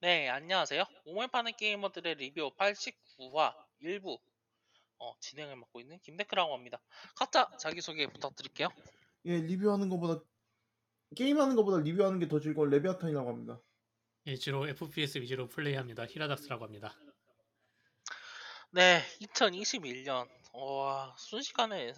네, 0.00 0.28
안녕하세요. 0.28 0.84
몸을 1.06 1.28
파는 1.28 1.52
게이머들의 1.56 2.14
리뷰 2.16 2.52
89화 2.56 3.52
1부 3.82 4.18
어, 5.00 5.14
진행을 5.20 5.56
맡고 5.56 5.80
있는 5.80 5.98
김데크라고 6.00 6.54
합니다. 6.54 6.80
각자 7.16 7.50
자기소개 7.58 8.06
부탁드릴게요. 8.06 8.68
예, 9.26 9.38
리뷰하는 9.40 9.88
것보다 9.88 10.22
게임하는 11.16 11.56
것보다 11.56 11.78
리뷰하는 11.78 12.20
게 12.20 12.28
더 12.28 12.38
즐거운 12.38 12.70
레비아탄이라고 12.70 13.28
합니다. 13.28 13.60
예, 14.26 14.36
주로 14.36 14.68
FPS 14.68 15.18
위주로 15.18 15.48
플레이합니다. 15.48 16.06
히라닥스라고 16.06 16.64
합니다. 16.64 16.94
네, 18.70 19.00
2021년 19.22 20.28
와 20.52 21.14
순식간에 21.18 21.92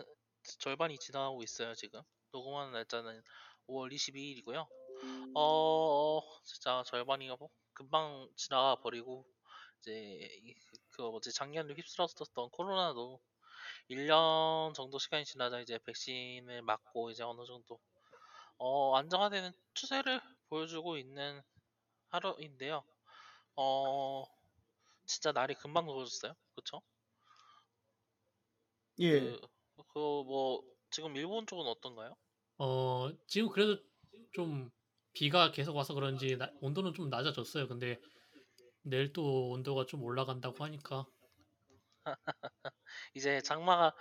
절반이 0.59 0.99
지나가고 0.99 1.43
있어요 1.43 1.75
지금. 1.75 2.01
녹음하는 2.33 2.73
날짜는 2.73 3.23
5월 3.69 3.93
22일이고요. 3.93 4.67
어, 5.35 6.21
진짜 6.45 6.83
절반이 6.87 7.29
뭐 7.39 7.49
금방 7.73 8.29
지나가 8.37 8.77
버리고 8.77 9.27
이제 9.81 9.93
이- 10.43 10.55
그 10.91 11.03
뭐지 11.03 11.33
작년에 11.33 11.75
휩쓸었었던 11.75 12.51
코로나도 12.51 13.21
1년 13.89 14.75
정도 14.75 14.99
시간이 14.99 15.25
지나자 15.25 15.61
이제 15.61 15.79
백신을 15.85 16.63
맞고 16.63 17.11
이제 17.11 17.23
어느 17.25 17.45
정도 17.47 17.81
어, 18.59 18.97
안정화되는 18.97 19.53
추세를 19.75 20.21
보여주고 20.51 20.99
있는 20.99 21.43
하루인데요. 22.11 22.85
어, 23.57 24.25
진짜 25.07 25.33
날이 25.33 25.55
금방 25.55 25.87
더워졌어요. 25.87 26.35
그쵸? 26.57 26.83
예, 29.01 29.37
그, 29.77 29.85
그뭐 29.93 30.63
지금 30.91 31.17
일본 31.17 31.47
쪽은 31.47 31.67
어떤가요? 31.67 32.17
어, 32.59 33.11
지금 33.27 33.49
그래도 33.49 33.83
좀 34.33 34.71
비가 35.13 35.51
계속 35.51 35.77
와서 35.77 35.95
그런지 35.95 36.37
나- 36.37 36.51
온도는 36.61 36.95
좀 36.95 37.09
낮아졌어요. 37.11 37.69
근데 37.69 37.99
내일 38.83 39.13
또 39.13 39.51
온도가 39.51 39.87
좀 39.87 40.03
올라간다고 40.03 40.65
하니까. 40.65 41.07
이제 43.15 43.41
장마가 43.43 43.95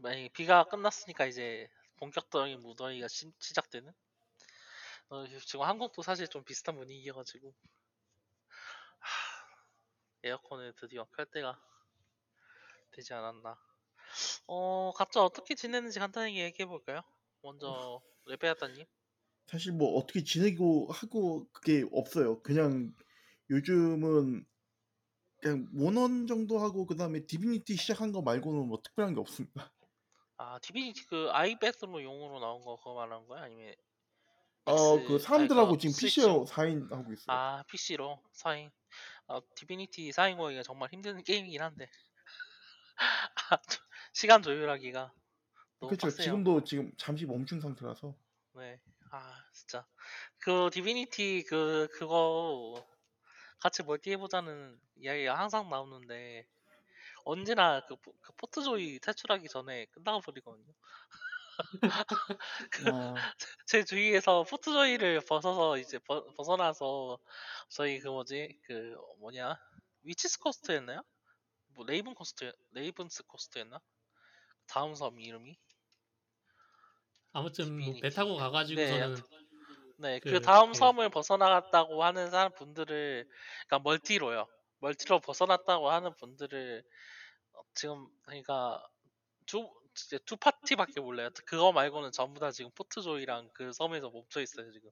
만약에 0.00 0.30
비가 0.34 0.64
끝났으니까 0.64 1.26
이제 1.26 1.68
본격적인 1.96 2.60
무더위가 2.60 3.08
시, 3.08 3.30
시작되는? 3.40 3.92
어, 5.10 5.26
지금 5.26 5.62
한국도 5.64 6.02
사실 6.02 6.28
좀 6.28 6.44
비슷한 6.44 6.76
분위기여가지고. 6.76 7.54
하, 9.00 9.46
에어컨을 10.24 10.74
드디어 10.76 11.04
켤 11.16 11.24
때가 11.24 11.58
되지 12.92 13.14
않았나. 13.14 13.56
어 14.46 14.92
각자 14.96 15.22
어떻게 15.22 15.54
지내는지 15.54 15.98
간단하게 15.98 16.44
얘기해 16.44 16.66
볼까요? 16.66 17.02
먼저 17.42 18.00
레베아타님 18.26 18.86
사실 19.48 19.72
뭐 19.72 19.98
어떻게 19.98 20.22
지내고 20.22 20.88
하고 20.92 21.48
그게 21.52 21.84
없어요. 21.92 22.42
그냥 22.42 22.94
요즘은 23.50 24.44
그냥 25.40 25.68
몬헌 25.72 26.26
정도 26.26 26.58
하고 26.58 26.86
그 26.86 26.96
다음에 26.96 27.26
디비니티 27.26 27.76
시작한 27.76 28.12
거 28.12 28.22
말고는 28.22 28.68
뭐 28.68 28.80
특별한 28.82 29.14
게 29.14 29.20
없습니다. 29.20 29.72
아 30.36 30.58
디비니티 30.60 31.06
그 31.06 31.28
아이패드로 31.30 32.02
용으로 32.02 32.40
나온 32.40 32.64
거 32.64 32.76
그거 32.76 32.94
말하는 32.94 33.26
거야? 33.26 33.42
아니면 33.42 33.74
어, 34.66 35.02
그 35.04 35.18
사람들하고 35.18 35.70
아니, 35.70 35.78
그 35.78 35.88
지금? 35.88 35.98
PC로 35.98 36.46
4인 36.46 36.88
하고 36.90 37.12
있어요. 37.12 37.36
아 37.36 37.62
PC로 37.68 38.22
4인 38.32 38.70
아, 39.28 39.40
디비니티 39.54 40.12
4인 40.12 40.36
거기가 40.36 40.62
정말 40.62 40.90
힘든 40.92 41.22
게임이긴 41.22 41.60
한데 41.60 41.88
시간 44.12 44.42
조율하기가 44.42 45.12
그렇죠. 45.80 46.10
지금도 46.10 46.64
지금 46.64 46.92
잠시 46.96 47.24
멈춘 47.26 47.60
상태라서. 47.60 48.14
네. 48.54 48.80
아 49.10 49.44
진짜 49.52 49.86
그 50.38 50.70
디비니티 50.72 51.44
그 51.48 51.88
그거 51.92 52.86
같이 53.60 53.82
멀티 53.84 54.10
해보자는 54.12 54.80
이야기가 54.96 55.38
항상 55.38 55.70
나오는데 55.70 56.46
언제나 57.24 57.82
그, 57.86 57.96
포- 57.96 58.14
그 58.20 58.32
포트조이 58.36 59.00
탈출하기 59.00 59.48
전에 59.48 59.86
끝나가 59.86 60.20
버리거든요. 60.20 60.74
그 62.70 62.90
아, 62.90 63.32
제 63.66 63.84
주위에서 63.84 64.44
포트조이를 64.44 65.20
벗어서 65.28 65.78
이제 65.78 65.98
벗, 65.98 66.34
벗어나서 66.34 67.18
저희 67.68 67.98
그 68.00 68.08
뭐지 68.08 68.60
그 68.66 68.96
뭐냐 69.18 69.58
위치스 70.02 70.38
코스트였나요? 70.40 71.02
뭐 71.74 71.86
레이븐 71.86 72.14
코스트 72.14 72.52
레이븐스 72.72 73.24
코스트였나? 73.26 73.80
다음 74.68 74.94
섬 74.94 75.20
이름이 75.20 75.58
아무튼 77.32 77.78
뭐. 77.80 77.94
배 78.00 78.10
타고 78.10 78.36
가가지고서는 78.36 79.16
네, 79.98 80.20
그, 80.20 80.30
그, 80.32 80.40
다음 80.40 80.70
예. 80.70 80.74
섬을 80.74 81.10
벗어나갔다고 81.10 82.04
하는 82.04 82.30
사람 82.30 82.52
분들을, 82.54 83.28
그러니까 83.68 83.78
멀티로요. 83.82 84.46
멀티로 84.80 85.20
벗어났다고 85.20 85.90
하는 85.90 86.14
분들을 86.16 86.84
어, 87.54 87.62
지금 87.74 88.08
그러니까 88.24 88.82
두 89.46 89.70
이제 89.96 90.18
두 90.26 90.36
파티밖에 90.36 91.00
몰라요. 91.00 91.30
그거 91.46 91.72
말고는 91.72 92.12
전부 92.12 92.40
다 92.40 92.50
지금 92.52 92.70
포트조이랑 92.76 93.50
그 93.54 93.72
섬에서 93.72 94.10
멈춰 94.10 94.40
있어요 94.42 94.70
지금. 94.72 94.90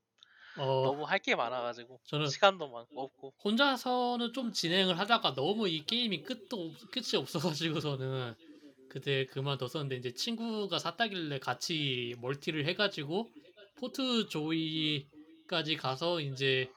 어, 0.57 0.83
너무 0.83 1.05
할 1.05 1.21
게 1.21 1.37
많아가지고 1.37 2.01
저는 2.05 2.27
시간도 2.27 2.69
많고 2.71 3.03
없고. 3.03 3.35
혼자서는 3.45 4.33
좀 4.33 4.53
진행을 4.53 4.99
하다가 4.99 5.35
너무 5.35 5.69
이 5.69 5.85
게임이 5.87 6.23
끝도 6.23 6.67
없- 6.67 6.91
끝이 6.91 7.17
없어가지고서는 7.17 8.35
그때 8.89 9.27
그만뒀었는데 9.27 9.97
이제 9.97 10.13
친구가 10.13 10.79
샀다길래 10.79 11.39
같이 11.39 12.15
멀티를 12.21 12.67
해가지고 12.67 13.29
포트 13.79 14.29
조이까지 14.29 15.77
가서 15.77 16.21
이제 16.21 16.71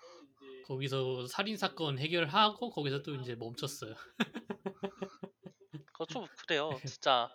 거기서 0.67 1.27
살인 1.27 1.57
사건 1.57 1.97
해결하고 1.97 2.69
거기서 2.71 3.01
또 3.01 3.15
이제 3.15 3.35
멈췄어요. 3.35 3.95
좀 6.07 6.27
그래요, 6.47 6.69
진짜. 6.99 7.29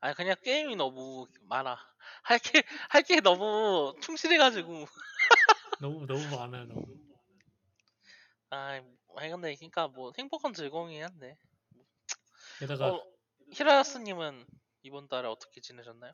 아니 0.00 0.14
그냥 0.14 0.34
게임이 0.42 0.76
너무 0.76 1.26
많아. 1.42 1.76
할게 2.22 2.62
할 2.88 3.02
게 3.02 3.20
너무 3.20 3.94
충실해가지고. 4.00 4.86
너무 5.80 6.06
너무 6.06 6.36
많아요. 6.36 6.66
너무. 6.66 6.86
아, 8.50 8.80
아니 9.16 9.30
근데 9.30 9.54
그러니까 9.54 9.88
뭐 9.88 10.12
행복한 10.18 10.52
즐거움이긴 10.52 11.04
한데. 11.04 11.36
게다가 12.58 12.88
어, 12.88 13.02
히라야스님은 13.52 14.44
이번 14.82 15.08
달에 15.08 15.28
어떻게 15.28 15.60
지내셨나요? 15.60 16.12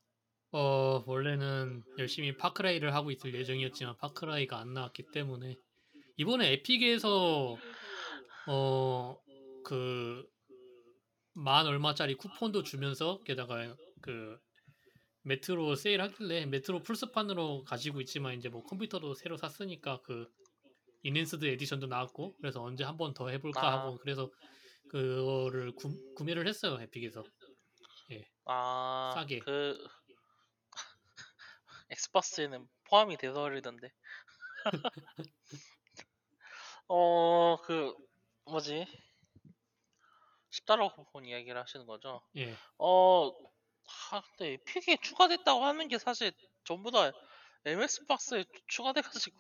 어 0.53 1.03
원래는 1.07 1.83
열심히 1.99 2.37
파크라이를 2.37 2.95
하고 2.95 3.11
있을 3.11 3.35
예정이었지만 3.35 3.97
파크라이가 3.99 4.59
안 4.59 4.73
나왔기 4.75 5.11
때문에 5.13 5.57
이번에 6.17 6.53
에픽에서 6.53 7.57
어그 8.47 10.25
만 11.35 11.67
얼마짜리 11.67 12.15
쿠폰도 12.15 12.63
주면서 12.63 13.21
게다가 13.25 13.75
그 14.01 14.39
메트로 15.25 15.75
세일 15.75 16.01
하길래 16.01 16.47
메트로 16.47 16.83
플스판으로 16.85 17.65
가지고 17.65 18.01
있지만 18.01 18.35
이제 18.35 18.49
뭐 18.49 18.63
컴퓨터도 18.63 19.15
새로 19.15 19.37
샀으니까 19.37 20.01
그 20.03 20.29
Enhanced 21.03 21.45
Edition도 21.45 21.89
나왔고 21.89 22.37
그래서 22.39 22.63
언제 22.63 22.85
한 22.85 22.97
번 22.97 23.13
더 23.13 23.29
해볼까 23.29 23.61
아. 23.67 23.81
하고 23.81 23.99
그래서 23.99 24.31
그거를 24.89 25.73
구, 25.75 26.15
구매를 26.15 26.47
했어요 26.47 26.81
에픽에서 26.81 27.25
아, 28.47 29.13
싸게. 29.15 29.41
그 29.41 29.77
엑스박스에는 31.91 32.69
포함이 32.85 33.17
돼서 33.17 33.43
그러던데. 33.43 33.93
어, 36.89 37.57
그 37.63 37.95
뭐지? 38.45 38.87
10달러 40.51 40.95
쿠폰 40.95 41.25
이야기를 41.27 41.61
하시는 41.61 41.87
거죠? 41.87 42.23
예 42.37 42.55
어, 42.79 43.33
하, 43.85 44.21
근데 44.23 44.53
에픽에 44.55 44.99
추가됐다고 45.03 45.65
하는 45.65 45.89
게 45.89 45.99
사실 45.99 46.33
전부 46.65 46.91
다 46.93 47.11
MS 47.65 48.07
박스에 48.07 48.45
추가돼가지고 48.69 49.37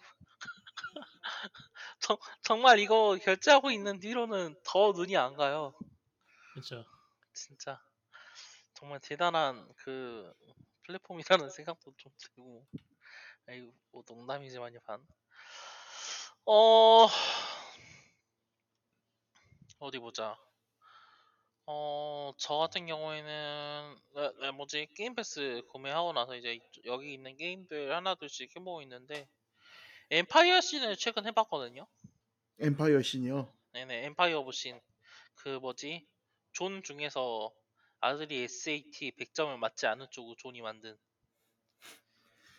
정, 2.00 2.16
정말 2.42 2.78
이거 2.78 3.16
결제하고 3.22 3.70
있는 3.70 3.98
뒤로는 4.00 4.56
더 4.64 4.92
눈이 4.92 5.16
안 5.16 5.34
가요. 5.36 5.74
그렇죠 6.52 6.84
진짜 7.34 7.80
정말 8.74 9.00
대단한 9.00 9.68
그 9.76 10.32
플랫폼이라는 10.84 11.50
생각도 11.50 11.92
좀 11.96 12.12
들고 12.18 12.66
아이고 13.48 13.74
뭐 13.92 14.04
농담이지만요 14.08 14.80
반. 14.86 15.06
어 16.46 17.08
어디 19.78 19.98
보자. 19.98 20.36
어 21.66 22.32
저 22.38 22.56
같은 22.56 22.86
경우에는 22.86 23.96
뭐지 24.56 24.88
게임 24.96 25.14
패스 25.14 25.62
구매하고 25.70 26.12
나서 26.12 26.34
이제 26.36 26.54
이- 26.54 26.60
여기 26.86 27.12
있는 27.14 27.36
게임들 27.36 27.94
하나둘씩 27.94 28.54
해보고 28.56 28.82
있는데 28.82 29.28
Empire 30.10 30.60
Sin을 30.60 30.96
최근 30.96 31.26
해봤거든요. 31.26 31.86
Empire 32.58 33.02
Sin이요. 33.02 33.52
네네 33.72 34.04
Empire 34.06 34.40
of 34.40 34.52
Sin 34.52 34.80
그 35.36 35.48
뭐지 35.60 36.06
존 36.52 36.82
중에서 36.82 37.52
아들이 38.00 38.42
SAT 38.44 39.12
100점을 39.12 39.56
맞지 39.58 39.86
않은 39.86 40.08
쪽으로 40.10 40.34
존이 40.36 40.60
만든 40.62 40.98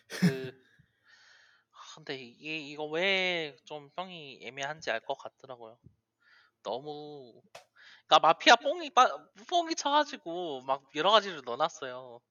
그 0.07 0.53
하, 1.71 1.95
근데 1.95 2.15
이게 2.15 2.57
이거 2.59 2.85
왜좀 2.85 3.89
평이 3.91 4.39
애매한지 4.43 4.91
알 4.91 4.99
것 5.01 5.17
같더라고요. 5.17 5.77
너무 6.63 7.41
그러니까 8.07 8.19
마피아 8.27 8.55
뽕이 8.57 8.91
빠, 8.91 9.07
뽕이 9.49 9.75
쳐가지고 9.75 10.61
막 10.63 10.83
여러 10.95 11.11
가지를 11.11 11.41
넣어놨어요. 11.45 12.21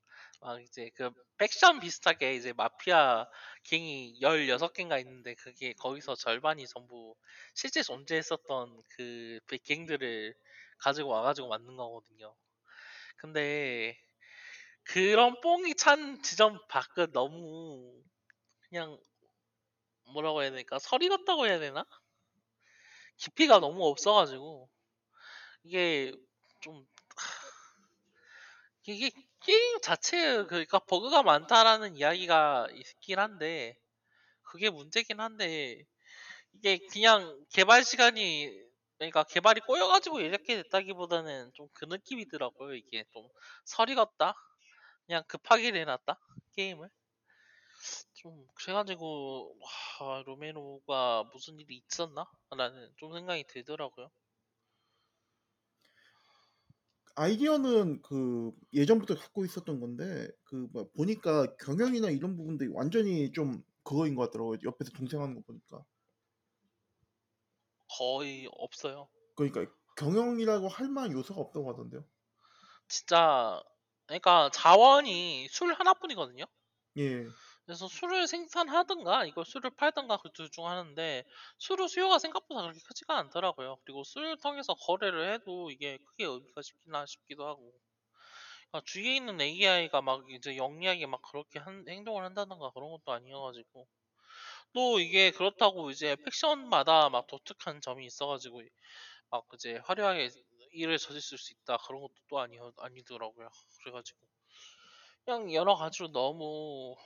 막 0.41 0.61
이제 0.63 0.91
그 0.95 1.11
faction 1.39 1.81
비슷하게 1.81 2.35
이제 2.35 2.53
마피아 2.53 3.27
갱이 3.65 4.21
16개인가 4.21 4.99
있는데 4.99 5.35
그게 5.35 5.73
거기서 5.75 6.15
절반이 6.15 6.67
전부 6.67 7.15
실제 7.55 7.83
존재했었던 7.83 8.83
그 8.97 9.41
갱들을 9.65 10.35
가지고 10.79 11.11
와가지고 11.11 11.49
만든 11.49 11.77
거거든요. 11.77 12.35
근데 13.17 13.99
그런 14.85 15.41
뽕이 15.41 15.75
찬 15.77 16.23
지점 16.23 16.59
밖은 16.69 17.13
너무 17.13 18.03
그냥 18.69 18.99
뭐라고 20.13 20.43
해야 20.43 20.51
될까 20.51 20.79
설이 20.79 21.09
같다고 21.09 21.47
해야 21.47 21.59
되나? 21.59 21.85
깊이가 23.17 23.61
너무 23.61 23.87
없어가지고 23.87 24.69
이게 25.65 26.13
좀 26.61 26.87
이게 28.87 29.11
게임 29.47 29.81
자체 29.81 30.45
그러니까 30.47 30.79
버그가 30.81 31.23
많다라는 31.23 31.97
이야기가 31.97 32.69
있긴 32.75 33.19
한데 33.21 33.79
그게 34.43 34.71
문제긴 34.71 35.21
한데 35.21 35.85
이게 36.55 36.79
그냥 36.93 37.45
개발 37.51 37.85
시간이 37.85 38.51
그러니까 38.99 39.25
개발이 39.25 39.61
꼬여가지고 39.63 40.21
이렇게 40.21 40.57
됐다기보다는 40.63 41.53
좀 41.55 41.69
그 41.75 41.85
느낌이더라고요. 41.87 42.75
이게 42.75 43.05
좀 43.13 43.29
같다? 43.97 44.35
그냥 45.07 45.25
급하게 45.29 45.73
내놨다? 45.73 46.19
게임을? 46.55 46.91
좀 48.15 48.47
그래가지고 48.55 49.57
와, 50.01 50.23
로메로가 50.27 51.25
무슨 51.33 51.59
일이 51.61 51.83
있었나? 51.89 52.27
라는 52.51 52.93
좀 52.97 53.13
생각이 53.15 53.45
들더라고요 53.45 54.11
아이디어는 57.17 58.03
그 58.03 58.53
예전부터 58.73 59.17
갖고 59.17 59.45
있었던 59.45 59.81
건데 59.81 60.29
그 60.45 60.69
뭐 60.73 60.91
보니까 60.97 61.57
경영이나 61.59 62.11
이런 62.11 62.37
부분들이 62.37 62.71
완전히 62.73 63.33
좀 63.33 63.63
그거인 63.85 64.15
것 64.15 64.25
같더라고요. 64.27 64.59
옆에서 64.65 64.91
동생 64.93 65.23
하는 65.23 65.35
거 65.37 65.41
보니까. 65.47 65.85
거의 67.89 68.47
없어요 68.53 69.09
그러니까 69.35 69.67
경영이라고 69.97 70.69
할 70.69 70.89
만한 70.91 71.13
요소가 71.13 71.41
없다고 71.41 71.71
하던데요. 71.71 72.05
진짜 72.89 73.63
그러니까 74.07 74.51
자원이 74.53 75.49
술 75.51 75.73
하나뿐이거든요. 75.75 76.45
예. 76.97 77.37
그래서 77.67 77.89
술을 77.89 78.27
생산하든가 78.29 79.27
이걸 79.27 79.45
술을 79.45 79.71
팔든가 79.77 80.19
그 80.19 80.31
둘 80.33 80.51
중 80.51 80.67
하는데 80.67 81.25
술의 81.59 81.89
수요가 81.89 82.19
생각보다 82.19 82.63
그렇게 82.63 82.81
크지가 82.87 83.17
않더라고요. 83.19 83.79
그리고 83.85 84.05
술을 84.05 84.39
통해서 84.39 84.75
거래를 84.75 85.35
해도 85.35 85.71
이게 85.71 85.99
크게 85.99 86.25
의미가 86.25 86.63
싶기나 86.63 87.07
싶기도 87.07 87.47
하고 87.47 87.75
그러니까 88.71 88.85
주위에 88.87 89.17
있는 89.17 89.41
AI가 89.41 90.03
막 90.03 90.31
이제 90.31 90.57
영리하게 90.57 91.07
막 91.07 91.23
그렇게 91.23 91.59
한, 91.59 91.85
행동을 91.89 92.25
한다든가 92.25 92.71
그런 92.73 92.91
것도 92.91 93.13
아니어가지고 93.13 93.89
또 94.75 95.01
이게 95.01 95.31
그렇다고 95.33 95.91
이제 95.91 96.17
팩션마다 96.25 97.11
막 97.11 97.27
독특한 97.29 97.81
점이 97.81 98.07
있어가지고 98.07 98.63
막 99.31 99.47
이제 99.55 99.81
화려하게 99.85 100.31
일을 100.73 100.99
저질쓸 100.99 101.39
수 101.39 101.55
있다 101.55 101.79
그런 101.87 102.03
것도 102.03 102.15
또 102.29 102.41
아니 102.41 102.59
아니더라고요. 102.79 103.51
그래가지고 103.83 104.19
그냥 105.25 105.53
여러 105.53 105.75
가지로 105.75 106.11
너무 106.13 106.97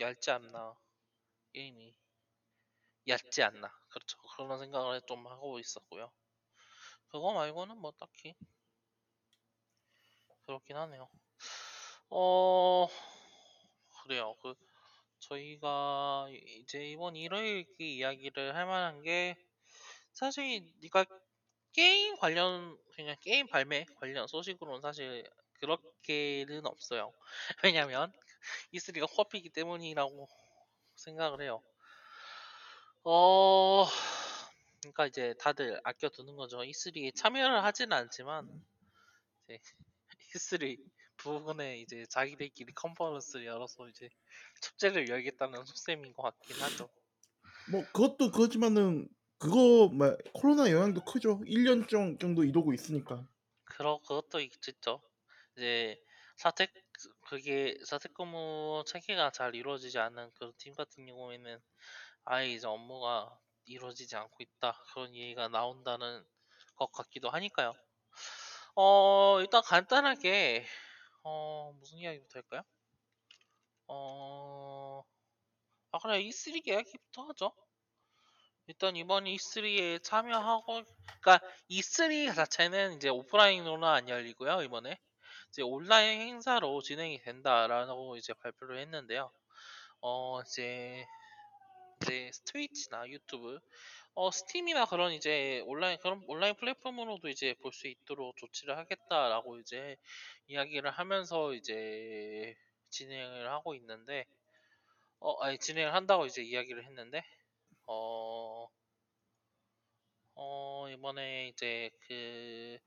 얇지 0.00 0.30
않나 0.30 0.74
게임이 1.52 1.94
얇지 3.08 3.42
않나 3.42 3.70
그렇죠 3.88 4.18
그런 4.36 4.58
생각을 4.58 5.00
좀 5.06 5.26
하고 5.26 5.58
있었고요. 5.58 6.10
그거 7.08 7.32
말고는 7.32 7.78
뭐 7.78 7.92
딱히 7.92 8.34
그렇긴 10.46 10.76
하네요. 10.76 11.08
어 12.10 12.88
그래요. 14.02 14.34
그 14.42 14.54
저희가 15.20 16.26
이제 16.30 16.84
이번 16.90 17.16
일요일 17.16 17.66
이야기를 17.78 18.54
할 18.54 18.66
만한 18.66 19.02
게 19.02 19.36
사실 20.12 20.62
네가 20.82 21.06
게임 21.72 22.16
관련 22.16 22.78
그냥 22.94 23.16
게임 23.20 23.46
발매 23.48 23.86
관련 23.96 24.26
소식으로는 24.28 24.80
사실 24.82 25.24
그렇게는 25.60 26.66
없어요. 26.66 27.12
왜냐면 27.64 28.12
E3가 28.72 29.06
코앞이기 29.06 29.50
때문이라고 29.50 30.28
생각을 30.96 31.42
해요. 31.42 31.62
어 33.04 33.86
그러니까 34.80 35.06
이제 35.06 35.34
다들 35.38 35.80
아껴두는 35.84 36.36
거죠. 36.36 36.58
E3에 36.64 37.12
참여를 37.14 37.62
하지는 37.64 37.96
않지만 37.96 38.48
이제 39.44 39.58
E3 40.34 40.76
부분에 41.16 41.78
이제 41.78 42.04
자기들끼리 42.06 42.72
컨퍼런스를 42.74 43.46
열어서 43.46 43.88
이제 43.88 44.08
축제를 44.60 45.08
열겠다는 45.08 45.64
속셈인 45.64 46.12
것 46.14 46.22
같긴 46.22 46.60
하죠. 46.60 46.88
뭐 47.70 47.84
그것도 47.92 48.30
그렇지만은 48.30 49.08
그거 49.38 49.88
뭐 49.92 50.16
코로나 50.32 50.70
영향도 50.70 51.04
크죠. 51.04 51.40
1년 51.46 51.86
정- 51.88 52.18
정도 52.18 52.44
이러고 52.44 52.72
있으니까. 52.72 53.26
그러 53.64 53.98
그것도 53.98 54.40
있죠. 54.40 55.00
이제 55.56 56.02
사택 56.36 56.72
그게 57.26 57.76
사택근무 57.84 58.84
체계가 58.86 59.30
잘 59.30 59.54
이루어지지 59.54 59.98
않는 59.98 60.30
그런 60.34 60.52
팀 60.58 60.74
같은 60.74 61.06
경우에는 61.06 61.60
아예 62.24 62.50
이제 62.52 62.66
업무가 62.66 63.38
이루어지지 63.66 64.16
않고 64.16 64.36
있다 64.40 64.72
그런 64.94 65.14
얘기가 65.14 65.48
나온다는 65.48 66.24
것 66.76 66.92
같기도 66.92 67.30
하니까요. 67.30 67.74
어 68.76 69.38
일단 69.40 69.62
간단하게 69.62 70.64
어 71.24 71.74
무슨 71.78 71.98
이야기부터 71.98 72.38
할까요? 72.40 72.62
어 73.88 75.02
아, 75.92 75.98
그래, 76.00 76.20
E3 76.22 76.66
이야기부터 76.66 77.22
하죠. 77.28 77.52
일단 78.66 78.94
이번 78.96 79.26
E3에 79.26 80.00
참여하고, 80.00 80.82
그러니까 81.22 81.40
E3 81.68 82.34
자체는 82.34 82.94
이제 82.96 83.08
오프라인으로는 83.08 83.88
안 83.88 84.08
열리고요, 84.10 84.60
이번에. 84.62 84.98
이제 85.54 85.62
온라인 85.62 86.20
행사로 86.20 86.82
진행이 86.82 87.20
된다라고 87.22 88.16
이제 88.16 88.34
발표를 88.34 88.80
했는데요. 88.80 89.32
어, 90.02 90.42
이제, 90.42 91.06
이제 92.02 92.30
트위치나 92.46 93.08
유튜브, 93.08 93.58
어, 94.14 94.30
스팀이나 94.30 94.86
그런 94.86 95.12
이제 95.12 95.62
온라인, 95.66 95.98
그런 96.00 96.24
온라인 96.28 96.54
플랫폼으로도 96.56 97.28
이제 97.28 97.54
볼 97.62 97.72
수 97.72 97.88
있도록 97.88 98.36
조치를 98.38 98.76
하겠다라고 98.78 99.58
이제 99.60 99.96
이야기를 100.48 100.90
하면서 100.92 101.54
이제 101.54 102.56
진행을 102.90 103.50
하고 103.50 103.74
있는데, 103.76 104.26
어, 105.20 105.42
아니, 105.42 105.58
진행을 105.58 105.94
한다고 105.94 106.26
이제 106.26 106.42
이야기를 106.42 106.84
했는데, 106.86 107.24
어, 107.88 108.68
어, 110.34 110.88
이번에 110.90 111.48
이제 111.48 111.90
그, 112.06 112.78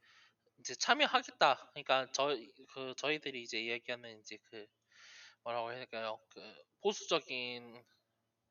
이제 0.67 0.75
참여하겠다. 0.75 1.69
그러니까 1.71 2.11
저희, 2.11 2.51
그, 2.73 2.93
저희들이 2.97 3.41
이제 3.41 3.57
이야기하는 3.57 4.19
이제 4.19 4.37
그, 4.49 4.67
뭐라고 5.43 5.69
해야 5.71 5.77
될까요? 5.77 6.19
그, 6.27 6.41
보수적인 6.81 7.81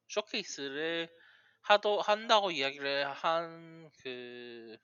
쇼케이스를 0.09 1.15
하도, 1.61 2.01
한다고 2.01 2.51
이야기를 2.51 3.13
한 3.13 3.91
그, 3.99 4.79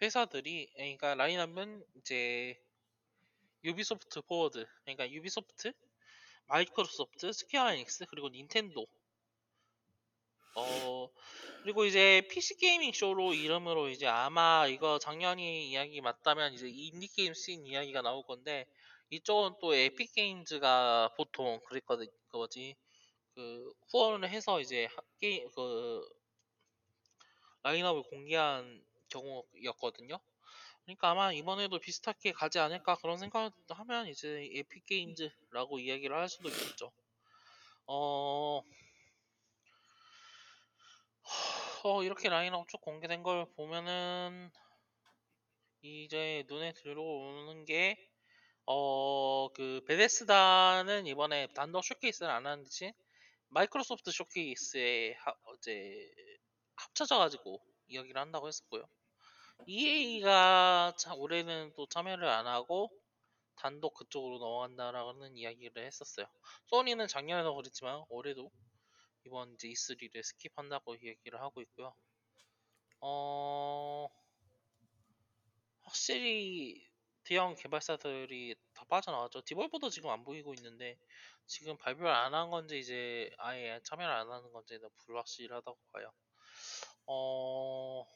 회사들이, 0.00 0.72
그러니까 0.72 1.14
라인업은 1.14 1.84
이제, 1.96 2.58
유비소프트 3.62 4.22
포워드, 4.22 4.66
그러니까 4.84 5.10
유비소프트, 5.10 5.74
마이크로소프트, 6.46 7.32
스퀘어 7.34 7.70
에닉스, 7.72 8.06
그리고 8.06 8.30
닌텐도, 8.30 8.86
어 10.56 11.08
그리고 11.62 11.84
이제 11.84 12.26
PC 12.30 12.56
Gaming 12.58 12.92
Show로 12.92 13.34
이름으로 13.34 13.88
이제 13.88 14.06
아마 14.06 14.66
이거 14.68 14.98
작년이 14.98 15.70
이야기 15.70 16.00
맞다면 16.00 16.52
이제 16.54 16.68
인디 16.68 17.08
게임 17.08 17.34
씬 17.34 17.66
이야기가 17.66 18.02
나올 18.02 18.24
건데 18.24 18.66
이쪽은 19.10 19.58
또 19.60 19.74
에픽 19.74 20.12
게임즈가 20.14 21.14
보통 21.16 21.60
그랬거든 21.68 22.06
그 22.28 22.36
뭐지 22.36 22.76
그 23.34 23.72
후원을 23.90 24.30
해서 24.30 24.60
이제 24.60 24.86
하- 24.86 25.02
게임 25.20 25.48
그 25.52 26.02
라인업을 27.64 28.02
공개한 28.04 28.84
경우였거든요. 29.08 30.18
그러니까 30.84 31.10
아마 31.10 31.32
이번에도 31.32 31.78
비슷하게 31.80 32.32
가지 32.32 32.58
않을까 32.60 32.96
그런 32.96 33.18
생각을 33.18 33.50
하면 33.70 34.08
이제 34.08 34.50
에픽 34.54 34.86
게임즈라고 34.86 35.78
이야기를 35.80 36.16
할 36.16 36.28
수도 36.28 36.48
있겠죠. 36.50 36.92
어 37.86 38.62
어, 41.86 42.02
이렇게 42.02 42.30
라인업 42.30 42.66
쭉 42.68 42.80
공개된 42.80 43.22
걸 43.22 43.44
보면은 43.56 44.50
이제 45.82 46.42
눈에 46.48 46.72
들어오는 46.72 47.66
게 47.66 47.98
어, 48.64 49.50
그 49.52 49.84
베데스다는 49.86 51.06
이번에 51.06 51.48
단독 51.54 51.84
쇼케이스를 51.84 52.30
안 52.30 52.46
하는 52.46 52.64
대신 52.64 52.90
마이크로소프트 53.48 54.12
쇼케이스에 54.12 55.12
하, 55.12 55.34
이제 55.58 56.10
합쳐져 56.76 57.18
가지고 57.18 57.62
이야기를 57.88 58.18
한다고 58.18 58.48
했었고요. 58.48 58.88
EA가 59.66 60.94
올해는 61.18 61.74
또 61.76 61.86
참여를 61.86 62.26
안 62.26 62.46
하고 62.46 62.90
단독 63.56 63.92
그쪽으로 63.92 64.38
넘어간다라는 64.38 65.36
이야기를 65.36 65.84
했었어요. 65.84 66.24
소니는 66.64 67.08
작년에도 67.08 67.54
그랬지만 67.54 68.02
올해도 68.08 68.50
이번 69.24 69.54
이제 69.54 69.68
E3를 69.68 70.22
스킵한다고 70.22 71.02
얘기를 71.02 71.40
하고 71.40 71.60
있고요. 71.62 71.94
어 73.00 74.08
확실히 75.82 76.86
대형 77.24 77.54
개발사들이 77.54 78.54
다 78.74 78.84
빠져나왔죠. 78.88 79.42
디볼버도 79.42 79.90
지금 79.90 80.10
안 80.10 80.24
보이고 80.24 80.52
있는데 80.54 80.98
지금 81.46 81.76
발표를 81.78 82.10
안 82.10 82.34
한 82.34 82.50
건지 82.50 82.78
이제 82.78 83.30
아예 83.38 83.80
참여를 83.84 84.12
안 84.14 84.30
하는 84.30 84.52
건지 84.52 84.78
는 84.78 84.88
불확실하다고 85.06 85.78
봐요. 85.92 86.12
어 87.06 88.06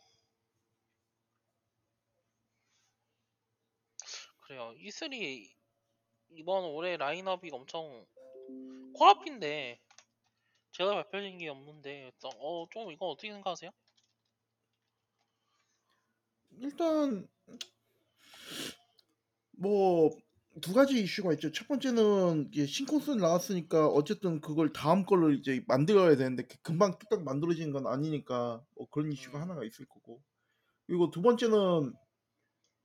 그래요. 4.43 4.75
E3 4.79 5.13
이번 6.31 6.65
올해 6.65 6.97
라인업이 6.97 7.51
엄청 7.53 8.07
코앞인데 8.95 9.81
제가 10.79 10.95
발표된 10.95 11.39
게 11.39 11.49
없는데 11.49 12.13
어 12.41 12.67
좀 12.71 12.91
이거 12.93 13.07
어떻게 13.07 13.31
생각하세요? 13.33 13.71
일단 16.61 17.29
뭐 19.53 20.11
두 20.61 20.73
가지 20.73 21.01
이슈가 21.01 21.33
있죠. 21.35 21.53
첫 21.53 21.69
번째는 21.69 22.49
이게 22.53 22.67
신콘솔 22.67 23.19
나왔으니까 23.19 23.89
어쨌든 23.89 24.41
그걸 24.41 24.73
다음 24.73 25.05
걸로 25.05 25.33
이제 25.33 25.63
만들어야 25.67 26.17
되는데 26.17 26.45
금방 26.63 26.99
뚝딱 26.99 27.23
만들어지는 27.23 27.73
건 27.73 27.87
아니니까 27.87 28.63
뭐 28.75 28.89
그런 28.91 29.13
이슈가 29.13 29.39
음. 29.39 29.43
하나가 29.43 29.65
있을 29.65 29.87
거고. 29.87 30.21
그리고 30.87 31.11
두 31.11 31.23
번째는 31.23 31.95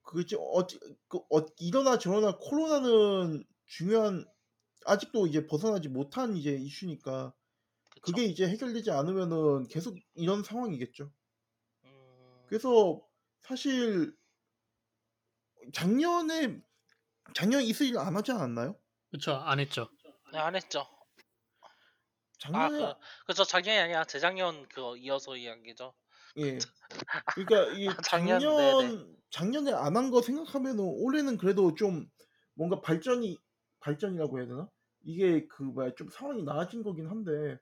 그지 0.02 0.36
어찌 0.38 0.78
그 1.08 1.18
어, 1.30 1.46
이러나 1.58 1.98
저러나 1.98 2.36
코로나는 2.38 3.44
중요한 3.66 4.24
아직도 4.86 5.26
이제 5.26 5.46
벗어나지 5.46 5.88
못한 5.88 6.36
이제 6.36 6.52
이슈니까 6.52 7.32
그게 8.04 8.24
이제 8.24 8.46
해결되지 8.48 8.90
않으면은 8.90 9.68
계속 9.68 9.96
이런 10.14 10.42
상황이겠죠. 10.42 11.12
음, 11.84 12.44
그래서 12.46 13.02
사실 13.42 14.14
작년에 15.72 16.60
작년 17.34 17.62
E3를 17.62 17.98
안 17.98 18.16
하지 18.16 18.32
않았나요? 18.32 18.78
그쵸 19.10 19.32
안 19.34 19.60
했죠. 19.60 19.88
네, 20.32 20.38
안 20.38 20.54
했죠. 20.56 20.86
아, 22.52 22.68
작년에 22.68 22.78
그, 22.78 22.94
그쵸, 23.26 23.44
작년이 23.44 23.78
아니라 23.80 24.04
재작년 24.04 24.68
그거 24.68 24.96
이어서 24.96 25.36
이야기죠. 25.36 25.94
예. 26.38 26.58
그러니까 27.34 27.72
이게 27.74 27.88
아, 27.88 27.96
작년, 28.08 28.40
작년 28.40 29.16
작년에 29.30 29.72
안 29.72 29.96
한 29.96 30.10
거 30.10 30.22
생각하면은 30.22 30.80
올해는 30.84 31.36
그래도 31.38 31.74
좀 31.74 32.06
뭔가 32.54 32.80
발전이 32.80 33.38
발전이라고 33.80 34.38
해야 34.38 34.46
되나? 34.46 34.68
이게 35.02 35.46
그 35.48 35.62
뭐야 35.62 35.94
좀 35.96 36.08
상황이 36.10 36.42
나아진 36.42 36.82
거긴 36.82 37.08
한데 37.08 37.58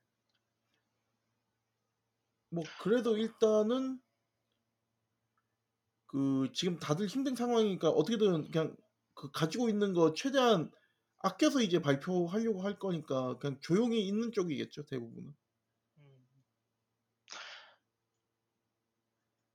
뭐 2.53 2.63
그래도 2.81 3.17
일단은 3.17 3.99
그 6.07 6.51
지금 6.53 6.79
다들 6.79 7.07
힘든 7.07 7.35
상황이니까 7.35 7.89
어떻게든 7.89 8.51
그냥 8.51 8.77
그 9.15 9.31
가지고 9.31 9.71
있는 9.71 9.95
거 9.95 10.13
최대한 10.13 10.71
아껴서 11.21 11.63
이제 11.63 11.81
발표하려고 11.81 12.63
할 12.63 12.79
거니까 12.79 13.39
그냥 13.39 13.59
조용히 13.63 14.07
있는 14.07 14.33
쪽이겠죠 14.33 14.85
대부분은. 14.85 15.35
음. 15.99 16.27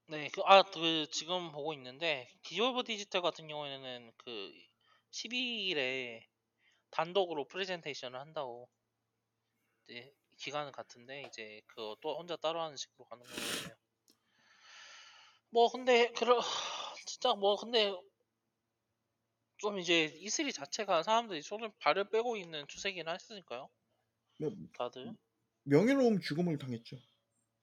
네, 0.08 0.30
그, 0.34 0.42
아, 0.46 0.63
그, 0.63 1.06
지금 1.12 1.51
보고 1.51 1.74
있는데, 1.74 2.30
디볼버 2.44 2.84
디지털 2.84 3.22
같은 3.22 3.48
경우에는 3.48 4.12
그, 4.18 4.54
12일에 5.12 6.22
단독으로 6.92 7.46
프레젠테이션을 7.48 8.18
한다고, 8.20 8.70
이제, 9.89 10.17
기간은 10.38 10.72
같은데, 10.72 11.24
이제, 11.24 11.62
그거 11.67 11.98
또 12.01 12.17
혼자 12.17 12.36
따로 12.38 12.62
하는 12.62 12.77
식으로 12.77 13.06
가는 13.06 13.25
거거든요. 13.27 13.75
뭐, 15.51 15.70
근데, 15.72 16.12
그러, 16.12 16.39
진짜 17.06 17.34
뭐, 17.36 17.56
근데, 17.56 17.94
좀 19.58 19.79
이제, 19.79 20.08
E3 20.15 20.51
자체가 20.51 21.03
사람들이 21.03 21.41
손을 21.41 21.72
발을 21.79 22.10
빼고 22.10 22.38
있는 22.38 22.67
추세긴 22.67 23.08
했으니까요, 23.10 23.70
뭐 24.38 24.51
다들. 24.77 25.13
명예로움 25.65 26.20
죽음을 26.20 26.58
당했죠. 26.58 26.98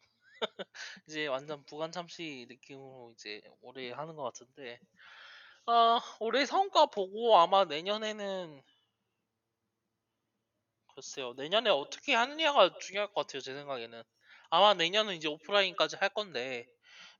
이제 1.08 1.26
완전 1.26 1.64
부관 1.64 1.92
참시 1.92 2.46
느낌으로 2.48 3.12
이제 3.14 3.42
올해 3.62 3.92
하는 3.92 4.16
것 4.16 4.22
같은데 4.24 4.80
아 5.66 6.00
올해 6.20 6.46
성과 6.46 6.86
보고 6.86 7.36
아마 7.38 7.64
내년에는 7.66 8.62
글쎄요 11.04 11.34
내년에 11.34 11.68
어떻게 11.68 12.14
하느냐가 12.14 12.78
중요할 12.78 13.12
것 13.12 13.26
같아요 13.26 13.42
제 13.42 13.52
생각에는 13.52 14.02
아마 14.49 14.73
내년은 14.73 15.14
이제 15.14 15.28
오프라인까지 15.28 15.96
할 15.96 16.08
건데 16.08 16.66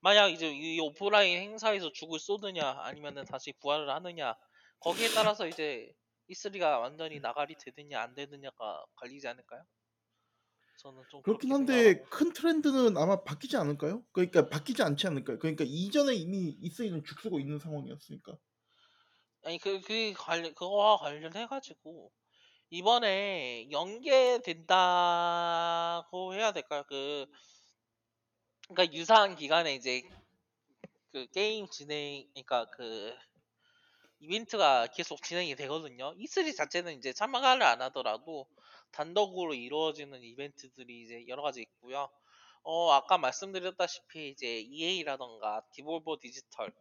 만약 0.01 0.29
이제 0.29 0.51
이 0.51 0.81
오프라인 0.81 1.39
행사에서 1.39 1.93
죽을 1.93 2.19
쏘느냐 2.19 2.67
아니면은 2.81 3.25
다시 3.27 3.53
부활을 3.61 3.91
하느냐 3.91 4.35
거기에 4.81 5.09
따라서 5.15 5.47
이제 5.47 5.93
E3가 6.31 6.79
완전히 6.79 7.21
나가리 7.21 7.57
되느냐 7.59 8.01
안 8.01 8.15
되느냐가 8.15 8.85
갈리지 8.97 9.29
않을까요? 9.29 9.63
저는 10.79 11.03
좀 11.11 11.23
그렇긴 11.23 11.53
한데 11.53 11.85
생각하고 11.85 12.11
큰 12.11 12.33
트렌드는 12.33 12.97
아마 12.97 13.23
바뀌지 13.23 13.57
않을까요? 13.57 14.03
그러니까 14.13 14.49
바뀌지 14.49 14.83
않지 14.83 15.07
않을까요? 15.07 15.39
그러니까 15.39 15.65
이전에 15.67 16.15
이미 16.15 16.59
E3는 16.61 17.05
죽쓰고 17.05 17.39
있는 17.41 17.59
상황이었으니까. 17.59 18.37
아니 19.45 19.59
그, 19.59 19.81
그 19.83 20.13
관련 20.17 20.55
그거와 20.55 20.97
관련해 20.97 21.47
가지고 21.47 22.11
이번에 22.75 23.71
연계된다고 23.71 24.75
해야 26.35 26.51
될까요? 26.51 26.83
그 26.89 27.25
그러니까 28.69 28.93
유사한 28.93 29.37
기간에 29.37 29.77
이제 29.77 30.03
그 31.13 31.29
게임 31.31 31.69
진행 31.69 32.27
그러니까 32.33 32.65
그 32.71 33.15
이벤트가 34.19 34.89
계속 34.89 35.23
진행이 35.23 35.55
되거든요. 35.55 36.15
E3 36.17 36.53
자체는 36.57 36.99
이제 36.99 37.13
참가를 37.13 37.63
안 37.63 37.81
하더라도 37.81 38.49
단독으로 38.91 39.55
이루어지는 39.55 40.25
이벤트들이 40.25 41.03
이제 41.03 41.25
여러 41.29 41.43
가지 41.43 41.61
있고요. 41.61 42.11
어 42.65 42.91
아까 42.91 43.19
말씀드렸다시피 43.19 44.31
이제 44.31 44.59
EA라던가 44.63 45.63
디볼버 45.71 46.17
디지털 46.21 46.73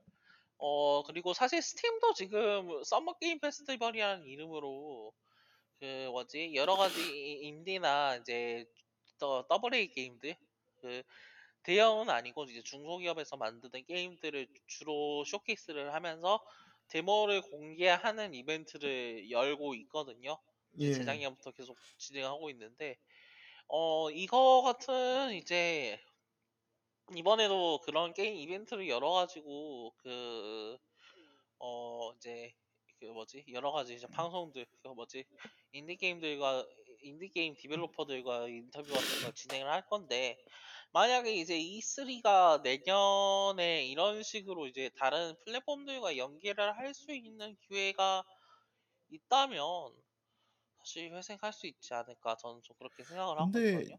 어 0.57 1.03
그리고 1.03 1.35
사실 1.35 1.62
Steam도 1.62 2.13
지금 2.15 2.83
Summer 2.83 3.13
Game 3.19 3.39
Festival이라는 3.39 4.25
이름으로 4.25 5.13
그 5.83 6.07
뭐지 6.11 6.53
여러 6.55 6.75
가지 6.77 7.01
이- 7.01 7.47
인디나 7.47 8.17
이제 8.17 8.65
더 9.19 9.45
double 9.50 9.73
A 9.75 9.89
게임들 9.89 10.35
그 10.81 11.03
대형은 11.63 12.09
아니고 12.09 12.45
이제 12.45 12.61
중소기업에서 12.63 13.37
만드는 13.37 13.85
게임들을 13.85 14.47
주로 14.67 15.25
쇼케이스를 15.25 15.93
하면서 15.93 16.45
데모를 16.89 17.41
공개하는 17.41 18.33
이벤트를 18.35 19.31
열고 19.31 19.75
있거든요. 19.75 20.39
예. 20.79 20.91
재작년부터 20.91 21.51
계속 21.51 21.77
진행하고 21.97 22.49
있는데 22.51 22.97
어 23.67 24.11
이거 24.11 24.61
같은 24.63 25.33
이제 25.35 25.99
이번에도 27.15 27.79
그런 27.79 28.13
게임 28.13 28.35
이벤트를 28.35 28.87
열어가지고 28.89 29.93
그 29.97 30.77
어 31.59 32.13
이제 32.17 32.53
그 33.03 33.12
뭐지 33.12 33.43
여러 33.51 33.72
가지 33.72 33.95
이제 33.95 34.07
방송들 34.07 34.65
그 34.81 34.88
뭐지 34.88 35.25
인디 35.74 35.98
게임들과 35.98 36.65
인디 37.01 37.27
게임 37.29 37.53
디벨로퍼들과 37.55 38.48
인터뷰 38.48 38.93
같은 38.93 39.24
걸 39.24 39.33
진행을 39.33 39.69
할 39.69 39.86
건데 39.88 40.38
만약에 40.93 41.33
이제 41.36 41.57
E3가 41.60 42.62
내년에 42.63 43.86
이런 43.88 44.24
식으로 44.24 44.67
이제 44.67 44.89
다른 44.98 45.36
플랫폼들과 45.43 46.15
연계를 46.17 46.77
할 46.77 46.93
수 46.93 47.12
있는 47.12 47.57
기회가 47.67 48.24
있다면 49.10 49.91
사실 50.79 51.13
회생할 51.13 51.53
수 51.53 51.67
있지 51.67 51.93
않을까 51.93 52.36
저는 52.38 52.62
좀 52.63 52.75
그렇게 52.77 53.03
생각을 53.03 53.39
하고 53.39 53.60
있거든요. 53.60 53.98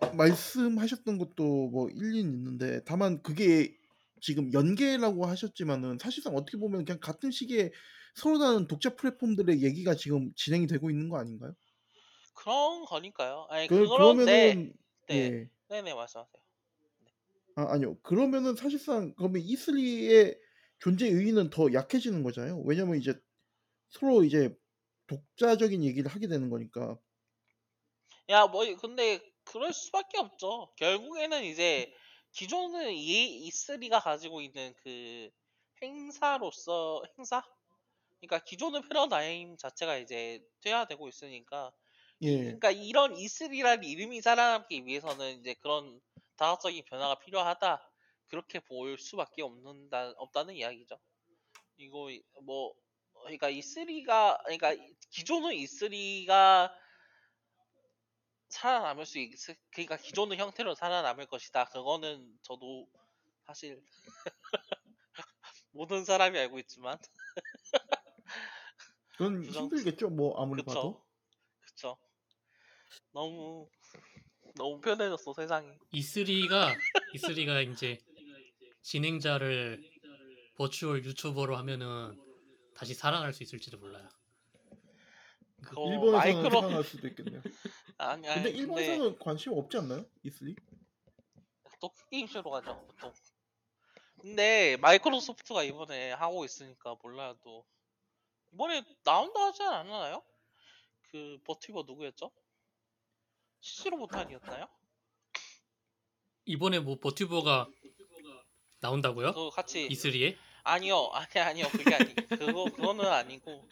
마- 0.00 0.12
말씀하셨던 0.14 1.18
것도 1.18 1.68
뭐 1.68 1.88
일리는 1.90 2.32
있는데 2.34 2.82
다만 2.84 3.22
그게 3.22 3.74
지금 4.20 4.52
연계라고 4.52 5.26
하셨지만은 5.26 5.98
사실상 6.00 6.34
어떻게 6.36 6.58
보면 6.58 6.84
그냥 6.84 6.98
같은 7.00 7.30
시기에 7.30 7.70
서로 8.18 8.38
다른 8.38 8.66
독자 8.66 8.94
플랫폼들의 8.96 9.62
얘기가 9.62 9.94
지금 9.94 10.32
진행이 10.34 10.66
되고 10.66 10.90
있는 10.90 11.08
거 11.08 11.18
아닌가요? 11.18 11.54
그런 12.34 12.84
거니까요. 12.84 13.46
아니 13.50 13.68
그, 13.68 13.86
그런데 13.88 14.56
그러면은 14.56 14.72
네 15.08 15.30
예. 15.32 15.48
네네 15.68 15.94
말씀하세요. 15.94 16.42
아, 17.56 17.72
아니요. 17.72 17.98
그러면은 18.02 18.54
사실상 18.54 19.14
그러면 19.16 19.42
E3의 19.42 20.38
존재 20.78 21.08
의의는 21.08 21.50
더 21.50 21.72
약해지는 21.72 22.22
거잖아요. 22.22 22.62
왜냐면 22.64 22.98
이제 22.98 23.14
서로 23.90 24.24
이제 24.24 24.56
독자적인 25.08 25.84
얘기를 25.84 26.10
하게 26.10 26.28
되는 26.28 26.50
거니까. 26.50 26.98
야, 28.30 28.46
뭐 28.46 28.64
근데 28.76 29.20
그럴 29.44 29.72
수밖에 29.72 30.18
없죠. 30.18 30.72
결국에는 30.76 31.44
이제 31.44 31.92
기존은 32.32 32.92
이 32.92 33.46
E3가 33.46 34.00
가지고 34.00 34.40
있는 34.40 34.74
그 34.82 35.30
행사로서 35.82 37.02
행사? 37.18 37.42
그러니까 38.20 38.38
기존의 38.44 38.82
패러다임 38.88 39.56
자체가 39.56 39.96
이제 39.96 40.40
퇴화되고 40.62 41.08
있으니까 41.08 41.72
예. 42.22 42.36
그러니까 42.42 42.70
이런 42.70 43.16
E3라는 43.16 43.84
이름이 43.84 44.22
살아남기 44.22 44.84
위해서는 44.86 45.40
이제 45.40 45.54
그런 45.54 46.00
다각적인 46.36 46.84
변화가 46.84 47.20
필요하다. 47.20 47.82
그렇게 48.28 48.60
볼 48.60 48.98
수밖에 48.98 49.42
없는다 49.42 50.12
없다는 50.16 50.54
이야기죠. 50.54 50.98
이거 51.76 52.10
이- 52.10 52.22
뭐 52.42 52.74
그러니까 53.22 53.48
E3가 53.50 54.38
그러니까 54.44 54.74
기존의 55.10 55.58
E3가 55.60 56.72
살아남을 58.48 59.06
수 59.06 59.18
있, 59.18 59.32
그러니까 59.70 59.96
기존의 59.96 60.38
형태로 60.38 60.74
살아남을 60.74 61.26
것이다. 61.26 61.66
그거는 61.66 62.38
저도 62.42 62.88
사실 63.46 63.82
모든 65.70 66.04
사람이 66.04 66.38
알고 66.38 66.58
있지만 66.60 66.98
그건 69.18 69.42
그 69.42 69.50
정도- 69.50 69.76
힘들겠죠. 69.76 70.10
뭐 70.10 70.40
아무리 70.40 70.62
봐도. 70.62 71.02
그쵸 71.60 71.96
그쵸 71.96 71.98
너무 73.10 73.68
너무 74.54 74.80
편해졌어 74.80 75.34
세상이 75.34 75.68
E3가 75.92 76.72
E3가 77.14 77.60
이제 77.72 77.98
진행자를 78.82 79.82
버추얼 80.56 81.04
유튜버로 81.04 81.56
하면은 81.56 82.16
다시 82.74 82.94
살아날 82.94 83.32
수 83.32 83.42
있을지도 83.42 83.78
몰라요. 83.78 84.08
그거 85.62 85.90
일본에서는 85.90 86.12
마이크로 86.42 86.60
살아날 86.60 86.84
수도 86.84 87.08
있겠네요. 87.08 87.42
아니 87.98 88.22
근데 88.22 88.30
아니 88.30 88.50
일본에서는 88.50 89.18
관심 89.18 89.52
없지 89.54 89.78
않나요? 89.78 90.06
E3? 90.24 90.54
또 91.80 91.90
게임쇼로 92.10 92.50
가죠 92.50 92.86
보통 92.86 93.12
근데 94.20 94.76
마이크로소프트가 94.76 95.62
이번에 95.64 96.12
하고 96.12 96.44
있으니까 96.44 96.96
몰라요 97.02 97.36
또 97.42 97.64
이번에 98.52 98.82
나온다 99.04 99.40
하지 99.46 99.62
않았나요? 99.62 100.22
그 101.10 101.38
버티버 101.44 101.84
누구였죠? 101.86 102.30
CC로 103.60 103.96
못한이었나요? 103.96 104.68
이번에 106.44 106.80
뭐 106.80 106.98
버튜버가 106.98 107.68
나온다고요? 108.80 109.32
그거 109.32 109.50
같이 109.50 109.88
E3에? 109.88 110.36
아니요, 110.64 111.10
아니 111.12 111.40
아니요, 111.40 111.66
그게 111.72 111.94
아니. 111.94 112.14
그거 112.14 112.64
그거는 112.64 113.06
아니고. 113.06 113.68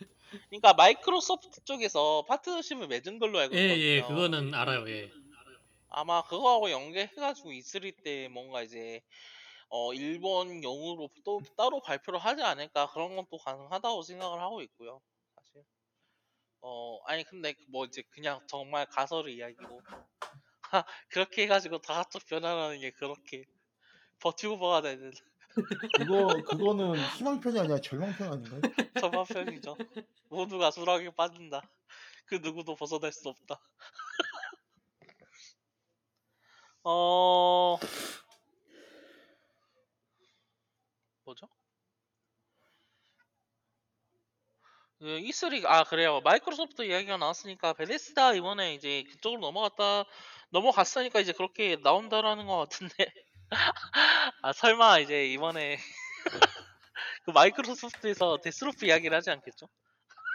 그러니까 0.49 0.75
마이크로소프트 0.75 1.64
쪽에서 1.64 2.25
파트너십을 2.28 2.88
맺은 2.88 3.18
걸로 3.18 3.38
알고 3.38 3.54
예, 3.56 3.62
있거든요. 3.62 3.85
예, 3.85 4.00
그거는 4.02 4.54
알아요. 4.54 4.88
예. 4.90 5.11
아마 5.88 6.23
그거하고 6.23 6.71
연계해가지고 6.71 7.50
E3 7.52 8.02
때 8.02 8.28
뭔가 8.28 8.62
이제 8.62 9.02
어 9.69 9.93
일본용으로 9.95 11.11
또 11.25 11.41
따로 11.57 11.81
발표를 11.83 12.19
하지 12.21 12.43
않을까 12.43 12.89
그런 12.93 13.17
건 13.17 13.27
또 13.31 13.39
가능하다고 13.39 14.03
생각을 14.03 14.41
하고 14.41 14.63
있고요. 14.63 15.01
사실. 15.37 15.65
어 16.63 16.99
아니 17.07 17.25
근데 17.25 17.55
뭐 17.71 17.87
이제 17.87 18.03
그냥 18.11 18.41
정말 18.49 18.87
가설의 18.87 19.37
이야기고. 19.37 19.83
그렇게 21.11 21.43
해가지고 21.45 21.79
다각적 21.81 22.27
변화라는 22.27 22.81
게 22.81 22.91
그렇게 22.93 23.45
버티고버가 24.21 24.83
되는 24.83 25.13
그거 25.93 26.43
그거는 26.47 27.07
희망편이 27.07 27.59
아니라 27.59 27.81
절망편 27.81 28.29
아닌가요? 28.33 28.63
전반편이죠. 28.97 29.77
모두가 30.29 30.71
수락에 30.71 31.11
빠진다. 31.11 31.63
그 32.27 32.37
누구도 32.37 32.77
벗어날 32.77 33.13
수 33.13 33.29
없다. 33.29 33.61
어 36.85 37.79
뭐죠? 41.26 41.49
그 44.99 45.04
E3 45.21 45.67
아 45.67 45.84
그래요. 45.84 46.21
마이크로소프트 46.23 46.82
이야기가 46.82 47.19
나왔으니까 47.19 47.75
베데스다 47.75 48.32
이번에 48.34 48.75
이제 48.75 49.04
그쪽으로 49.10 49.41
넘어갔다 49.43 50.04
넘어갔으니까 50.50 51.21
이제 51.21 51.32
그렇게 51.32 51.76
나온다라는 51.82 52.47
것 52.47 52.56
같은데 52.56 53.12
아 54.43 54.52
설마 54.54 55.00
이제 55.00 55.26
이번에 55.26 55.78
그 57.25 57.30
마이크로소프트에서 57.32 58.39
데스로프 58.43 58.86
이야기를 58.86 59.15
하지 59.15 59.30
않겠죠? 59.30 59.69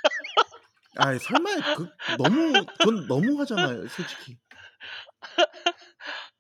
아 0.97 1.17
설마 1.17 1.75
그 1.75 1.89
너무 2.17 2.65
그건 2.77 3.08
너무 3.08 3.39
하잖아요, 3.41 3.88
솔직히. 3.88 4.38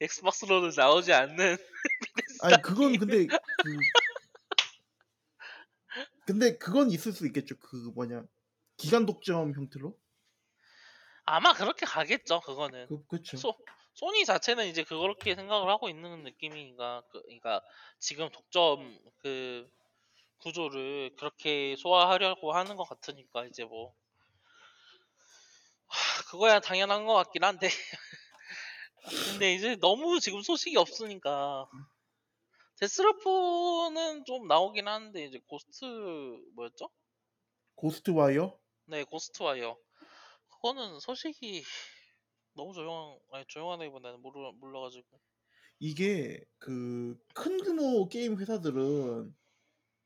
엑스박스로는 0.01 0.71
나오지 0.75 1.13
않는 1.13 1.57
아니 2.41 2.61
그건 2.61 2.97
근데 2.97 3.27
그 3.27 3.37
근데 6.31 6.57
그건 6.57 6.89
있을 6.91 7.11
수 7.11 7.27
있겠죠. 7.27 7.57
그 7.59 7.75
뭐냐 7.93 8.23
기간 8.77 9.05
독점 9.05 9.53
형태로. 9.53 9.97
아마 11.25 11.53
그렇게 11.53 11.85
가겠죠 11.85 12.39
그거는 12.39 12.87
그 12.87 13.05
그렇죠. 13.05 13.37
소, 13.37 13.57
소니 13.93 14.25
자체는 14.25 14.67
이제 14.67 14.83
그렇게 14.83 15.35
생각을 15.35 15.69
하고 15.69 15.89
있는 15.89 16.23
느낌이니까 16.23 17.03
그, 17.11 17.21
그러니까 17.23 17.61
지금 17.99 18.29
독점 18.29 18.97
그 19.17 19.69
구조를 20.39 21.15
그렇게 21.17 21.75
소화하려고 21.77 22.53
하는 22.53 22.77
것 22.77 22.85
같으니까 22.85 23.45
이제 23.45 23.65
뭐 23.65 23.93
하, 25.87 26.23
그거야 26.23 26.61
당연한 26.61 27.05
것 27.05 27.13
같긴 27.13 27.43
한데 27.43 27.69
근데 29.37 29.53
이제 29.53 29.75
너무 29.75 30.19
지금 30.21 30.41
소식이 30.41 30.77
없으니까 30.77 31.67
Deathloop는 32.81 34.25
좀 34.25 34.45
나오긴 34.45 34.85
하는데 34.89 35.23
이제 35.23 35.39
Ghost 35.47 35.85
뭐였죠? 36.53 36.89
Ghostwire 37.75 38.57
네 38.85 39.03
Ghostwire 39.03 39.75
그거는 40.49 40.99
소식이 40.99 41.63
너무 42.53 42.73
조용 42.73 43.19
아니 43.31 43.45
조용하다기보다는 43.47 44.21
몰라 44.21 44.51
몰라가지고 44.53 45.21
이게 45.79 46.43
그 46.59 47.17
큰 47.33 47.57
규모 47.63 48.07
게임 48.09 48.37
회사들은 48.37 49.35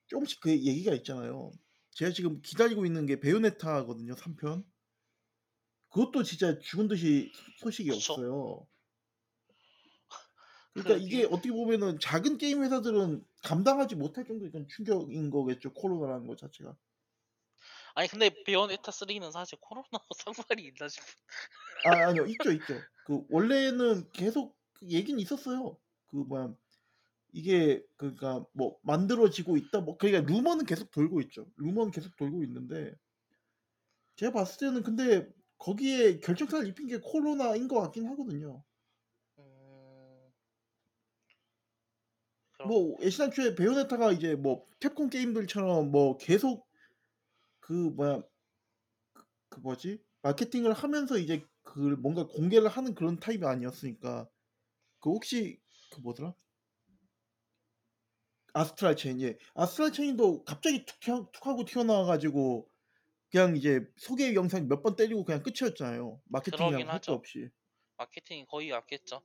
조금씩 0.08 0.42
그 0.42 0.52
얘기가 0.52 0.94
있잖아요. 0.96 1.52
제가 1.92 2.12
지금 2.14 2.42
기다리고 2.42 2.86
있는 2.86 3.06
게 3.08 3.20
베요네타거든요, 3.20 4.16
3편. 4.16 4.66
그것도 5.90 6.24
진짜 6.24 6.60
죽은 6.60 6.88
듯이 6.88 7.32
소식이 7.58 7.90
그쵸. 7.90 7.92
없어요. 7.92 8.68
그러니까 10.76 10.96
그 10.96 11.02
이게 11.02 11.24
어떻게 11.26 11.52
보면은 11.52 12.00
작은 12.00 12.38
게임 12.38 12.62
회사들은 12.62 13.26
감당하지 13.44 13.96
못할 13.96 14.26
정도의 14.26 14.52
그런 14.52 14.68
충격인 14.68 15.30
거겠죠, 15.30 15.74
코로나라는 15.74 16.28
것 16.28 16.38
자체가. 16.38 16.76
아니 17.96 18.10
근데 18.10 18.30
베요네타 18.44 18.92
3는 18.92 19.32
사실 19.32 19.58
코로나하고 19.62 20.08
상관이 20.54 20.64
있나 20.64 20.90
싶어 20.90 21.06
아, 21.86 22.10
아니요, 22.10 22.26
있죠, 22.26 22.52
있죠. 22.52 22.74
그 23.06 23.26
원래는 23.30 24.12
계속 24.12 24.58
그 24.74 24.88
얘기는 24.88 25.18
있었어요. 25.18 25.78
그 26.08 26.18
뭐야 26.18 26.54
이게 27.32 27.82
그러니까 27.96 28.46
뭐 28.52 28.78
만들어지고 28.84 29.56
있다, 29.56 29.80
뭐 29.80 29.98
그러니까 29.98 30.30
루머는 30.30 30.66
계속 30.66 30.92
돌고 30.92 31.22
있죠. 31.22 31.48
루머는 31.56 31.92
계속 31.92 32.14
돌고 32.18 32.44
있는데 32.44 32.94
제가 34.18 34.34
봤을 34.34 34.60
때는 34.60 34.84
근데 34.84 35.30
거기에 35.58 36.20
결정타를 36.20 36.68
입힌 36.68 36.88
게 36.88 37.00
코로나인 37.00 37.70
것 37.70 37.80
같긴 37.80 38.08
하거든요. 38.08 38.62
음... 39.38 40.34
그럼 42.54 42.55
뭐 42.68 42.98
애시당초에 43.02 43.56
베요네타가 43.56 44.12
이제 44.12 44.36
뭐 44.36 44.66
캡콤 44.80 45.10
게임들처럼 45.10 45.92
뭐 45.92 46.18
계속 46.18 46.68
그 47.62 47.74
뭐야 47.74 48.24
그, 49.14 49.24
그 49.50 49.60
뭐지? 49.62 50.02
마케팅을 50.22 50.74
하면서 50.74 51.18
이제 51.18 51.44
그 51.64 51.80
뭔가 51.80 52.28
공개를 52.28 52.68
하는 52.70 52.96
그런 52.96 53.20
타입이 53.20 53.46
아니었으니까. 53.46 54.30
그 55.02 55.12
혹시 55.12 55.62
그 55.92 56.02
뭐더라? 56.02 56.36
Astral 58.54 58.96
Chain 58.96 59.22
예. 59.22 59.38
Astral 59.54 59.92
Chain도 59.92 60.44
갑자기 60.46 60.84
툭, 60.86 61.32
툭 61.32 61.46
하고 61.48 61.64
튀어나와가지고 61.66 62.68
그냥 63.32 63.58
이제 63.58 63.82
소개 63.98 64.34
영상 64.36 64.68
몇 64.68 64.84
번 64.84 64.96
때리고 64.96 65.26
그냥 65.26 65.44
끝이었잖아요. 65.44 66.22
마케팅이랑 66.26 66.86
그러긴 66.86 66.90
할 66.90 66.96
하죠. 66.96 67.06
거 67.06 67.14
없이. 67.14 67.50
마케팅이 67.98 68.46
거의 68.48 68.70
약했죠 68.72 69.22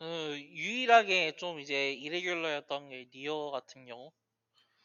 그 0.00 0.36
유일하게 0.40 1.36
좀 1.36 1.60
이제 1.60 1.92
irregular였던 1.92 2.88
게 2.88 3.08
NieR 3.14 3.50
같은 3.52 3.86
경우? 3.86 4.10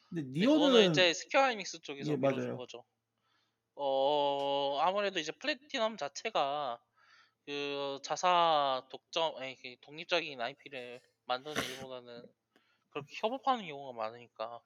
근데 0.09 0.23
그거는 0.39 0.83
니어는 0.83 0.83
이제 0.85 1.13
Square 1.13 1.51
Enix 1.51 1.81
쪽에서 1.81 2.15
예, 2.15 2.17
밀어준. 2.17 2.57
거죠. 2.57 2.85
어 3.75 4.79
아무래도 4.81 5.19
이제 5.19 5.31
플래티넘 5.33 5.97
자체가 5.97 6.79
그 7.47 7.99
자사 8.03 8.87
독점 8.91 9.37
아니 9.37 9.57
그 9.61 9.75
독립적인 9.81 10.41
IP를 10.41 11.01
만드는 11.25 11.61
일보다는 11.61 12.23
그렇게 12.91 13.15
협업하는 13.21 13.67
경우가 13.67 13.93
많으니까. 13.97 14.61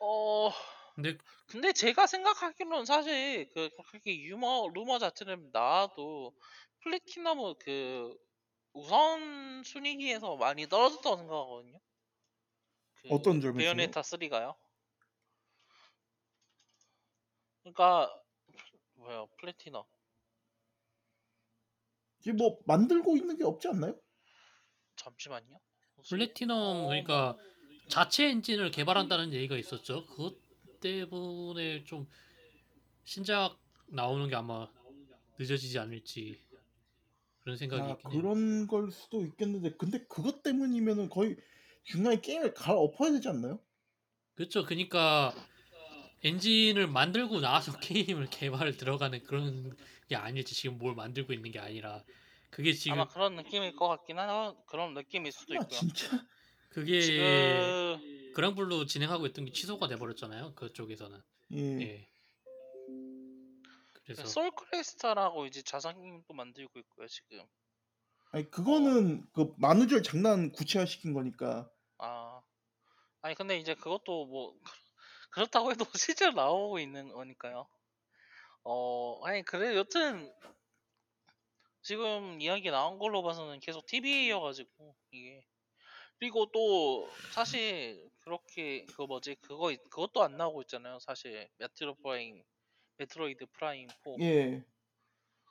어 0.00 0.50
근데 0.96 1.18
근데 1.48 1.72
제가 1.72 2.06
생각하기로는 2.06 2.84
사실 2.86 3.50
그 3.54 3.70
그렇게 3.90 4.18
유머 4.20 4.68
루머 4.74 4.98
자체는 4.98 5.50
나와도 5.52 6.36
플래티넘은 6.82 7.54
그 7.60 8.16
우선 8.72 9.62
순위기에서 9.64 10.36
많이 10.36 10.68
떨어졌다고 10.68 11.16
생각하거든요. 11.16 11.80
그 12.94 13.08
어떤 13.10 13.40
점에서요? 13.40 13.74
베요네타 13.74 14.00
3가요. 14.02 14.56
그러니까 17.62 18.22
뭐야 18.94 19.26
플래티넘 19.38 19.84
지금 22.20 22.36
뭐 22.36 22.58
만들고 22.66 23.16
있는 23.16 23.36
게 23.36 23.44
없지 23.44 23.68
않나요? 23.68 23.98
잠시만요. 24.96 25.58
플래티넘 26.08 26.86
그러니까 26.86 27.36
자체 27.88 28.28
엔진을 28.28 28.70
개발한다는 28.70 29.32
얘기가 29.32 29.56
있었죠. 29.56 30.06
그것 30.06 30.36
때문에 30.80 31.84
좀 31.84 32.08
신작 33.04 33.58
나오는 33.86 34.28
게 34.28 34.36
아마 34.36 34.68
늦어지지 35.38 35.78
않을지 35.78 36.42
그런 37.50 37.56
생각이 37.56 37.82
아, 37.82 37.90
있긴 37.92 38.10
해요. 38.12 38.22
그런 38.22 38.66
걸 38.66 38.90
수도 38.92 39.24
있겠는데 39.24 39.72
근데 39.76 40.04
그것 40.08 40.42
때문이면은 40.42 41.08
거의 41.08 41.36
중간에 41.84 42.20
게임을 42.20 42.54
갈아엎어야 42.54 43.12
되지 43.12 43.28
않나요? 43.28 43.58
그렇죠. 44.34 44.64
그러니까 44.64 45.34
엔진을 46.22 46.86
만들고 46.86 47.40
나서 47.40 47.72
게임을 47.80 48.28
개발 48.30 48.76
들어가는 48.76 49.22
그런 49.24 49.76
게 50.08 50.16
아닐지 50.16 50.54
지금 50.54 50.78
뭘 50.78 50.94
만들고 50.94 51.32
있는 51.32 51.50
게 51.50 51.58
아니라 51.58 52.04
그게 52.50 52.72
지금 52.72 52.98
아마 52.98 53.08
그런 53.08 53.36
느낌일 53.36 53.74
것 53.76 53.88
같긴 53.88 54.18
하나 54.18 54.54
그런 54.66 54.94
느낌일 54.94 55.32
수도 55.32 55.54
아 55.54 55.62
있고요. 55.62 55.68
진짜 55.68 56.24
그게 56.68 57.00
지금 57.00 58.32
그랑블루 58.34 58.86
진행하고 58.86 59.26
있던 59.26 59.46
게 59.46 59.52
취소가 59.52 59.88
돼 59.88 59.96
버렸잖아요. 59.96 60.54
그쪽에서는. 60.54 61.20
예. 61.54 61.80
예. 61.80 62.06
그래서 64.14 64.26
솔크레스타라고 64.26 65.46
이제 65.46 65.62
자산 65.62 66.00
게임도 66.00 66.34
만들고 66.34 66.78
있고요 66.80 67.06
지금. 67.08 67.46
아니 68.32 68.50
그거는 68.50 69.26
그 69.32 69.52
만우절 69.58 70.02
장난 70.02 70.52
구체화 70.52 70.86
시킨 70.86 71.12
거니까. 71.12 71.70
아. 71.98 72.40
아니 73.22 73.34
근데 73.34 73.58
이제 73.58 73.74
그것도 73.74 74.26
뭐 74.26 74.54
그렇다고 75.30 75.70
해도 75.70 75.84
실제로 76.00 76.32
나오고 76.32 76.78
있는 76.78 77.08
거니까요. 77.08 77.66
어 78.64 79.20
아니 79.24 79.42
그래 79.42 79.76
여튼 79.76 80.32
지금 81.82 82.40
이야기 82.40 82.70
나온 82.70 82.98
걸로 82.98 83.22
봐서는 83.22 83.60
계속 83.60 83.86
TBA여가지고 83.86 84.94
이게. 85.12 85.44
그리고 86.18 86.46
또 86.52 87.08
사실 87.32 88.10
그렇게 88.20 88.84
그 88.94 89.02
뭐지? 89.02 89.36
그거 89.36 89.72
있- 89.72 89.82
그것도 89.90 90.22
안 90.22 90.36
나오고 90.36 90.62
있잖아요 90.62 90.98
사실. 91.00 91.48
Metro 91.58 91.94
Prime 91.96 92.42
Metroid 93.00 93.46
Prime 93.46 93.88
4 93.88 94.20
예. 94.20 94.64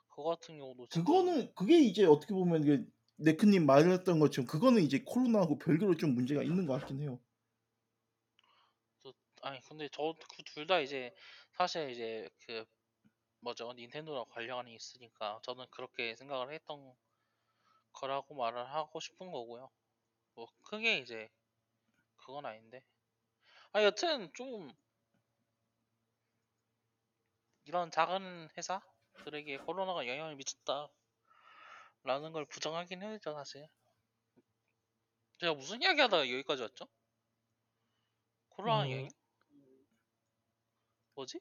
그거 0.08 0.24
같은 0.24 0.58
경우도 0.58 0.86
지금 0.88 1.04
그거는 1.04 1.54
그게 1.54 1.78
이제 1.80 2.04
어떻게 2.04 2.32
보면 2.34 2.62
이게 2.62 2.84
네크님 3.18 3.66
말했던 3.66 4.18
것처럼 4.20 4.46
그거는 4.46 4.82
이제 4.82 5.02
코로나하고 5.04 5.58
별개로 5.58 5.96
좀 5.96 6.14
문제가 6.14 6.42
있는 6.42 6.66
것 6.66 6.74
같긴 6.74 7.00
해요. 7.00 7.20
아니 9.42 9.60
근데 9.62 9.88
저 9.90 10.14
그 10.14 10.42
둘 10.44 10.66
다 10.66 10.80
이제 10.80 11.14
사실 11.52 11.90
이제 11.90 12.28
그 12.46 12.64
뭐죠 13.40 13.72
닌텐도랑 13.74 14.26
관련이 14.30 14.74
있으니까 14.74 15.40
저는 15.44 15.66
그렇게 15.70 16.16
생각을 16.16 16.52
했던 16.54 16.94
거라고 17.92 18.34
말을 18.34 18.66
하고 18.74 19.00
싶은 19.00 19.30
거고요. 19.30 19.70
뭐 20.34 20.48
크게 20.64 20.98
이제 20.98 21.28
그건 22.16 22.46
아닌데. 22.46 22.82
아 23.72 23.82
여튼 23.84 24.32
좀 24.34 24.70
이런 27.70 27.88
작은 27.92 28.48
회사들에게 28.58 29.58
코로나가 29.58 30.04
영향을 30.04 30.34
미쳤다라는 30.34 30.90
걸 32.32 32.44
부정하긴 32.46 33.00
해야 33.00 33.10
되죠 33.12 33.32
사실. 33.32 33.68
제가 35.38 35.54
무슨 35.54 35.80
이야기 35.80 36.00
하다가 36.00 36.28
여기까지 36.28 36.62
왔죠? 36.62 36.88
코로나 38.48 38.80
어, 38.80 38.86
이야기? 38.86 39.08
뭐지? 41.14 41.38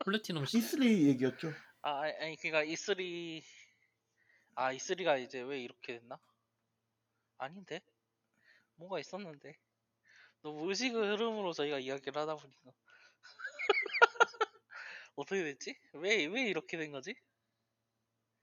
플래티넘 0.00 0.44
시- 0.46 0.58
E3 0.58 0.82
얘기였죠. 1.10 1.52
아 1.82 2.00
아니, 2.00 2.34
그니까 2.34 2.64
E3 2.64 3.40
아 4.56 4.72
E3가 4.72 5.18
이제 5.18 5.40
왜 5.42 5.60
이렇게 5.62 6.00
됐나? 6.00 6.18
아닌데 7.36 7.80
뭔가 8.74 8.98
있었는데 8.98 9.56
너무 10.42 10.68
의식의 10.68 10.94
흐름으로 11.00 11.52
저희가 11.52 11.78
이야기를 11.78 12.20
하다 12.20 12.34
보니까 12.34 12.72
어떻게 15.18 15.42
됐지? 15.44 15.74
왜 15.94 16.26
왜 16.26 16.48
이렇게 16.48 16.76
된 16.78 16.90
거지? 16.92 17.14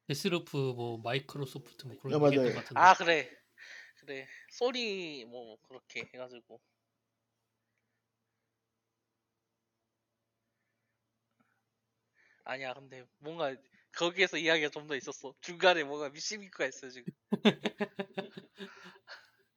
Deathloop 0.08 0.58
뭐 0.76 0.98
마이크로소프트 0.98 1.86
뭐 1.88 1.98
야, 2.12 2.18
그런 2.18 2.20
맞아요. 2.20 2.32
얘기했던 2.34 2.54
것 2.54 2.64
같은데. 2.64 2.80
아 2.80 2.94
그래 2.96 3.30
그래 4.02 4.28
소리 4.52 5.26
뭐 5.26 5.58
그렇게 5.68 6.10
해가지고 6.14 6.62
아니야 12.44 12.74
근데 12.74 13.04
뭔가 13.20 13.56
거기에서 13.94 14.38
이야기가 14.38 14.70
좀 14.70 14.88
더 14.88 14.96
있었어 14.96 15.34
중간에 15.42 15.84
뭔가 15.84 16.10
미시미크가 16.10 16.66
있어 16.68 16.90
지금 16.90 17.08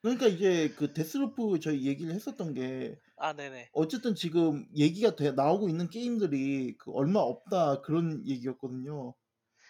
그러니까 0.03 0.27
이제 0.27 0.71
그 0.77 0.93
Deathloop 0.93 1.61
저희 1.61 1.87
얘기를 1.87 2.13
했었던 2.15 2.55
게 2.55 2.99
아 3.17 3.33
네네 3.33 3.71
어쨌든 3.73 4.15
지금 4.15 4.67
얘기가 4.77 5.17
돼 5.17 5.33
나오고 5.33 5.69
있는 5.69 5.89
게임들이 5.91 6.77
그 6.79 6.93
얼마 6.93 7.21
없다 7.21 7.83
그런 7.83 8.27
얘기였거든요. 8.27 9.15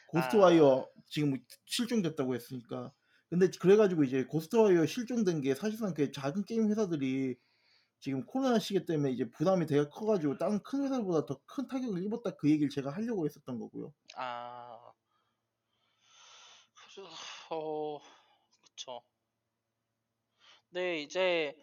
Ghostwire 0.08 0.88
지금 1.10 1.38
실종됐다고 1.66 2.34
했으니까. 2.34 2.92
근데 3.30 3.48
그래가지고 3.60 4.04
이제 4.04 4.24
Ghostwire 4.24 4.86
실종된 4.86 5.42
게 5.42 5.54
사실상 5.54 5.94
그 5.94 6.12
작은 6.12 6.44
게임 6.46 6.70
회사들이 6.70 7.36
지금 8.00 8.24
코로나 8.26 8.58
시기 8.58 8.86
때문에 8.86 9.12
이제 9.12 9.30
부담이 9.30 9.66
되게 9.66 9.88
커가지고 9.88 10.38
다른 10.38 10.62
큰 10.62 10.84
회사보다 10.84 11.26
더 11.26 11.40
큰 11.46 11.68
타격을 11.68 12.04
입었다 12.04 12.32
그 12.36 12.50
얘기를 12.50 12.70
제가 12.70 12.90
하려고 12.92 13.26
했었던 13.26 13.58
거고요. 13.58 13.92
아, 14.16 14.92
그래서, 16.74 17.08
어, 17.50 18.00
그쵸. 18.62 19.02
근데 20.70 21.02
이제 21.02 21.54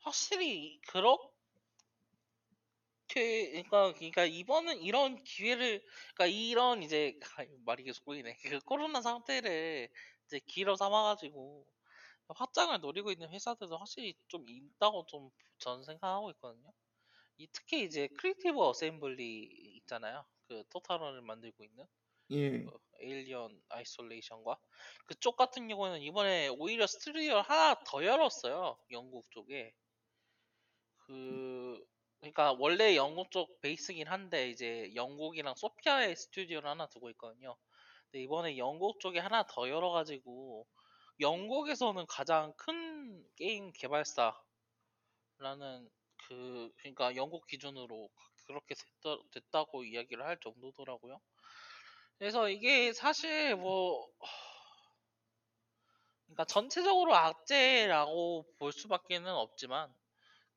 확실히 0.00 0.80
그렇게, 0.88 1.30
그러니까, 3.08 3.92
그러니까 3.94 4.24
이번은 4.24 4.82
이런 4.82 5.22
기회를, 5.24 5.84
그러니까 6.14 6.26
이런 6.26 6.82
이제 6.82 7.18
아, 7.36 7.44
말이 7.64 7.82
계속 7.84 8.04
꼬이네. 8.04 8.36
그 8.58 8.60
코로나 8.60 9.00
상태를 9.02 9.88
이제 10.26 10.40
기로 10.46 10.76
삼아 10.76 11.02
가지고 11.04 11.66
확장을 12.28 12.78
노리고 12.80 13.12
있는 13.12 13.30
회사들도 13.30 13.76
확실히 13.78 14.14
좀 14.28 14.48
있다고 14.48 15.06
좀 15.06 15.30
저는 15.58 15.84
생각하고 15.84 16.30
있거든요. 16.32 16.72
이 17.38 17.48
특히 17.52 17.84
이제 17.84 18.08
Creative 18.18 18.60
Assembly 18.60 19.76
있잖아요. 19.82 20.26
그 20.48 20.64
토탈원을 20.70 21.22
만들고 21.22 21.64
있는. 21.64 21.86
예. 22.30 22.70
그 22.70 22.78
Alien 23.02 23.62
Isolation과 23.70 24.58
그쪽 25.06 25.36
같은 25.36 25.68
경우는 25.68 26.02
이번에 26.02 26.48
오히려 26.48 26.86
스튜디오를 26.86 27.42
하나 27.42 27.76
더 27.86 28.04
열었어요 28.04 28.78
영국 28.90 29.30
쪽에 29.30 29.74
그 30.98 31.82
그러니까 32.20 32.52
원래 32.58 32.96
영국 32.96 33.30
쪽 33.30 33.60
베이스긴 33.60 34.06
한데 34.06 34.48
이제 34.50 34.92
영국이랑 34.94 35.54
소피아에 35.56 36.14
스튜디오를 36.14 36.68
하나 36.68 36.86
두고 36.86 37.10
있거든요 37.10 37.56
근데 38.10 38.22
이번에 38.24 38.58
영국 38.58 39.00
쪽에 39.00 39.20
하나 39.20 39.44
더 39.46 39.68
열어 39.70 39.90
가지고 39.92 40.66
영국에서는 41.20 42.06
가장 42.08 42.54
큰 42.58 43.24
게임 43.36 43.72
개발사라는 43.72 44.42
그 46.28 46.70
그러니까 46.78 47.16
영국 47.16 47.46
기준으로 47.46 48.10
그렇게 48.46 48.74
됐다, 48.74 49.16
됐다고 49.32 49.84
이야기를 49.84 50.24
할 50.24 50.38
정도더라고요. 50.40 51.20
그래서 52.20 52.50
이게 52.50 52.92
사실 52.92 53.56
뭐 53.56 54.06
그러니까 56.26 56.44
전체적으로 56.44 57.16
악재라고 57.16 58.46
볼 58.58 58.72
수밖에는 58.72 59.32
없지만 59.32 59.90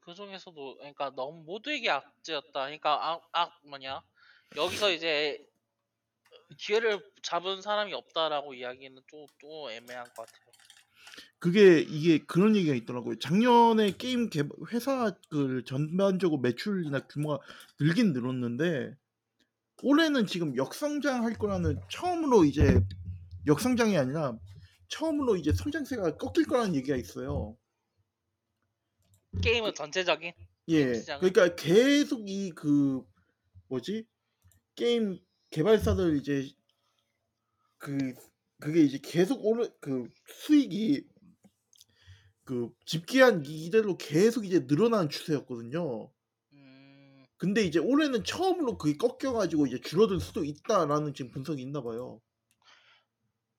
그 0.02 0.13
중에서도 0.13 0.76
그러니까 0.76 1.12
너무 1.15 1.41
모두에게 1.45 1.89
악재였다. 1.89 2.52
그러니까 2.52 3.12
악, 3.12 3.30
악 3.32 3.62
뭐냐 3.65 4.02
여기서 4.58 4.91
이제 4.91 5.39
기회를 6.58 6.99
잡은 7.21 7.62
사람이 7.62 7.93
없다라고 7.93 8.56
이야기는 8.56 9.02
또, 9.10 9.26
또 9.39 9.71
애매한 9.71 10.04
것 10.04 10.15
같아요. 10.15 10.43
그게 11.39 11.80
이게 11.80 12.17
그런 12.26 12.58
얘기가 12.58 12.76
있더라고요. 12.76 13.19
작년에 13.19 13.95
게임 13.97 14.30
개 14.30 14.43
회사 14.73 15.15
그 15.30 15.63
전반적으로 15.63 16.41
매출이나 16.41 17.08
규모가 17.08 17.39
늘긴 17.80 18.12
늘었는데 18.12 18.97
올해는 19.81 20.25
지금 20.27 20.55
역성장 20.55 21.23
할 21.23 21.33
거라는 21.33 21.79
처음으로 21.89 22.45
이제 22.45 22.79
역성장이 23.47 23.97
아니라 23.97 24.38
처음으로 24.89 25.36
이제 25.36 25.51
성장세가 25.53 26.17
꺾일 26.17 26.47
거라는 26.47 26.75
얘기가 26.75 26.95
있어요. 26.95 27.57
게임은 29.41 29.73
전체적인 29.75 30.33
예. 30.69 30.93
시장은? 30.93 31.31
그러니까 31.31 31.55
계속 31.55 32.27
이 32.29 32.51
그 32.55 33.03
뭐지? 33.67 34.05
게임 34.75 35.19
개발사들 35.51 36.17
이제 36.17 36.49
그 37.77 38.13
그게 38.59 38.81
이제 38.81 38.99
계속 39.03 39.45
오르 39.45 39.69
그 39.79 40.09
수익이 40.27 41.05
그 42.45 42.69
집계한 42.86 43.43
이대로 43.45 43.97
계속 43.97 44.45
이제 44.45 44.59
늘어나는 44.67 45.09
추세였거든요. 45.09 46.12
음. 47.43 47.47
근데 47.47 47.62
이제 47.63 47.77
올해는 47.79 48.23
처음으로 48.23 48.77
그게 48.77 48.97
꺾여 48.97 49.34
가지고 49.34 49.67
이제 49.67 49.79
줄어들 49.82 50.19
수도 50.21 50.45
있다라는 50.45 51.13
지금 51.13 51.32
분석이 51.32 51.62
있나 51.62 51.82
봐요. 51.82 52.21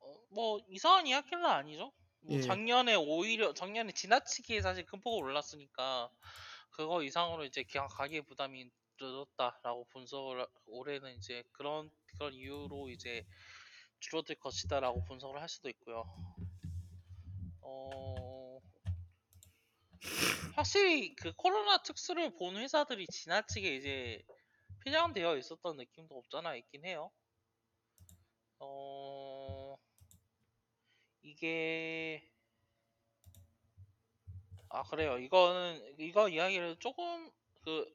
어, 0.01 0.15
뭐 0.31 0.59
이상한 0.69 1.07
이야기는 1.07 1.45
아니죠. 1.45 1.93
뭐 2.21 2.37
예. 2.37 2.41
작년에 2.41 2.95
오히려 2.95 3.53
작년에 3.53 3.93
지나치게 3.93 4.63
사실 4.63 4.87
큰 4.87 5.01
폭으로 5.03 5.27
올랐으니까 5.27 6.11
그거 6.71 7.03
이상으로 7.03 7.45
이제 7.45 7.63
가- 7.65 7.87
가계 7.89 8.23
부담이 8.23 8.71
늘었다라고 8.99 9.85
분석을 9.93 10.41
하- 10.41 10.47
올해는 10.67 11.15
이제 11.17 11.43
그런 11.53 11.91
그런 12.07 12.33
이유로 12.33 12.89
이제 12.89 13.27
줄어들 14.01 14.37
것이다라고 14.37 15.05
분석을 15.05 15.41
할 15.41 15.49
수도 15.49 15.69
있고요. 15.69 16.05
어 17.61 18.54
확실히 20.55 21.15
그 21.17 21.33
코로나 21.37 21.79
특수를 21.79 22.35
본 22.37 22.57
회사들이 22.57 23.07
지나치게 23.07 23.77
이제 23.77 24.23
편향되어 24.85 25.37
있었던 25.39 25.77
느낌도 25.77 26.17
없잖아 26.17 26.57
있긴 26.57 26.85
해요. 26.85 27.11
어 28.61 29.77
이게 31.23 32.23
아 34.69 34.83
그래요. 34.83 35.19
이거는 35.19 35.95
이거 35.99 36.29
이야기를 36.29 36.77
조금 36.81 37.31
그 37.63 37.87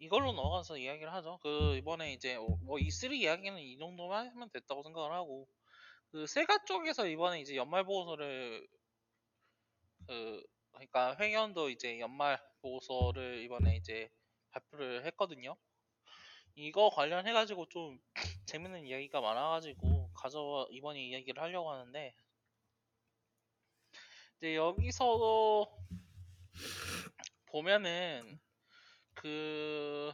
이걸로 0.00 0.32
넘어가서 0.32 0.78
이야기를 0.78 1.12
하죠. 1.14 1.38
그 1.42 1.76
이번에 1.76 2.12
이제 2.12 2.36
뭐 2.62 2.78
E3 2.78 3.12
이야기는 3.14 3.58
이 3.60 3.78
정도만 3.78 4.28
하면 4.28 4.50
됐다고 4.50 4.82
생각을 4.82 5.12
하고 5.12 5.48
그 6.10 6.26
세가 6.26 6.64
쪽에서 6.66 7.06
이번에 7.06 7.40
이제 7.40 7.56
연말 7.56 7.84
보고서를 7.84 8.66
그 10.06 10.42
그러니까 10.78 11.16
회견도 11.18 11.70
이제 11.70 11.98
연말 11.98 12.40
보고서를 12.62 13.42
이번에 13.42 13.76
이제 13.76 14.10
발표를 14.50 15.04
했거든요. 15.06 15.56
이거 16.54 16.88
관련해 16.90 17.32
가지고 17.32 17.68
좀 17.68 18.00
재밌는 18.46 18.86
이야기가 18.86 19.20
많아 19.20 19.50
가지고 19.50 20.12
가져 20.12 20.68
이번에 20.70 21.04
이야기를 21.04 21.42
하려고 21.42 21.70
하는데 21.70 22.14
이제 24.36 24.54
여기서 24.54 25.68
보면은 27.46 28.40
그 29.14 30.12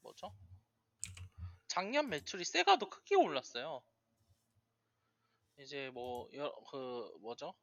뭐죠? 0.00 0.34
작년 1.68 2.08
매출이 2.08 2.44
세가도 2.44 2.88
크게 2.88 3.14
올랐어요. 3.16 3.82
이제 5.58 5.90
뭐그 5.90 7.18
뭐죠? 7.20 7.54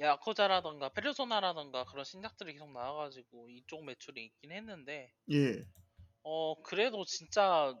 야쿠자라던가 0.00 0.90
페르소나라던가 0.90 1.84
그런 1.84 2.04
신작들이 2.04 2.52
계속 2.52 2.70
나와가지고 2.72 3.48
이쪽 3.50 3.84
매출이 3.84 4.24
있긴 4.26 4.52
했는데 4.52 5.12
예. 5.32 5.64
어 6.22 6.60
그래도 6.62 7.04
진짜 7.04 7.74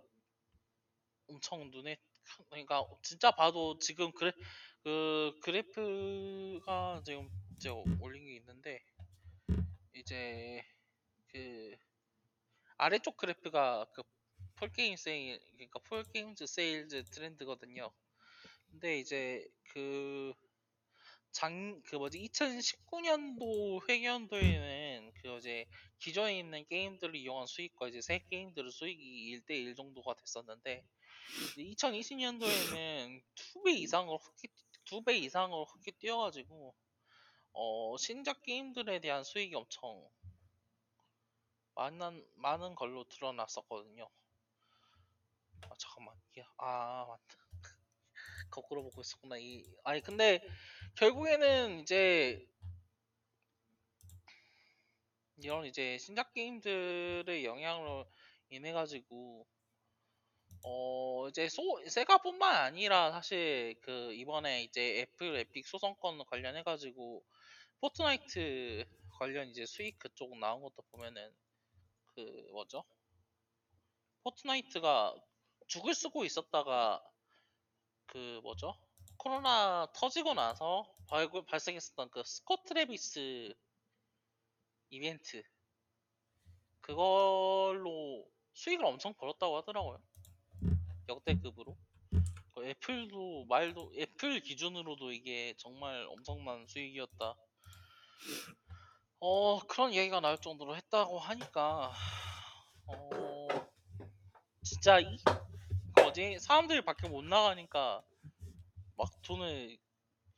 엄청 1.28 1.70
눈에 1.70 1.96
큰- 1.96 2.44
그러니까 2.48 2.84
진짜 3.02 3.30
봐도 3.30 3.78
지금 3.78 4.10
그래 4.12 4.32
그 4.82 5.32
그래프가 5.42 7.02
지금 7.04 7.28
이제 7.56 7.68
올린 8.00 8.24
게 8.24 8.36
있는데 8.36 8.82
이제 9.94 10.62
그 11.28 11.76
아래쪽 12.76 13.16
그래프가 13.16 13.86
그 13.92 14.02
full 14.56 14.76
game 14.76 14.96
sale 14.96 15.40
그러니까 15.52 15.78
full 15.80 16.09
games 16.09 16.46
sales 16.46 17.04
trend거든요. 17.10 17.92
근데 18.70 18.98
이제 18.98 19.46
그 19.72 20.32
장, 21.38 21.80
그 21.84 21.94
뭐지, 21.94 22.18
2019년도 22.18 23.88
회견도에는 23.88 25.12
그 25.22 25.36
이제 25.38 25.66
기존에 26.00 26.36
있는 26.36 26.66
게임들을 26.66 27.14
이용한 27.14 27.46
수익과 27.46 27.86
이제 27.86 28.00
새 28.00 28.18
게임들의 28.28 28.72
수익이 28.72 29.00
1대1 29.30 29.76
정도가 29.76 30.14
됐었는데, 30.14 30.84
2020년도에는 31.56 33.22
두배 33.36 33.70
이상으로 33.70 34.16
흑기, 34.16 34.48
두배 34.84 35.16
이상으로 35.18 35.64
흑기 35.66 35.92
뛰어가지고, 35.92 36.74
어, 37.52 37.96
신작 37.98 38.42
게임들에 38.42 38.98
대한 38.98 39.22
수익이 39.22 39.54
엄청 39.54 40.10
많은, 41.76 42.26
많은 42.34 42.74
걸로 42.74 43.04
드러났었거든요. 43.04 44.10
아, 45.62 45.74
잠깐만. 45.78 46.16
아, 46.56 47.06
맞다. 47.08 47.47
거꾸로 48.50 48.82
보고 48.82 49.00
있었구나. 49.00 49.38
이, 49.38 49.64
아니, 49.84 50.00
근데, 50.00 50.40
결국에는 50.96 51.80
이제 51.80 52.46
이런 55.40 55.66
이제 55.66 55.98
신작 55.98 56.34
게임들의 56.34 57.44
영향으로 57.44 58.06
인해 58.50 58.72
가지고 58.72 59.46
어 60.64 61.28
이제 61.28 61.48
소 61.48 61.62
Sega뿐만 61.86 62.56
아니라 62.56 63.12
사실 63.12 63.76
그 63.82 64.12
이번에 64.14 64.64
이제 64.64 65.00
Apple 65.00 65.36
Epic 65.36 65.66
소송건 65.66 66.24
관련해 66.24 66.64
가지고 66.64 67.24
Fortnite 67.80 68.84
관련 69.18 69.48
이제 69.48 69.64
수익 69.66 69.98
그쪽 69.98 70.36
나온 70.38 70.60
것도 70.62 70.82
보면은 70.90 71.32
그 72.14 72.48
뭐죠? 72.50 72.84
Fortnite가 74.24 75.14
죽을 75.68 75.94
쓰고 75.94 76.24
있었다가 76.24 77.02
그 78.08 78.40
뭐죠? 78.42 78.74
코로나 79.16 79.86
터지고 79.94 80.34
나서 80.34 80.86
발굴, 81.08 81.44
발생했었던 81.46 82.10
그 82.10 82.22
Scott 82.24 82.83
Travis 82.83 83.54
이벤트 84.90 85.42
그걸로 86.80 88.26
수익을 88.54 88.84
엄청 88.84 89.14
벌었다고 89.14 89.58
하더라고요. 89.58 90.00
역대급으로. 91.08 91.76
그 92.54 92.66
Apple도 92.66 93.44
말도 93.46 93.92
애플 93.96 94.40
기준으로도 94.40 95.12
이게 95.12 95.54
정말 95.58 96.06
엄청난 96.08 96.66
수익이었다. 96.66 97.34
어 99.20 99.58
그런 99.66 99.92
얘기가 99.92 100.20
나올 100.20 100.38
정도로 100.38 100.76
했다고 100.76 101.18
하니까 101.18 101.92
어 102.86 103.48
진짜 104.62 105.00
이 105.00 105.18
뭐지 106.08 106.38
사람들이 106.40 106.82
밖에 106.84 107.08
못 107.08 107.22
나가니까 107.24 108.02
막 108.96 109.10
돈을 109.22 109.78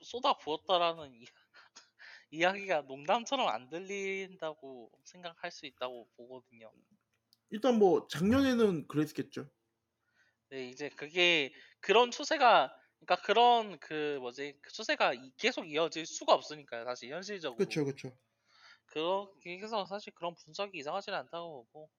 쏟아 0.02 0.34
부었다라는 0.38 1.14
이, 1.14 1.26
이야기가 2.30 2.82
농담처럼 2.82 3.48
안 3.48 3.68
들린다고 3.70 4.92
생각할 5.04 5.50
수 5.52 5.66
있다고 5.66 6.08
보거든요. 6.16 6.72
일단 7.50 7.78
뭐 7.78 8.06
작년에는 8.08 8.88
그랬겠죠. 8.88 9.50
네, 10.50 10.66
이제 10.68 10.88
그게 10.90 11.52
그런 11.80 12.10
추세가 12.10 12.74
그러니까 12.98 13.24
그런 13.26 13.78
그 13.78 14.18
뭐지 14.20 14.58
그 14.62 14.70
추세가 14.72 15.14
이- 15.14 15.32
계속 15.38 15.64
이어질 15.70 16.06
수가 16.06 16.34
없으니까요. 16.34 16.84
사실 16.84 17.10
현실적으로. 17.12 17.56
그렇죠, 17.56 17.84
그렇죠. 17.84 18.18
그렇게 18.86 19.58
해서 19.58 19.86
사실 19.86 20.12
그런 20.14 20.34
분석이 20.34 20.76
이상하지는 20.78 21.18
않다고 21.18 21.66
보고 21.72 21.90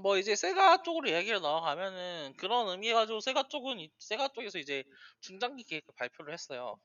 뭐 0.00 0.16
이제 0.16 0.34
세가 0.34 0.82
쪽으로 0.82 1.10
얘기를 1.10 1.40
나가면은 1.40 2.34
그런 2.36 2.68
의미 2.68 2.92
가지고 2.92 3.20
세가 3.20 3.48
쪽은 3.48 3.80
이- 3.80 3.90
세가 3.98 4.28
쪽에서 4.28 4.58
이제 4.58 4.84
중장기 5.20 5.64
계획을 5.64 5.94
발표를 5.96 6.32
했어요. 6.32 6.78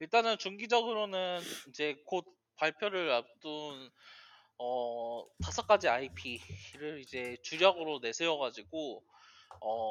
일단은 0.00 0.38
중기적으로는 0.38 1.40
이제 1.68 1.96
곧 2.06 2.24
발표를 2.56 3.10
앞둔 3.10 3.90
어 4.58 5.24
다섯 5.42 5.66
가지 5.66 5.88
IP를 5.88 7.00
이제 7.00 7.36
주력으로 7.42 8.00
내세워 8.00 8.38
가지고 8.38 9.04
어 9.60 9.90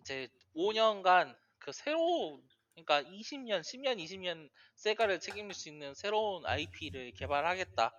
이제 0.00 0.28
5년간 0.54 1.36
그 1.58 1.72
새로운 1.72 2.42
그러니까 2.74 3.02
20년, 3.10 3.62
10년, 3.62 3.98
20년 3.98 4.50
Sega를 4.76 5.18
책임질 5.20 5.54
수 5.54 5.68
있는 5.70 5.94
새로운 5.94 6.44
IP를 6.46 7.12
개발하겠다. 7.12 7.92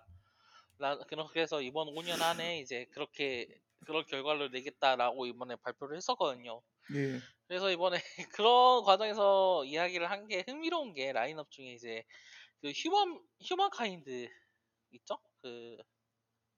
그래서 1.32 1.60
이번 1.60 1.88
5년 1.88 2.22
안에 2.22 2.60
이제 2.60 2.86
그렇게 2.92 3.48
그런 3.88 4.04
결과를 4.04 4.50
내겠다라고 4.50 5.24
이번에 5.26 5.56
발표를 5.56 5.96
했었거든요. 5.96 6.60
예. 6.94 7.20
그래서 7.46 7.70
이번에 7.70 7.96
그런 8.36 8.82
과정에서 8.84 9.64
이야기를 9.64 10.10
한 10.10 10.28
게 10.28 10.44
흥미로운 10.46 10.92
게 10.92 11.10
라인업 11.12 11.50
중에 11.50 11.72
이제 11.72 12.04
그 12.60 12.70
Human 12.70 13.18
Humankind 13.42 14.28
있죠? 14.90 15.18
그 15.40 15.78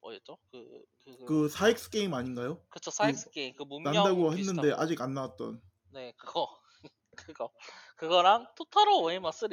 뭐였죠? 0.01 0.39
그 0.51 0.85
그 1.05 1.17
그, 1.19 1.25
그 1.27 1.49
4X 1.49 1.91
게임 1.93 2.15
아닌가요? 2.15 2.61
그쵸 2.69 2.91
4X 2.91 3.31
게임 3.31 3.55
그 3.55 3.63
문명 3.63 3.93
난다고 3.95 4.33
했는데 4.33 4.71
거. 4.71 4.83
아직 4.83 5.01
안 5.01 5.15
나왔던. 5.15 5.63
네 5.93 6.13
그거 6.17 6.49
그거 7.17 7.53
그거랑 7.97 8.49
Total 8.57 9.03
War 9.03 9.10
Warhammer 9.10 9.31
3 9.31 9.49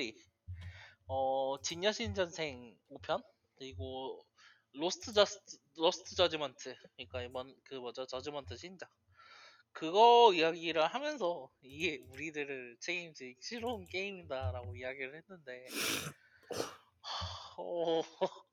어 1.09 1.57
진여신 1.61 2.15
전생 2.15 2.75
5편 2.89 3.23
그리고 3.55 4.25
Lost 4.73 5.13
Judg- 5.13 5.39
Lost 5.77 6.15
Judgment 6.15 6.75
그러니까 6.97 7.21
이번 7.23 7.55
그 7.63 7.75
뭐죠? 7.75 8.05
Judgment 8.05 8.57
신작. 8.57 8.89
그거 9.73 10.33
이야기를 10.33 10.87
하면서 10.87 11.49
이게 11.61 11.99
우리들을 12.09 12.77
책임질 12.81 13.35
새로운 13.41 13.85
게임이다라고 13.87 14.75
이야기를 14.77 15.15
했는데 15.15 15.65
어, 17.57 18.03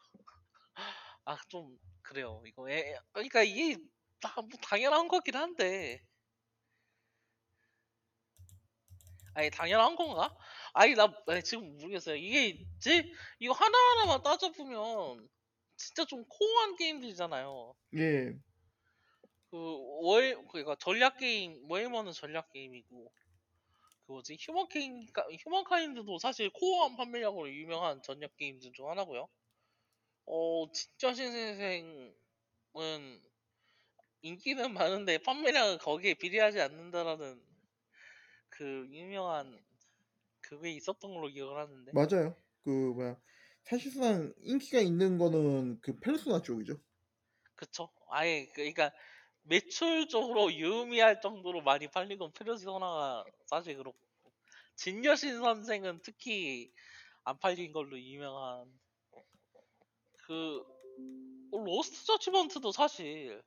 아 1.24 1.36
좀 1.48 1.78
그래요. 2.02 2.42
이거 2.46 2.68
애, 2.70 2.98
그러니까 3.12 3.42
이게 3.42 3.76
다 4.20 4.40
뭐 4.40 4.48
당연한 4.62 5.08
거긴 5.08 5.36
한데. 5.36 6.00
아니 9.34 9.50
당연한 9.50 9.96
건가? 9.96 10.36
아니 10.72 10.94
나 10.94 11.12
아니, 11.26 11.42
지금 11.42 11.76
모르겠어요. 11.78 12.16
이게 12.16 12.64
제 12.80 13.10
이거 13.40 13.52
하나하나만 13.52 14.22
따져보면 14.22 15.28
진짜 15.76 16.04
좀 16.04 16.24
코어한 16.28 16.76
게임들이잖아요 16.76 17.74
예. 17.94 18.38
그 19.50 19.56
월 20.02 20.46
그러니까 20.48 20.76
전략 20.76 21.16
게임 21.18 21.70
워해머는 21.70 22.12
전략 22.12 22.50
게임이고 22.50 23.12
그 24.06 24.12
뭐지 24.12 24.36
휴먼 24.40 24.68
게임 24.68 25.06
휴먼 25.40 25.64
카인드도 25.64 26.18
사실 26.18 26.50
코어한 26.52 26.96
판매량으로 26.96 27.50
유명한 27.50 28.02
전략 28.02 28.36
게임들 28.36 28.72
중 28.72 28.90
하나고요. 28.90 29.28
어 30.26 30.72
진짜 30.72 31.14
신생생은 31.14 32.14
인기는 34.22 34.74
많은데 34.74 35.18
판매량은 35.18 35.78
거기에 35.78 36.14
비례하지 36.14 36.60
않는다라는 36.60 37.40
그 38.48 38.86
유명한 38.90 39.62
그게 40.40 40.72
있었던 40.72 41.14
걸로 41.14 41.28
기억을 41.28 41.58
하는데 41.58 41.92
맞아요. 41.92 42.36
그 42.64 42.68
뭐야 42.94 43.20
사실상 43.64 44.32
인기가 44.42 44.80
있는 44.80 45.18
거는 45.18 45.80
그 45.80 45.98
페르소나 45.98 46.40
쪽이죠. 46.42 46.80
그쵸? 47.56 47.90
아예 48.10 48.46
그- 48.46 48.52
그러니까 48.56 48.92
매출적으로 49.42 50.52
유의미할 50.52 51.20
정도로 51.20 51.62
많이 51.62 51.88
팔린 51.88 52.18
건 52.18 52.32
페르소나가 52.32 53.24
사실 53.46 53.76
그렇고 53.76 53.98
진여신 54.76 55.40
선생은 55.40 56.00
특히 56.02 56.72
안 57.24 57.38
팔린 57.38 57.72
걸로 57.72 57.98
유명한 58.00 58.80
그 60.26 60.58
어, 61.52 61.58
로스트 61.64 62.04
저지먼트도 62.06 62.72
사실 62.72 63.42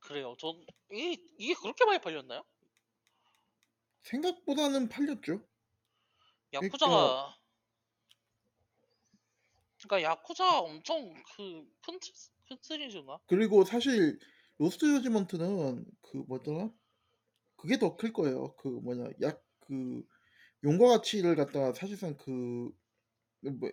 그래요. 0.00 0.34
전 0.38 0.64
이게, 0.90 1.22
이게 1.38 1.54
그렇게 1.54 1.84
많이 1.84 2.00
팔렸나요? 2.00 2.42
생각보다는 4.02 4.90
팔렸죠. 4.90 5.48
야쿠자가 6.52 7.36
그러니까 9.82 10.10
야쿠자 10.10 10.60
엄청 10.60 11.14
그큰 11.14 11.70
큰 12.48 12.58
시리즈인가? 12.60 13.18
그리고 13.26 13.64
사실 13.64 14.18
로스트 14.58 14.86
저지먼트는 14.94 15.84
그 16.02 16.16
뭐더라? 16.28 16.70
그게 17.56 17.78
더 17.78 17.96
클 17.96 18.12
거예요. 18.12 18.54
그 18.56 18.68
뭐냐 18.68 19.10
약그 19.22 20.04
용과 20.64 20.88
가치를 20.88 21.36
갖다가 21.36 21.72
사실상 21.74 22.16
그뭐 22.16 22.72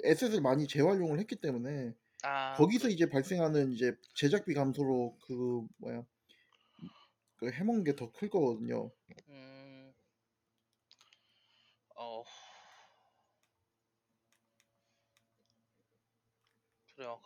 에셋을 0.03 0.41
많이 0.41 0.67
재활용을 0.67 1.19
했기 1.19 1.35
때문에 1.37 1.93
아 2.23 2.55
거기서. 2.57 2.89
이제 2.89 3.09
발생하는 3.09 3.71
이제 3.73 3.93
제작비 4.15 4.53
감소로 4.53 5.17
그 5.27 5.61
뭐야 5.77 6.05
그 7.37 7.49
해먹는 7.51 7.83
게 7.83 7.95
더 7.95 8.11
클 8.11 8.29
거거든요. 8.29 8.91
음, 9.29 9.93
어, 11.95 12.23
그래요. 16.97 17.21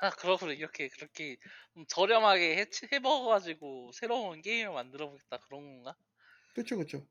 아, 0.00 0.10
그러고 0.10 0.50
이렇게 0.52 0.88
그렇게 0.88 1.36
좀 1.74 1.86
저렴하게 1.88 2.58
해, 2.58 2.66
해먹어가지고 2.92 3.92
새로운 3.94 4.42
게임을 4.42 4.72
만들어 4.74 5.10
보겠다 5.10 5.38
그런 5.38 5.62
건가? 5.82 5.96
그렇죠, 6.54 6.76
그렇죠. 6.76 7.06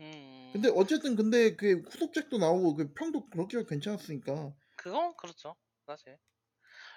음, 0.00 0.04
근데 0.52 0.70
어쨌든 0.74 1.16
근데 1.16 1.54
그 1.56 1.80
후속작도 1.90 2.38
나오고 2.38 2.76
그 2.76 2.94
평도 2.94 3.28
그렇게 3.28 3.62
괜찮았으니까 3.64 4.54
그건 4.76 5.16
그렇죠, 5.16 5.56
사실. 5.86 6.18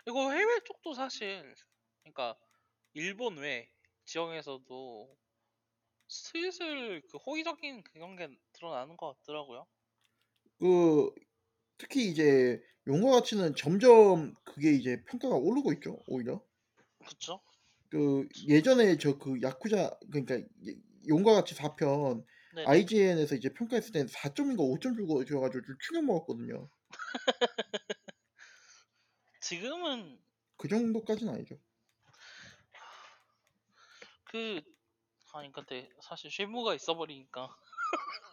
그리고 0.06 0.32
해외 0.34 0.62
쪽도 0.66 0.94
사실, 0.94 1.56
그러니까 2.04 2.38
일본 2.94 3.38
외 3.38 3.72
지역에서도 4.06 5.18
슬슬 6.08 7.02
그 7.12 7.18
호의적인 7.20 7.84
그런 7.84 8.16
게 8.18 8.30
드러나는 8.54 8.98
것 8.98 9.18
같더라고요. 9.22 9.68
그 10.60 11.10
특히 11.78 12.10
이제 12.10 12.62
용과 12.88 13.12
가치는 13.12 13.56
점점 13.56 14.34
그게 14.46 14.72
이제 14.74 15.04
평가가 15.06 15.36
오르고 15.36 15.74
있죠. 15.74 16.02
오히려 16.08 16.44
그쵸? 17.06 17.42
그 17.90 18.28
예전에 18.48 18.98
저 18.98 19.18
그 19.18 19.40
야쿠자 19.42 19.98
그러니까 20.12 20.36
예- 20.68 20.76
용과 21.08 21.34
가치 21.34 21.56
4편 21.56 22.26
네. 22.56 22.66
IGN에서 22.66 23.36
이제 23.36 23.50
평가했을 23.54 23.92
때는 23.94 24.08
4점인가 24.08 24.64
5점 24.64 24.96
주고 24.96 25.24
줘가지고 25.26 25.66
좀 25.66 25.76
충격 25.80 26.06
먹었거든요. 26.06 26.70
지금은 29.42 30.20
그 30.58 30.68
정도까지는 30.68 31.34
아니죠. 31.34 31.58
그 34.26 34.62
아니 35.34 35.52
근데 35.52 35.90
사실 36.02 36.32
쉐무가 36.32 36.76
있어버리니까 36.76 37.56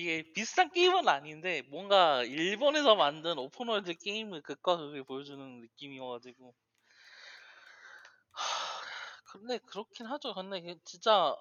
이게 0.00 0.32
비슷한 0.32 0.70
게임은 0.72 1.06
아닌데 1.08 1.60
뭔가 1.68 2.24
일본에서 2.24 2.96
만든 2.96 3.36
오픈월드 3.36 3.94
게임을 3.98 4.40
극과 4.40 4.78
극을 4.78 5.04
보여주는 5.04 5.60
느낌이어가지고 5.60 6.54
하, 8.32 8.82
근데 9.32 9.58
그렇긴 9.58 10.06
하죠 10.06 10.32
근데 10.32 10.62
그 10.62 10.74
진짜 10.84 11.36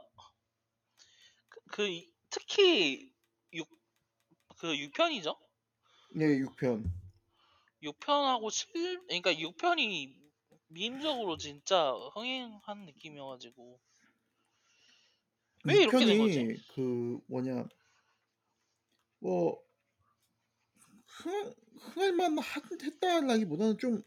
그, 1.48 1.60
그 1.72 1.88
이- 1.88 2.12
특히 2.30 3.13
6, 3.54 3.69
그 4.58 4.76
6편이죠 4.76 5.38
예, 6.19 6.26
6편. 6.39 6.84
6편하고 7.82 8.50
7 8.50 9.02
그러니까 9.08 9.32
6편이 9.32 10.19
밈적으로 10.67 11.38
진짜 11.38 11.93
흥행한 12.13 12.86
느낌이어가지고 12.86 13.80
왜 15.65 15.84
이렇게 15.84 16.06
된 16.06 16.17
거지? 16.17 16.39
6편이 16.39 16.58
그 16.76 17.19
뭐냐 17.28 17.67
뭐 19.19 19.62
흥, 21.08 21.53
흥할만 21.79 22.38
한- 22.39 22.63
했다라기보다는 22.82 23.77
좀 23.77 24.03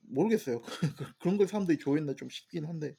모르겠어요. 0.00 0.62
그런 1.20 1.36
걸 1.36 1.46
사람들이 1.46 1.78
좋아했나 1.78 2.14
좀 2.14 2.28
싶긴 2.28 2.66
한데 2.66 2.96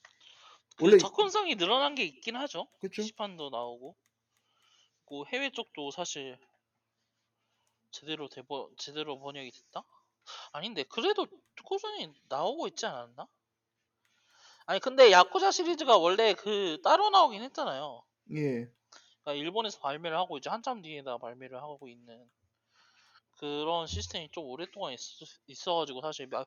그 0.76 0.84
원래 0.86 0.98
접근성이 0.98 1.56
늘어난 1.56 1.96
게 1.96 2.04
있긴 2.04 2.36
하죠. 2.36 2.68
그쵸? 2.80 3.02
시판도 3.04 3.50
나오고, 3.50 3.96
그 5.06 5.24
해외 5.32 5.52
쪽도 5.52 5.92
사실 5.92 6.40
제대로 7.92 8.28
대번 8.28 8.70
제대로 8.78 9.18
번역이 9.20 9.52
됐다? 9.52 9.84
아닌데 10.54 10.84
그래도 10.84 11.28
꾸준히 11.66 12.14
나오고 12.30 12.68
있지 12.70 12.86
않았나? 12.86 13.28
아니 14.66 14.80
근데 14.80 15.12
야쿠자 15.12 15.52
시리즈가 15.52 15.98
원래 15.98 16.34
그 16.34 16.80
따로 16.84 17.10
나오긴 17.12 17.44
했잖아요. 17.44 18.04
예 18.32 18.72
그러니까 19.24 19.44
일본에서 19.44 19.80
발매를 19.80 20.18
하고 20.18 20.38
이제 20.38 20.50
한참 20.50 20.82
뒤에다 20.82 21.18
발매를 21.18 21.58
하고 21.58 21.88
있는 21.88 22.30
그런 23.40 23.88
시스템이 23.88 24.30
좀 24.32 24.46
오랫동안 24.46 24.94
있, 24.94 25.00
있어가지고 25.48 26.02
사실 26.02 26.28
마, 26.28 26.46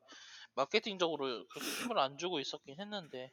마케팅적으로 0.54 1.46
그렇게 1.48 1.70
힘을 1.82 1.98
안 1.98 2.16
주고 2.18 2.38
있었긴 2.40 2.80
했는데 2.80 3.32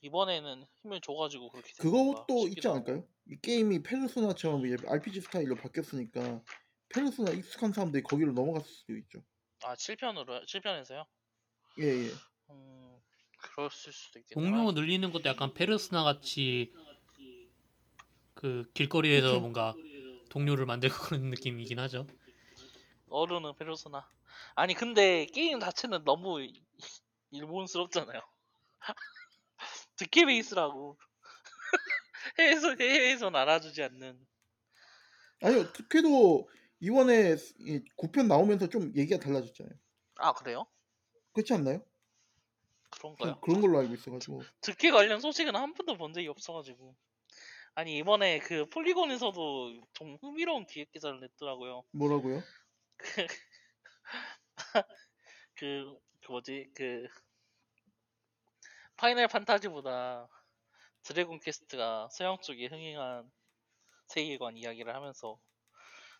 이번에는 0.00 0.64
힘을 0.82 1.00
줘가지고 1.00 1.50
그렇게 1.50 1.72
그것도 1.78 2.48
있지. 2.48 2.66
않을까요? 2.68 3.06
이 3.28 3.36
게임이 3.42 3.82
페르소나처럼 3.82 4.66
이제 4.66 4.76
RPG 4.86 5.20
스타일로 5.22 5.56
바뀌었으니까 5.56 6.42
페르소나 6.88 7.32
익숙한 7.32 7.72
사람들이 7.72 8.02
거기로 8.02 8.32
넘어갔을 8.32 8.68
수도 8.70 8.96
있죠. 8.96 9.20
아 9.64 9.74
7편으로 9.74 10.46
7편에서요? 10.46 11.06
예 11.80 11.84
예. 11.84 12.10
음 12.50 12.98
그랬을 13.54 13.92
수도 13.92 14.18
있겠다. 14.20 14.40
공룡을 14.40 14.74
늘리는 14.74 15.10
것도 15.10 15.28
약간 15.28 15.54
페르스나 15.54 16.04
같이 16.04 16.72
그 18.36 18.70
길거리에서 18.74 19.26
그쵸. 19.28 19.40
뭔가 19.40 19.76
동료를 20.28 20.66
만들고 20.66 20.94
그런 21.18 21.30
느낌이긴 21.30 21.78
하죠. 21.80 22.06
어른은 23.08 23.56
페르소나. 23.56 24.08
아니 24.54 24.74
근데 24.74 25.26
게임 25.26 25.58
자체는 25.58 26.04
너무 26.04 26.42
이- 26.42 26.62
일본스럽잖아요. 27.30 28.20
득회 29.96 30.26
베이스라고. 30.26 30.98
해외에서 32.38 32.76
해외에선 32.78 33.34
알아주지 33.34 33.82
않는. 33.82 34.26
아니요 35.42 35.72
특히도 35.72 36.48
이번에 36.80 37.36
이 37.58 37.80
9편 37.96 38.28
나오면서 38.28 38.68
좀 38.68 38.92
얘기가 38.94 39.18
달라졌잖아요. 39.18 39.74
아 40.18 40.32
그래요? 40.34 40.66
그렇지 41.32 41.54
않나요? 41.54 41.82
그런가요? 42.90 43.32
전 43.32 43.40
그런 43.40 43.60
걸로 43.60 43.78
알고 43.78 43.94
있어가지고 43.94 44.42
득회 44.60 44.90
관련 44.90 45.20
소식은 45.20 45.54
한 45.56 45.74
번도 45.74 45.96
본 45.96 46.12
적이 46.12 46.28
없어가지고. 46.28 46.94
아니 47.76 47.96
이번에 47.98 48.40
그 48.40 48.66
폴리곤에서도 48.70 49.86
좀 49.92 50.16
흥미로운 50.20 50.66
기획 50.66 50.90
기사를 50.90 51.20
냈더라고요. 51.20 51.84
뭐라고요? 51.92 52.42
그, 55.54 55.98
그 56.20 56.32
뭐지 56.32 56.70
그 56.74 57.06
파이널 58.96 59.28
판타지보다 59.28 60.28
드래곤 61.04 61.40
퀘스트가 61.40 62.08
서양 62.12 62.38
쪽에 62.42 62.66
흥행한 62.66 63.30
세계관 64.08 64.58
이야기를 64.58 64.94
하면서 64.94 65.40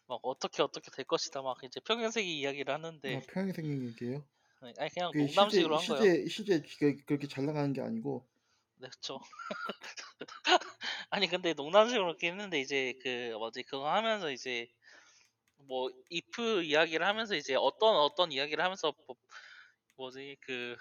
막 0.06 0.20
어떻게 0.24 0.62
어떻게 0.62 0.90
될 0.90 1.04
것이다 1.06 1.40
막 1.42 1.62
이제 1.64 1.80
평행세계 1.80 2.28
이야기를 2.28 2.74
하는데 2.74 3.20
아, 3.20 3.22
생긴 3.54 3.88
얘기예요. 3.88 4.24
아니 4.78 4.90
그냥 4.90 5.12
농담식으로 5.16 5.78
한 5.78 5.86
거예요. 5.86 6.06
시제 6.06 6.28
시제 6.28 6.62
그- 6.78 6.96
그렇게 7.04 7.26
잘 7.26 7.46
나가는 7.46 7.72
게 7.72 7.80
아니고 7.80 8.26
네, 8.78 8.88
그쵸. 8.88 9.20
아니 11.10 11.28
근데 11.28 11.54
농담식으로 11.54 12.04
그렇게 12.06 12.28
했는데 12.28 12.60
이제 12.60 12.94
그 13.02 13.32
뭐지 13.38 13.62
그거 13.64 13.88
하면서 13.90 14.30
이제 14.30 14.68
뭐 15.68 15.90
if 16.10 16.62
이야기를 16.62 17.06
하면서 17.06 17.34
이제 17.36 17.54
어떤 17.56 17.96
어떤 17.96 18.32
이야기를 18.32 18.62
하면서 18.62 18.94
뭐, 19.06 19.16
뭐지 19.96 20.36
그 20.42 20.76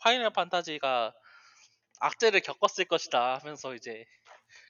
파이널 0.00 0.30
판타지가 0.32 1.14
악재를 2.00 2.40
겪었을 2.42 2.86
것이다 2.86 3.38
하면서 3.38 3.74
이제 3.74 4.04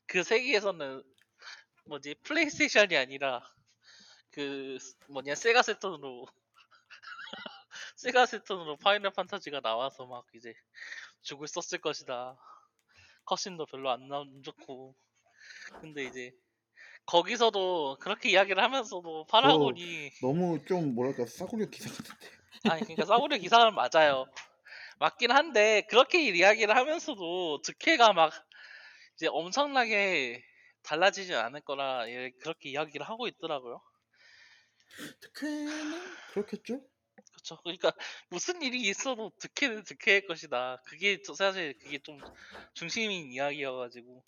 그 0.07 0.23
세계에서는 0.25 1.03
뭐지 1.87 2.17
플레이스테이션이 2.25 2.97
아니라 2.97 3.43
그 4.33 4.79
뭐냐 5.09 5.35
세가 5.37 5.63
세턴으로 5.63 6.27
세가 7.97 8.27
세턴으로 8.27 8.77
파이널 8.79 9.13
판타지가 9.13 9.61
나와서 9.61 10.07
막 10.07 10.27
이제 10.35 10.55
죽을 11.27 11.49
썼을 11.49 11.81
것이다. 11.81 12.39
cutscene도 13.25 13.67
별로 13.67 13.91
안 13.91 14.07
나왔고 14.07 14.95
근데 15.81 16.05
이제 16.05 16.33
거기서도 17.05 17.99
그렇게 18.01 18.31
이야기를 18.31 18.63
하면서도 18.63 19.27
파라곤이 19.27 20.13
너무 20.23 20.65
좀 20.65 20.95
뭐랄까 20.95 21.27
싸구려 21.27 21.67
기사 21.67 21.91
같은데. 21.91 22.31
아니 22.71 22.83
그러니까 22.83 23.07
싸구려 23.07 23.39
기사는 23.39 23.75
맞아요. 23.75 24.27
맞긴 24.99 25.33
한데 25.33 25.83
그렇게 25.91 26.23
이야기를 26.31 26.75
하면서도 26.75 27.61
득회가 27.63 28.13
막 28.13 28.33
이제 29.17 29.27
엄청나게 29.29 30.45
달라지지 30.85 31.35
않을 31.35 31.63
거라 31.63 32.09
예, 32.09 32.31
그렇게 32.41 32.71
이야기를 32.71 33.09
하고 33.09 33.27
있더라고요. 33.27 33.83
특혜는 35.21 36.01
그렇겠죠? 36.31 36.81
그렇죠. 37.47 37.57
그러니까 37.63 37.93
무슨 38.29 38.61
일이 38.63 38.81
있어도 38.83 39.31
득회는 39.39 39.85
득회일 39.85 40.27
것이다. 40.27 40.83
그게 40.85 41.23
또 41.23 41.35
사실 41.35 41.79
그게 41.79 41.99
좀 41.99 42.19
중심인 42.75 43.31
이야기여가지고 43.31 44.25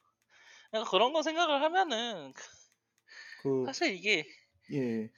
그냥 0.71 0.87
그런 0.89 1.13
거 1.13 1.23
생각을 1.23 1.63
하면은 1.63 2.33
그 3.43 3.65
사실 3.67 3.95
이게 3.95 4.25
예. 4.73 5.11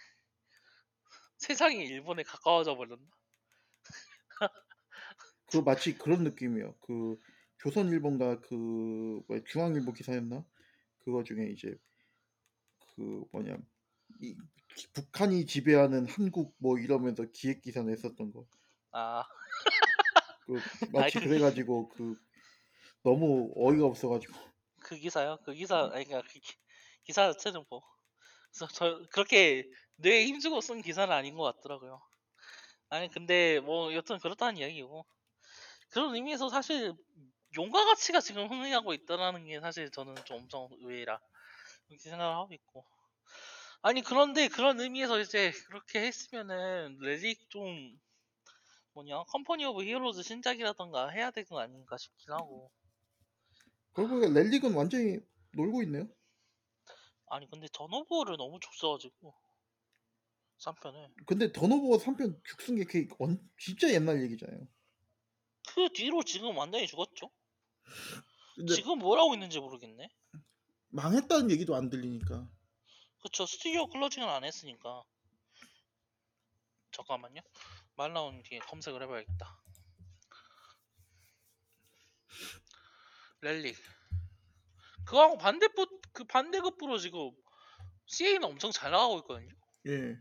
세상이 1.38 1.84
일본에 1.84 2.22
가까워져 2.22 2.76
버렸나? 2.76 3.04
그 5.46 5.58
마치 5.58 5.96
그런 5.96 6.24
느낌이에요. 6.24 6.74
그 6.80 7.16
조선일보인가 7.58 8.40
그 8.40 9.22
중앙일보 9.46 9.92
기사였나? 9.92 10.44
그거 10.98 11.24
중에 11.24 11.46
이제 11.50 11.76
그 12.94 13.24
뭐냐 13.32 13.56
이 14.22 14.36
북한이 14.92 15.46
지배하는 15.46 16.06
한국 16.06 16.54
뭐 16.58 16.78
이러면서 16.78 17.24
기획 17.32 17.62
기사 17.62 17.82
냈었던 17.82 18.32
거. 18.32 18.46
아 18.92 19.24
그 20.46 20.60
마치 20.92 21.18
아이, 21.18 21.22
그- 21.24 21.28
그래가지고 21.28 21.88
그 21.90 22.16
너무 23.02 23.52
어이가 23.56 23.86
없어가지고 23.86 24.34
그 24.80 24.96
기사요? 24.96 25.38
그 25.44 25.54
기사 25.54 25.90
아니 25.92 26.04
그러니까 26.04 26.22
그 26.22 26.40
기, 26.40 26.54
기사 27.04 27.32
자체는 27.32 27.64
뭐 27.70 27.82
그래서 28.52 28.72
저 28.72 29.02
그렇게 29.12 29.70
뇌에 29.96 30.26
힘주고 30.26 30.60
쓴 30.60 30.82
기사는 30.82 31.12
아닌 31.14 31.36
것 31.36 31.44
같더라고요. 31.44 32.00
아니 32.90 33.10
근데 33.10 33.60
뭐 33.60 33.94
여튼 33.94 34.18
그렇다는 34.18 34.58
이야기고 34.58 35.06
그런 35.90 36.14
의미에서 36.14 36.48
사실 36.50 36.94
용과 37.56 37.84
같이가 37.86 38.20
지금 38.20 38.48
흥행하고 38.48 38.94
있다라는 38.94 39.46
게 39.46 39.60
사실 39.60 39.90
저는 39.90 40.16
좀 40.24 40.38
엄청 40.38 40.68
의외라 40.80 41.20
이렇게 41.88 42.10
생각을 42.10 42.34
하고 42.36 42.52
있고 42.54 42.86
아니 43.82 44.02
그런데 44.02 44.48
그런 44.48 44.78
의미에서 44.80 45.20
이제 45.20 45.52
그렇게 45.68 46.00
했으면은 46.02 46.98
레릭 47.00 47.48
좀 47.48 47.98
뭐냐 48.92 49.22
컴퍼니 49.24 49.64
오브 49.64 49.84
히어로즈 49.84 50.22
신작이라던가 50.22 51.08
해야 51.08 51.30
되는 51.30 51.48
거 51.48 51.60
아닌가 51.60 51.96
싶긴 51.96 52.32
하고 52.32 52.70
보니까 53.94 54.28
렐릭은 54.28 54.74
완전히 54.74 55.18
놀고 55.52 55.82
있네요. 55.84 56.08
아니 57.28 57.48
근데 57.48 57.66
턴오버를 57.72 58.36
너무 58.36 58.58
줬어가지고 58.60 59.34
3편을 60.58 61.14
근데 61.26 61.52
던오버 61.52 61.96
3편 61.98 62.40
죽순 62.44 62.76
게 62.76 62.84
그게 62.84 63.08
언- 63.18 63.40
진짜 63.58 63.90
옛날 63.92 64.22
얘기잖아요. 64.22 64.66
그 65.68 65.88
뒤로 65.94 66.22
지금 66.24 66.56
완전히 66.56 66.86
죽었죠 66.86 67.30
근데 68.56 68.74
지금 68.74 68.98
뭘 68.98 69.18
하고 69.18 69.32
있는지 69.34 69.58
모르겠네 69.58 70.08
망했다는 70.88 71.50
얘기도 71.50 71.76
안 71.76 71.88
들리니까. 71.88 72.48
그쵸. 73.20 73.46
스튜디오 73.46 73.86
클로징을 73.86 74.28
안 74.28 74.44
했으니까. 74.44 75.02
잠깐만요. 76.92 77.40
말 77.96 78.12
나온 78.12 78.42
뒤에 78.42 78.58
검색을 78.60 79.02
해봐야겠다. 79.02 79.62
랠리. 83.42 83.74
그거하고 85.04 85.38
반대급 85.38 86.12
그 86.12 86.24
반대급부로 86.24 86.98
지금 86.98 87.30
CA는 88.06 88.44
엄청 88.44 88.70
잘 88.70 88.90
나가고 88.90 89.18
있거든요? 89.20 89.54
예. 89.86 90.16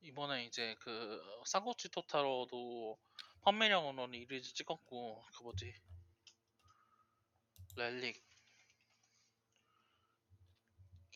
이번에 0.00 0.44
이제 0.46 0.74
그 0.80 1.20
쌍꺼치 1.46 1.88
토타로도 1.90 2.98
판매량으로는 3.42 4.18
1위 4.18 4.42
찍었고 4.42 5.24
그 5.36 5.42
뭐지? 5.42 5.74
렐릭 7.76 8.22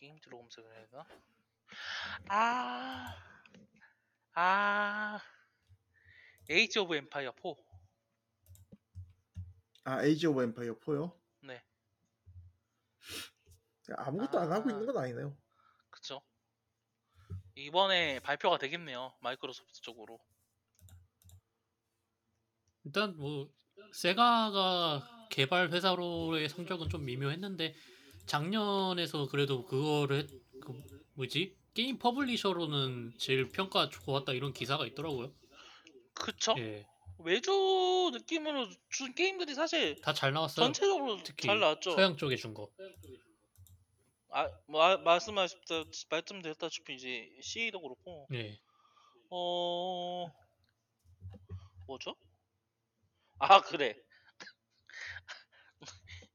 게임 0.07 0.21
들어 0.21 0.39
검색을 0.39 0.73
해야 0.73 0.87
되나? 0.87 1.05
아, 2.29 3.17
아, 4.35 5.21
에이지 6.49 6.79
오브 6.79 6.95
엠파이어 6.95 7.33
4. 7.33 7.55
아 9.83 10.05
에이지 10.05 10.29
오브 10.29 10.45
엠파이어 10.45 10.79
4요? 10.79 11.13
네, 11.41 11.61
아무것도 13.97 14.39
안 14.39 14.53
하고 14.53 14.69
아. 14.69 14.73
있는 14.73 14.87
건 14.87 14.97
아니네요. 14.97 15.37
그쵸. 15.91 16.23
이번에 17.57 18.21
발표가 18.21 18.59
되겠네요. 18.59 19.13
마이크로소프트 19.21 19.81
쪽으로. 19.81 20.21
일단 22.85 23.17
뭐 23.17 23.53
세가가 23.93 25.29
개발 25.31 25.73
회사로의 25.73 26.49
성적은 26.49 26.91
좀 26.91 27.05
미묘했는데 27.05 27.75
작년에서 28.27 29.29
그래도 29.29 29.64
그거를 29.64 30.18
했- 30.24 30.61
그 30.61 30.83
뭐지 31.14 31.57
게임 31.74 31.99
publisher로는 31.99 33.14
제일 33.18 33.49
평가 33.51 33.89
좋았다 33.89 34.33
이런 34.33 34.53
기사가 34.53 34.87
있더라고요. 34.87 35.33
그쵸. 36.14 36.55
예, 36.59 36.87
외주 37.18 38.11
느낌으로 38.12 38.68
준 38.89 39.14
게임들이 39.14 39.55
사실 39.55 40.01
다 40.01 40.12
잘 40.12 40.33
나왔어요. 40.33 40.64
전체적으로 40.66 41.18
특히 41.22 41.47
잘 41.47 41.61
나왔죠. 41.61 41.93
서양 41.93 42.16
쪽에 42.16 42.37
준 42.37 42.55
거. 42.55 42.70
아, 44.31 44.51
마, 44.66 44.97
말씀하셨다, 44.99 45.85
말씀드렸다시피 46.11 46.95
이제 46.95 47.31
CA도 47.43 47.81
그렇고, 47.81 48.27
예, 48.35 48.59
어, 49.31 50.27
뭐죠? 51.87 52.16
아, 53.39 53.61
그래. 53.61 53.95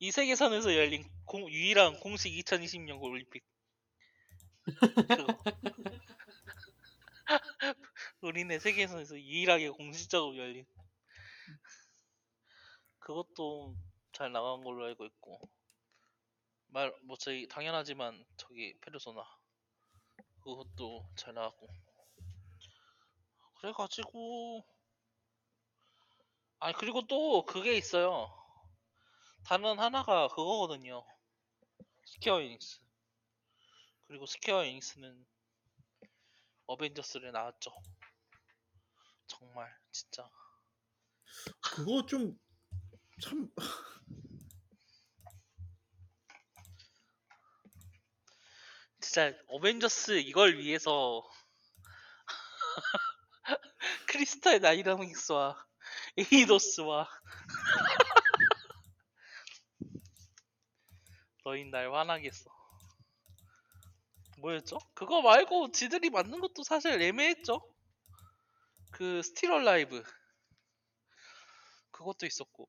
이 0.04 0.10
세계선에서 0.10 0.76
열린 0.76 1.08
공- 1.26 1.48
유일한 1.48 2.00
공식 2.00 2.34
2020년 2.34 2.98
올림픽. 3.00 3.44
우리네 8.22 8.58
세계선에서 8.58 9.20
유일하게 9.20 9.70
공식적으로 9.70 10.36
열린. 10.38 10.66
그것도 12.98 13.76
잘 14.12 14.32
나간 14.32 14.64
걸로 14.64 14.86
알고 14.86 15.06
있고. 15.06 15.40
말, 16.70 16.92
뭐, 17.04 17.16
저희, 17.18 17.48
당연하지만, 17.48 18.26
저기, 18.38 18.74
페르소나. 18.82 19.24
그것도 20.44 21.06
잘 21.16 21.36
나왔고. 21.36 21.68
그래가지고, 23.60 24.66
아니, 26.58 26.74
그리고 26.74 27.06
또 27.06 27.46
그게 27.46 27.78
있어요. 27.78 28.41
다른 29.46 29.80
하나가 29.80 30.28
그거거든요. 30.28 31.06
스퀘어 32.06 32.42
에닉스. 32.42 32.80
그리고 34.08 34.26
스퀘어 34.26 34.64
에닉스는 34.66 35.26
어벤져스를 36.68 37.32
나왔죠. 37.32 37.72
정말, 39.28 39.74
진짜. 39.92 40.30
그거 41.62 42.06
좀 42.06 42.40
참 43.22 43.48
진짜 49.00 49.34
어벤져스 49.48 50.20
이걸 50.20 50.58
위해서 50.58 51.24
크리스탈 54.08 54.60
다이나믹스와 54.60 55.56
에이도스와 56.18 57.08
너희 61.44 61.66
날 61.66 61.92
화나겠어. 61.94 62.50
뭐였죠? 64.40 64.80
그거 64.94 65.22
말고 65.22 65.72
지들이 65.72 66.10
만든 66.10 66.40
것도 66.40 66.64
사실 66.64 67.00
애매했죠. 67.02 67.62
그 68.92 69.22
스틸 69.22 69.52
얼라이브 69.52 70.04
그것도 71.92 72.26
있었고 72.26 72.68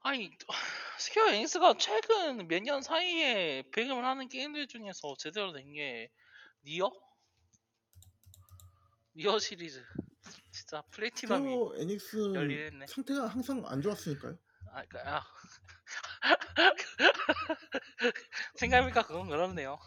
아니 0.00 0.30
스퀘어 0.98 1.28
에닉스가 1.32 1.74
최근 1.78 2.48
몇 2.48 2.62
년 2.62 2.82
사이에 2.82 3.62
배급을 3.72 4.04
하는 4.04 4.28
게임들 4.28 4.66
중에서 4.66 5.14
제대로 5.18 5.52
된 5.52 5.72
게 5.72 6.10
니어? 6.64 6.90
니어 9.16 9.38
시리즈 9.38 9.82
진짜 10.52 10.82
플래티넘이 10.90 11.54
에닉스 11.76 12.34
열일했네. 12.34 12.86
상태가 12.86 13.26
항상 13.28 13.62
안 13.66 13.80
좋았으니까요. 13.80 14.36
아, 14.72 14.84
그, 14.86 14.98
아. 15.00 15.24
생각해보니까 18.56 19.06
그건 19.06 19.28
그렇네요. 19.28 19.78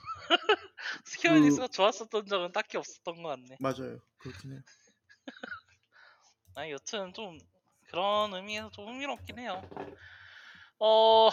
스퀘어 1.06 1.32
그- 1.32 1.38
에닉스가 1.38 1.68
좋았었던 1.68 2.28
적은 2.28 2.52
딱히 2.52 2.78
없었던 2.78 3.24
것 3.24 3.30
같네. 3.30 3.58
맞아요. 3.60 4.00
그렇긴 4.18 4.54
해요. 4.54 4.62
아니 6.56 6.72
여튼 6.72 7.14
좀 7.14 7.38
그런 7.90 8.34
의미에서 8.34 8.70
좀 8.72 8.88
흥미롭긴 8.88 9.40
해요. 9.40 9.64
어 10.80 11.30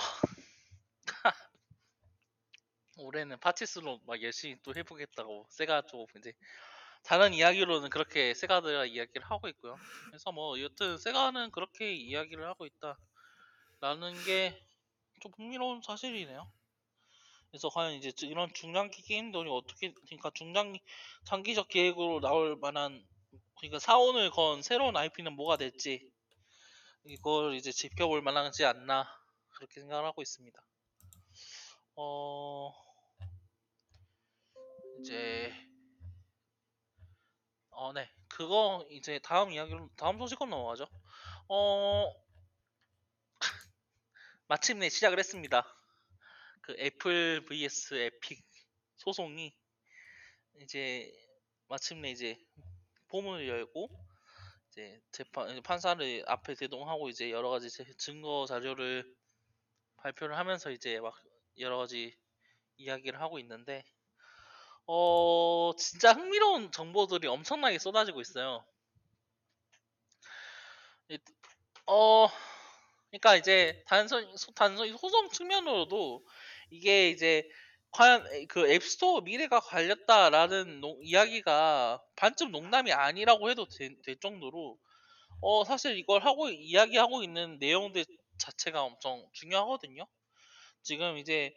올해는 2.99 3.39
파티스로 3.41 4.01
막 4.07 4.23
열심히 4.23 4.57
또 4.63 4.75
해보겠다고 4.77 5.47
세가 5.51 5.83
좀 5.83 6.07
이제 6.19 6.33
다른 7.05 7.33
이야기로는 7.35 7.91
그렇게 7.91 8.35
세가들과 8.35 8.87
이야기를 8.87 9.25
하고 9.31 9.49
있고요. 9.49 9.77
그래서 10.11 10.33
뭐 10.33 10.61
여튼 10.61 10.99
세가는 10.99 11.51
그렇게 11.53 11.95
이야기를 11.95 12.47
하고 12.47 12.67
있다라는 13.81 14.15
게 14.25 14.61
좀 15.21 15.33
흥미로운 15.37 15.83
사실이네요. 15.83 16.51
그래서 17.51 17.69
과연 17.69 17.95
이제 17.95 18.11
주- 18.13 18.27
이런 18.27 18.53
중장기 18.55 19.03
게임들이 19.03 19.49
어떻게 19.51 19.93
그러니까 19.93 20.31
중장기 20.35 20.81
장기적 21.25 21.69
계획으로 21.69 22.21
나올 22.21 22.57
만한 22.57 23.05
그러니까 23.59 23.79
사원을 23.79 24.31
건 24.31 24.63
새로운 24.63 24.97
IP는 24.97 25.35
뭐가 25.35 25.57
될지 25.57 26.11
이걸 27.05 27.55
이제 27.55 27.73
지켜볼 27.73 28.23
만하지 28.23 28.65
않나 28.65 29.09
그렇게 29.51 29.81
생각을 29.81 30.05
하고 30.07 30.23
있습니다. 30.23 30.61
어 31.97 32.73
이제 34.99 35.53
어네 37.71 38.09
그거 38.29 38.87
이제 38.91 39.19
다음 39.19 39.51
이야기로 39.53 39.89
다음 39.97 40.19
소식으로 40.19 40.49
넘어가죠. 40.51 40.87
어 41.49 42.11
마침내 44.51 44.89
시작을 44.89 45.21
했습니다. 45.21 45.65
그 46.63 46.75
애플 46.81 47.47
vs 47.47 47.95
에픽 47.95 48.45
소송이 48.97 49.55
이제 50.61 51.13
마침내 51.69 52.11
이제 52.11 52.37
폼을 53.11 53.47
열고 53.47 53.89
이제 54.73 55.01
재판 55.13 55.63
판사를 55.63 56.25
앞에 56.27 56.55
대동하고 56.57 57.11
이제 57.11 57.31
여러 57.31 57.49
가지 57.49 57.71
제- 57.71 57.85
증거 57.97 58.45
자료를 58.49 59.15
발표를 59.99 60.37
하면서 60.37 60.73
이제 60.73 60.99
막 60.99 61.15
여러 61.61 61.79
가지 61.79 62.13
이야기를 62.77 63.21
하고 63.21 63.39
있는데 63.39 63.85
어 64.87 65.73
진짜 65.79 66.13
흥미로운 66.13 66.73
정보들이 66.73 67.29
엄청나게 67.29 67.79
쏟아지고 67.79 68.21
있어요. 68.21 68.65
이- 71.09 71.19
어 71.87 72.29
그러니까 73.11 73.37
이제 73.37 73.83
단순 73.87 74.37
소- 74.37 74.53
단순히 74.53 74.97
소송 74.97 75.29
측면으로도 75.31 76.25
이게 76.71 77.11
이제 77.11 77.49
과연 77.93 78.27
에- 78.33 78.47
그 78.47 78.71
앱스토어 78.71 79.21
미래가 79.23 79.59
갈렸다라는 79.61 80.81
농- 80.81 81.01
이야기가 81.03 82.03
반쯤 82.17 82.53
농담이 82.53 82.93
아니라고 82.93 83.51
해도 83.51 83.67
되- 83.67 84.01
될 84.03 84.17
정도로 84.21 84.79
어 85.43 85.65
사실 85.65 85.99
이걸 85.99 86.23
하고 86.25 86.51
이야기하고 86.51 87.23
있는 87.25 87.59
내용들 87.61 88.05
자체가 88.39 88.83
엄청 88.83 89.27
중요하거든요. 89.35 90.07
지금 90.83 91.19
이제 91.19 91.55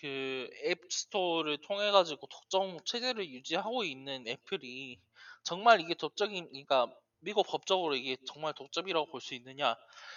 그 0.00 0.48
앱스토어를 0.64 1.58
통해 1.62 1.90
가지고 1.90 2.26
독점 2.26 2.78
체제를 2.84 3.28
유지하고 3.30 3.84
있는 3.84 4.26
애플이 4.28 5.00
정말 5.44 5.80
이게 5.80 5.94
독점인 5.94 6.46
그러니까 6.48 6.88
미국 7.24 7.46
법적으로 7.46 7.96
이게 7.96 8.16
정말 8.26 8.54
독점이라고 8.54 9.06
볼 9.10 9.20
수 9.20 9.34
있느냐 9.34 9.76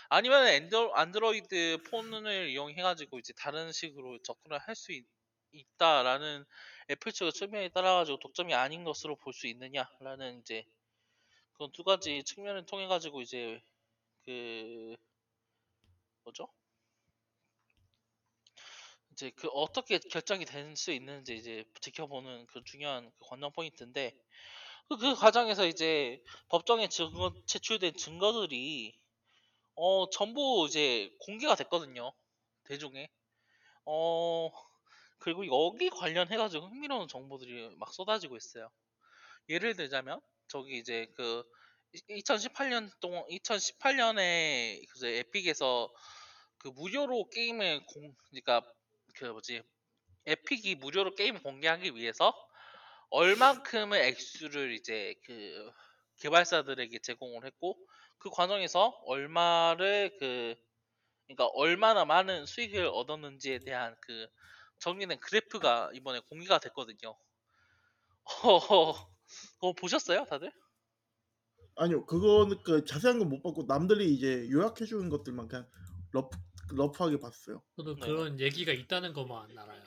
아니면 0.09 0.47
앤드로, 0.47 0.95
안드로이드 0.95 1.83
폰을 1.89 2.49
이용해 2.49 2.81
가지고 2.81 3.19
이제 3.19 3.33
다른 3.37 3.71
식으로 3.71 4.19
접근을 4.23 4.59
할 4.59 4.75
수 4.75 4.91
있다라는 5.53 6.45
애플 6.91 7.11
측의 7.11 7.33
측면에 7.33 7.69
따라 7.69 7.95
가지고 7.95 8.19
독점이 8.19 8.53
아닌 8.53 8.83
것으로 8.83 9.15
볼 9.17 9.33
수 9.33 9.47
있느냐라는 9.47 10.41
이제 10.41 10.65
그런 11.53 11.71
두 11.73 11.83
가지 11.83 12.23
측면을 12.23 12.65
통해 12.65 12.87
가지고 12.87 13.21
이제 13.21 13.61
그 14.25 14.95
뭐죠? 16.23 16.47
이제 19.11 19.31
그 19.35 19.47
어떻게 19.49 19.97
결정이 19.99 20.45
될 20.45 20.75
수 20.75 20.91
있는지 20.91 21.35
이제 21.35 21.65
지켜보는 21.81 22.45
그 22.47 22.63
중요한 22.63 23.09
그 23.11 23.29
관전 23.29 23.51
포인트인데 23.53 24.13
그, 24.89 24.97
그 24.97 25.15
과정에서 25.15 25.65
이제 25.65 26.21
법정에 26.49 26.87
증거 26.89 27.33
제출된 27.45 27.95
증거들이 27.95 28.97
어 29.75 30.09
전부 30.11 30.65
이제 30.69 31.11
공개가 31.21 31.55
됐거든요. 31.55 32.13
대중에. 32.65 33.09
어 33.85 34.51
그리고 35.19 35.45
여기 35.47 35.89
관련해 35.89 36.37
가지고 36.37 36.67
흥미로운 36.67 37.07
정보들이 37.07 37.75
막 37.77 37.93
쏟아지고 37.93 38.37
있어요. 38.37 38.69
예를 39.49 39.75
들자면 39.75 40.21
저기 40.47 40.77
이제 40.77 41.07
그 41.15 41.43
2018년 42.09 42.91
동안 43.01 43.23
2018년에 43.29 44.85
그 44.89 45.07
에픽에서 45.07 45.93
그 46.59 46.69
무료로 46.69 47.29
게임을 47.29 47.85
공 47.87 48.15
그러니까 48.29 48.61
그 49.15 49.25
뭐지? 49.25 49.63
에픽이 50.27 50.75
무료로 50.75 51.15
게임을 51.15 51.43
공개하기 51.43 51.95
위해서 51.95 52.33
얼만큼의 53.09 54.07
액수를 54.07 54.73
이제 54.73 55.15
그 55.25 55.71
개발사들에게 56.17 56.99
제공을 56.99 57.45
했고 57.45 57.77
그 58.17 58.29
과정에서 58.29 58.87
얼마를 59.05 60.17
그 60.19 60.55
그러니까 61.27 61.47
얼마나 61.55 62.05
많은 62.05 62.45
수익을 62.45 62.85
얻었는지에 62.87 63.59
대한 63.59 63.95
그 64.01 64.27
정리된 64.79 65.19
그래프가 65.21 65.91
이번에 65.93 66.21
공개가 66.29 66.59
됐거든요. 66.59 67.17
어, 69.59 69.73
보셨어요, 69.73 70.25
다들? 70.25 70.51
아니요, 71.75 72.05
그거는 72.05 72.57
그 72.63 72.83
자세한 72.85 73.19
건 73.19 73.29
못 73.29 73.41
봤고 73.41 73.63
남들이 73.67 74.13
이제 74.13 74.49
요약해 74.51 74.85
주는 74.85 75.09
것들만 75.09 75.47
그냥 75.47 75.67
러프 76.11 76.37
러프하게 76.71 77.19
봤어요. 77.19 77.63
저도 77.77 77.95
네. 77.95 78.01
그런 78.01 78.39
얘기가 78.41 78.73
있다는 78.73 79.13
것만 79.13 79.57
알아요. 79.57 79.83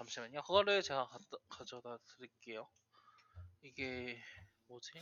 잠시만요. 0.00 0.40
그거를 0.44 0.80
제가 0.82 1.06
갖다, 1.08 1.36
가져다 1.50 1.98
드릴게요. 2.06 2.66
이게 3.60 4.18
뭐지? 4.66 4.92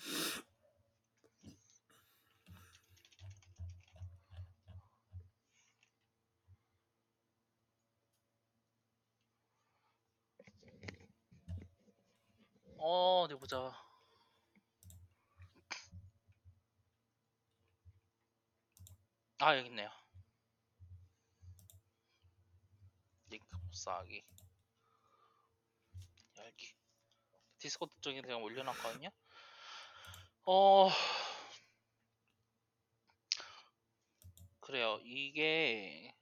어, 12.79 13.23
어디 13.23 13.37
보자. 13.37 13.73
아, 19.39 19.57
여기 19.57 19.69
있네요. 19.69 19.91
링크. 23.31 23.47
열기. 23.87 24.38
디스코드 27.59 27.95
쪽에 28.01 28.23
제가 28.23 28.37
올려놨거든요. 28.37 29.11
어, 30.47 30.91
그래요. 34.61 35.01
이게 35.05 36.15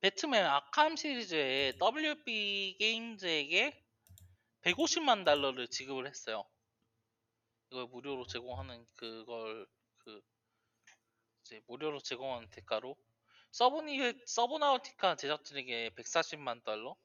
배트맨 0.00 0.46
아캄 0.46 0.96
시리즈의 0.96 1.78
WB 1.78 2.76
게임즈에게 2.78 3.84
150만 4.62 5.24
달러를 5.24 5.68
지급을 5.68 6.06
했어요. 6.06 6.44
이걸 7.70 7.86
무료로 7.86 8.26
제공하는 8.26 8.86
그걸 8.96 9.66
그 9.98 10.20
이제 11.42 11.60
무료로 11.66 12.00
제공하는 12.00 12.48
대가로 12.50 12.96
서브니 13.52 14.14
서브나우티카 14.26 15.16
제작진에게 15.16 15.90
140만 15.90 16.64
달러 16.64 16.96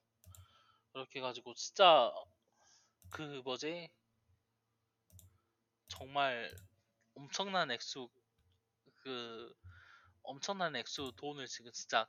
이렇게 0.94 1.20
해가지고 1.20 1.54
진짜 1.56 2.12
그 3.16 3.42
뭐지 3.46 3.90
정말 5.88 6.54
엄청난 7.14 7.72
액수 7.72 8.10
그 9.04 9.54
엄청난 10.22 10.76
액수 10.76 11.14
돈을 11.16 11.48
지금 11.48 11.72
진짜 11.72 12.06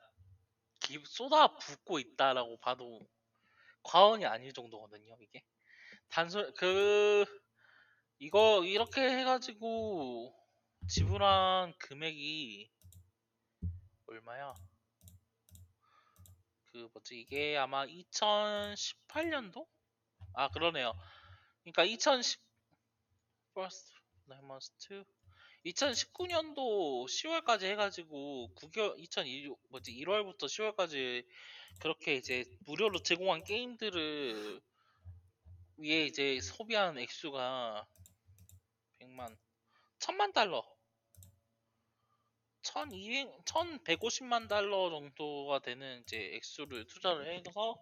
기- 0.81 1.01
쏟아 1.07 1.57
붓고 1.59 2.01
있다라고 2.01 2.57
봐도 2.59 3.09
과언이 3.85 4.27
아닐 4.27 4.53
정도거든요. 4.53 5.17
이게 5.21 5.45
단순 6.09 6.53
그 6.57 7.25
이거 8.19 8.65
이렇게 8.65 9.01
해가지고 9.03 10.35
지불한 10.89 11.73
금액이 11.79 12.69
얼마야? 14.09 14.55
그 16.73 16.89
뭐지 16.93 17.21
이게 17.21 17.57
아마 17.57 17.85
2018년도? 17.87 19.69
아 20.37 20.49
그러네요. 20.49 20.93
그러니까 21.63 21.85
2010 21.85 22.39
first 23.53 23.95
nine 24.29 24.45
months 24.45 24.71
to 24.87 25.03
2019년도 25.65 27.07
10월까지 27.07 27.65
해가지고 27.65 28.53
9개월 28.55 28.99
2001 28.99 29.55
뭐지 29.71 29.93
1월부터 29.93 30.45
10월까지 30.45 31.27
그렇게 31.81 32.17
이제 32.17 32.45
무료로 32.67 33.03
제공한 33.03 33.45
게임들을 33.45 34.61
위에 35.79 36.05
이제 36.05 36.39
소비한 36.43 36.99
액수가 36.99 37.87
100만 39.01 39.37
1000만 39.99 40.35
달러. 40.35 40.63
1200 42.63 43.45
1150만 43.47 44.49
달러 44.49 44.91
정도가 44.91 45.61
되는 45.61 46.03
이제 46.03 46.35
액수를 46.35 46.87
투자를 46.87 47.33
해서 47.33 47.79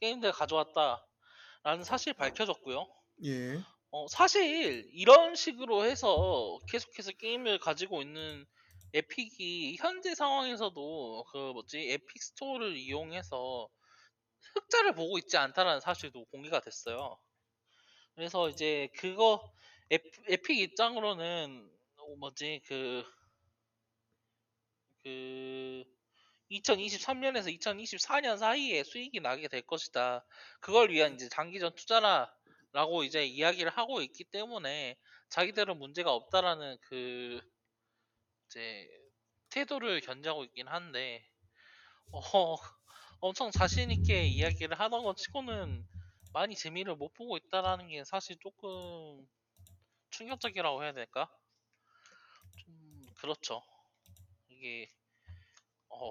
게임들 0.00 0.32
가져왔다 0.32 1.06
라는 1.62 1.84
사실이 1.84 2.14
밝혀졌고요. 2.14 2.86
예. 3.24 3.60
어, 3.90 4.08
사실 4.08 4.88
이런 4.92 5.34
식으로 5.34 5.84
해서 5.84 6.58
계속해서 6.68 7.12
게임을 7.12 7.58
가지고 7.58 8.02
있는 8.02 8.46
에픽이 8.94 9.76
현재 9.78 10.14
상황에서도 10.14 11.24
그 11.30 11.36
뭐지 11.52 11.90
에픽 11.92 12.22
스토어를 12.22 12.76
이용해서 12.76 13.68
흑자를 14.54 14.94
보고 14.94 15.18
있지 15.18 15.36
않다라는 15.36 15.80
사실도 15.80 16.24
공개가 16.26 16.60
됐어요. 16.60 17.18
그래서 18.14 18.48
이제 18.48 18.88
그거 18.96 19.52
에픽 19.90 20.58
입장으로는 20.58 21.70
어, 21.96 22.16
뭐지 22.16 22.62
그그 25.04 25.84
2023년에서 26.52 27.50
2024년 27.50 28.36
사이에 28.38 28.84
수익이 28.84 29.20
나게 29.20 29.48
될 29.48 29.62
것이다. 29.62 30.24
그걸 30.60 30.90
위한 30.90 31.14
이제 31.14 31.28
장기전 31.28 31.74
투자라라고 31.74 33.04
이제 33.04 33.24
이야기를 33.26 33.70
하고 33.72 34.00
있기 34.02 34.24
때문에 34.24 34.96
자기들은 35.30 35.78
문제가 35.78 36.12
없다라는 36.12 36.78
그 36.82 37.40
이제 38.46 38.88
태도를 39.50 40.00
견지하고 40.00 40.44
있긴 40.44 40.68
한데 40.68 41.24
어 42.12 42.20
엄청 43.20 43.50
자신 43.50 43.90
있게 43.90 44.26
이야기를 44.28 44.78
하던 44.80 45.04
것 45.04 45.16
치고는 45.16 45.86
많이 46.32 46.56
재미를 46.56 46.96
못 46.96 47.14
보고 47.14 47.36
있다라는 47.38 47.88
게 47.88 48.04
사실 48.04 48.36
조금 48.40 49.26
충격적이라고 50.10 50.84
해야 50.84 50.92
될까? 50.92 51.30
좀 52.56 53.06
그렇죠. 53.16 53.62
이게 54.48 54.88
어, 55.88 56.10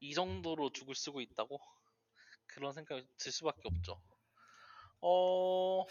이 0.00 0.14
정도로 0.14 0.70
죽을 0.70 0.94
쓰고 0.94 1.20
있다고 1.20 1.60
그런 2.46 2.72
생각이 2.72 3.06
들 3.18 3.32
수밖에 3.32 3.62
없죠. 3.64 4.00
어 5.00 5.84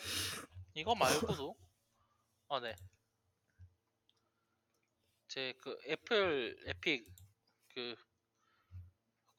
이거 0.76 0.96
말고도 0.96 1.56
아 2.50 2.60
네. 2.60 2.76
제 5.28 5.54
그 5.62 5.78
애플 5.88 6.58
에픽 6.68 7.08
그 7.74 7.96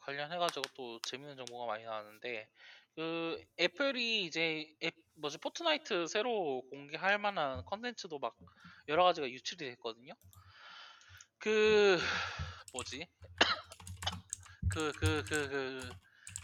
관련해가지고 0.00 0.62
또 0.74 1.00
재밌는 1.02 1.36
정보가 1.36 1.66
많이 1.66 1.84
나왔는데 1.84 2.48
그 2.94 3.44
애플이 3.60 4.24
이제 4.24 4.74
앱, 4.82 4.94
뭐지 5.14 5.38
포트나이트 5.38 6.06
새로 6.06 6.62
공개할 6.70 7.18
만한 7.18 7.64
컨텐츠도 7.66 8.18
막 8.18 8.36
여러 8.88 9.04
가지가 9.04 9.28
유출이 9.28 9.70
됐거든요. 9.70 10.14
그 11.38 11.98
뭐지 12.72 13.06
그 14.78 14.92
그 14.92 15.24
그 15.24 15.48
그 15.50 15.90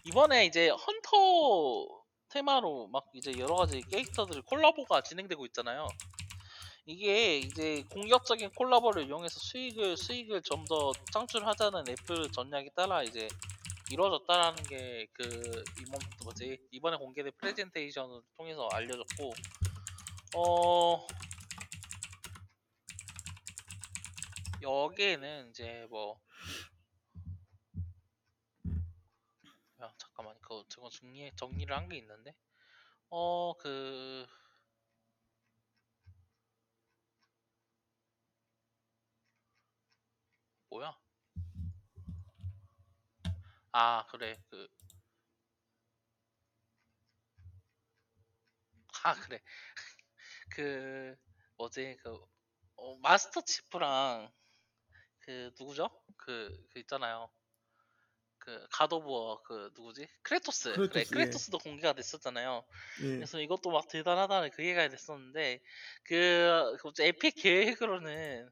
이번에 0.05 0.47
이제 0.47 0.68
헌터 0.70 1.89
테마로 2.30 2.89
막 2.89 3.05
이제 3.14 3.32
여러 3.39 3.55
가지 3.57 3.80
캐릭터들 3.82 4.43
콜라보가 4.43 5.03
진행되고 5.03 5.47
있잖아요. 5.47 5.87
이게 6.87 7.39
이제 7.39 7.85
공격적인 7.91 8.51
콜라보를 8.53 9.07
이용해서 9.07 9.39
수익을 9.41 9.97
수익을 9.97 10.43
좀 10.43 10.64
더 10.66 10.93
창출하자는 11.12 11.85
애플 11.89 12.30
전략에 12.32 12.70
따라 12.76 13.03
이제 13.03 13.28
이루어졌다라는 13.93 14.62
게 14.64 15.07
그 15.14 15.64
이번 15.80 16.01
뭐지 16.24 16.59
이번에 16.72 16.97
공개된 16.97 17.32
프레젠테이션을 17.39 18.22
통해서 18.37 18.68
알려졌고 18.72 19.32
어 20.37 21.07
여기에는 24.62 25.51
이제 25.51 25.87
뭐 25.91 26.20
야, 29.82 29.93
잠깐만 30.62 30.64
그거 30.64 30.64
저거 30.68 30.90
정리 30.90 31.32
정리를 31.36 31.74
한 31.76 31.88
게 31.88 31.96
있는데? 31.98 32.34
어 33.11 33.55
그 33.61 34.26
뭐야? 40.70 40.94
아 43.72 44.07
그래 44.11 44.38
그 44.50 44.68
아 49.05 49.14
그래. 49.14 49.40
그 50.48 51.16
뭐지? 51.57 51.96
그 52.02 52.18
어, 52.76 52.96
마스터 52.98 53.40
치프랑 53.42 54.30
그 55.20 55.52
누구죠? 55.59 55.90
그, 56.18 56.50
그 56.72 56.80
있잖아요 56.80 57.30
그 58.45 58.66
God 58.70 58.97
of 58.97 59.16
War 59.16 59.43
그 59.42 59.70
누구지? 59.74 60.07
크레토스. 60.22 60.74
그래 60.74 60.88
크레토스, 60.88 60.99
예. 60.99 61.18
크레토스도 61.18 61.59
공개가 61.59 61.95
됐었잖아요. 61.95 62.64
예. 63.03 63.09
그래서 63.16 63.40
이것도 63.40 63.70
막 63.70 63.88
대단하다는 63.88 64.51
그 64.51 64.62
얘기가 64.62 64.88
됐었는데 64.88 65.61
그, 66.05 66.76
그 66.80 66.92
에픽 67.03 67.36
계획으로는 67.36 68.51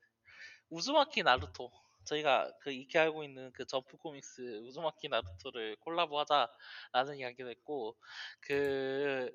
우즈마키 0.70 1.22
나루토. 1.22 1.70
저희가 2.04 2.50
그 2.62 2.72
익히 2.72 2.98
알고 2.98 3.22
있는 3.22 3.52
그 3.52 3.64
점프 3.64 3.96
코믹스 3.96 4.40
우즈마키 4.64 5.08
나루토를 5.08 5.76
콜라보 5.76 6.18
하자라는 6.20 7.18
이야기도 7.18 7.48
했고 7.50 7.96
그, 8.40 9.30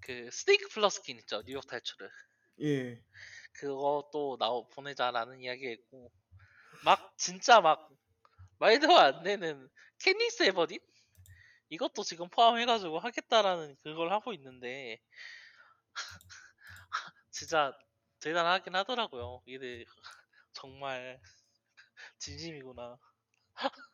그 0.00 0.28
스네이크 0.32 0.68
플리스킨 0.70 1.18
있죠? 1.18 1.42
뉴욕 1.44 1.64
탈출을. 1.66 2.10
예. 2.62 3.00
그것도 3.52 4.38
내보내자라는 4.40 5.40
이야기가 5.40 5.70
있고 5.72 6.10
막 6.84 7.16
진짜 7.18 7.60
막 7.60 7.88
말도 8.58 8.96
안 8.96 9.22
되는 9.22 9.68
캣니스 10.00 10.42
에버딘 10.44 10.78
이것도 11.70 12.02
지금 12.04 12.28
포함해가지고 12.30 12.98
하겠다라는 13.00 13.76
그걸 13.82 14.12
하고 14.12 14.32
있는데 14.34 14.98
진짜 17.30 17.72
대단하긴 18.20 18.74
하더라고요. 18.74 19.42
이들 19.46 19.84
정말 20.52 21.20
진심이구나. 22.18 22.98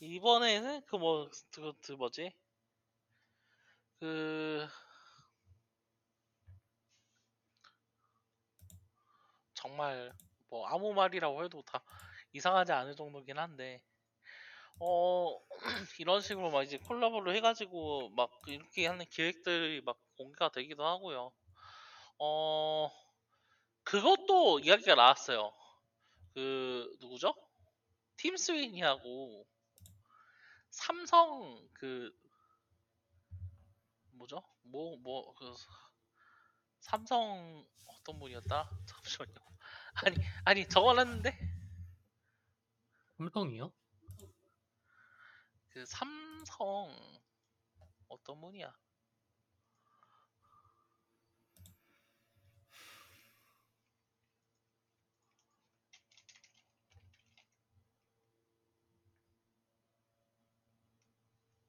이번에는 0.00 0.82
그 0.86 0.96
뭐 0.96 1.30
그, 1.52 1.72
그 1.82 1.92
뭐지 1.92 2.32
그 4.00 4.68
정말 9.54 10.12
뭐 10.48 10.66
아무 10.68 10.92
말이라고 10.94 11.44
해도 11.44 11.62
다 11.62 11.82
이상하지 12.32 12.72
않을 12.72 12.96
정도긴 12.96 13.38
한데 13.38 13.82
어 14.80 15.38
이런 16.00 16.20
식으로 16.20 16.50
막 16.50 16.62
이제 16.62 16.78
콜라보를 16.78 17.34
해가지고 17.36 18.10
막 18.10 18.30
이렇게 18.46 18.86
하는 18.86 19.04
기획들이 19.06 19.80
막 19.82 19.98
공개가 20.16 20.50
되기도 20.50 20.84
하고요. 20.86 21.32
어 22.20 22.90
그것도 23.84 24.60
이야기가 24.60 24.94
나왔어요. 24.96 25.52
그 26.34 26.90
누구죠? 27.00 27.34
팀 28.16 28.36
스위니하고 28.36 29.46
삼성 30.70 31.68
그 31.74 32.10
뭐죠? 34.12 34.42
뭐 34.70 34.96
뭐 35.02 35.32
그 35.34 35.54
삼성 36.80 37.64
어떤 37.86 38.18
분이었다? 38.18 38.68
잠시만요. 38.86 39.34
아니 39.94 40.16
아니 40.44 40.68
적어놨는데 40.68 41.57
삼성이요? 43.18 43.72
그 45.70 45.84
삼성 45.86 46.88
어떤 48.06 48.40
분이야? 48.40 48.72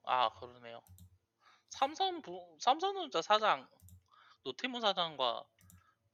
아 0.03 0.29
그러네요. 0.35 0.81
삼성 1.71 2.21
부, 2.21 2.57
삼성전자 2.59 3.23
사장 3.23 3.67
노태문 4.43 4.81
사장과 4.81 5.43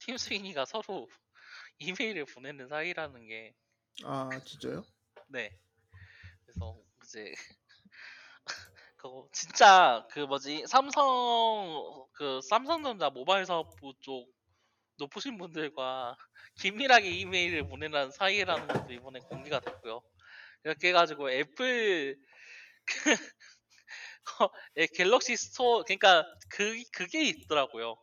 팀스윙이가 0.00 0.64
서로 0.64 1.10
이메일을 1.78 2.24
보내는 2.24 2.68
사이라는 2.68 3.26
게. 3.26 3.54
아 4.02 4.30
진짜요? 4.46 4.82
네. 5.28 5.50
그래서 6.46 6.76
이제 7.04 7.32
그거 8.96 9.28
진짜 9.32 10.06
그 10.10 10.20
뭐지 10.20 10.64
삼성 10.66 12.06
그 12.12 12.40
삼성전자 12.42 13.10
모바일 13.10 13.44
사업부 13.46 13.94
쪽 14.00 14.28
높으신 14.98 15.38
분들과 15.38 16.16
긴밀하게 16.56 17.10
이메일을 17.10 17.68
보내는 17.68 18.10
사이라는 18.12 18.70
것도 18.70 18.92
이번에 18.92 19.20
공개가 19.28 19.60
됐고요. 19.60 20.02
이렇게 20.64 20.88
해가지고 20.90 21.30
애플 21.32 22.18
그 24.24 24.44
어, 24.44 24.50
예, 24.76 24.86
갤럭시 24.86 25.36
스토어 25.36 25.82
그러니까 25.84 26.24
그 26.50 26.82
그게 26.92 27.24
있더라고요. 27.28 27.96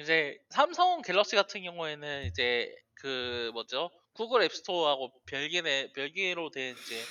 이제 0.00 0.38
삼성 0.50 1.02
갤럭시 1.02 1.36
같은 1.36 1.62
경우에는 1.62 2.26
이제 2.26 2.72
그 2.94 3.50
뭐죠 3.52 3.90
구글 4.12 4.42
앱 4.42 4.52
스토어하고 4.52 5.12
별개의 5.26 5.92
별개로 5.92 6.50
된 6.50 6.76
이제 6.76 7.02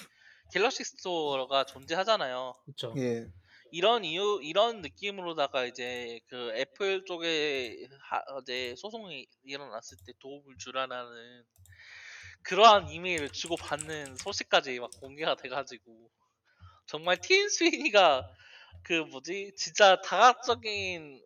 갤럭시 0.53 0.83
스토어가 0.83 1.65
존재하잖아요. 1.65 2.53
그렇죠. 2.65 2.93
예. 2.97 3.27
이런 3.71 4.05
이유 4.05 4.39
이런 4.41 4.81
느낌으로다가 4.81 5.65
이제 5.65 6.19
그 6.27 6.53
애플 6.55 7.03
쪽에 7.05 7.87
하, 8.01 8.21
이제 8.41 8.73
소송이 8.77 9.27
일어났을 9.43 9.97
때 10.05 10.13
도움을 10.19 10.55
주라는 10.57 11.43
그러한 12.43 12.89
이메일을 12.89 13.29
주고 13.29 13.57
받는 13.57 14.15
소식까지 14.15 14.79
막 14.79 14.89
공개가 15.01 15.35
돼가지고 15.35 16.09
정말 16.85 17.17
팀 17.19 17.49
스위니가 17.49 18.29
그 18.83 18.93
뭐지 18.93 19.53
진짜 19.57 19.99
다각적인 20.01 21.21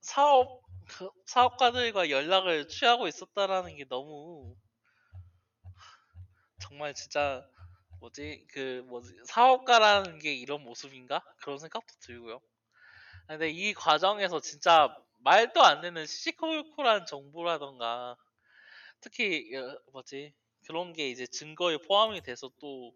사업 0.00 0.62
그 0.98 1.10
사업가들과 1.26 2.10
연락을 2.10 2.68
취하고 2.68 3.08
있었다라는 3.08 3.76
게 3.76 3.84
너무 3.88 4.54
정말 6.60 6.94
진짜 6.94 7.42
뭐지 8.00 8.46
그 8.52 8.82
뭐지 8.88 9.14
사업가라는 9.26 10.18
게 10.18 10.34
이런 10.34 10.62
모습인가 10.62 11.22
그런 11.38 11.58
생각도 11.58 11.94
들고요. 12.00 12.40
근데 13.28 13.50
이 13.50 13.74
과정에서 13.74 14.40
진짜 14.40 14.96
말도 15.18 15.62
안 15.62 15.80
되는 15.82 16.06
시시콜콜한 16.06 17.06
정보라던가 17.06 18.16
특히 19.00 19.56
어, 19.56 19.78
뭐지 19.92 20.34
그런 20.66 20.92
게 20.94 21.10
이제 21.10 21.26
증거에 21.26 21.78
포함이 21.78 22.22
돼서 22.22 22.50
또 22.60 22.94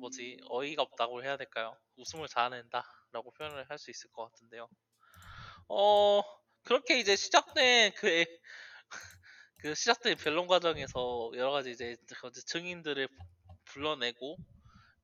뭐지 0.00 0.38
어이가 0.48 0.82
없다고 0.82 1.22
해야 1.22 1.36
될까요? 1.36 1.76
웃음을 1.96 2.26
자아낸다라고 2.28 3.30
표현을 3.32 3.68
할 3.70 3.78
수 3.78 3.90
있을 3.90 4.10
것 4.10 4.24
같은데요. 4.24 4.68
어 5.68 6.22
그렇게 6.64 6.98
이제 7.00 7.16
시작된 7.16 7.92
그, 7.96 8.08
애- 8.08 8.26
그 9.58 9.74
시작된 9.74 10.16
변론 10.18 10.46
과정에서 10.46 11.30
여러 11.36 11.50
가지 11.52 11.70
이제 11.70 11.96
그 12.20 12.30
증인들을 12.32 13.08
불러내고 13.66 14.38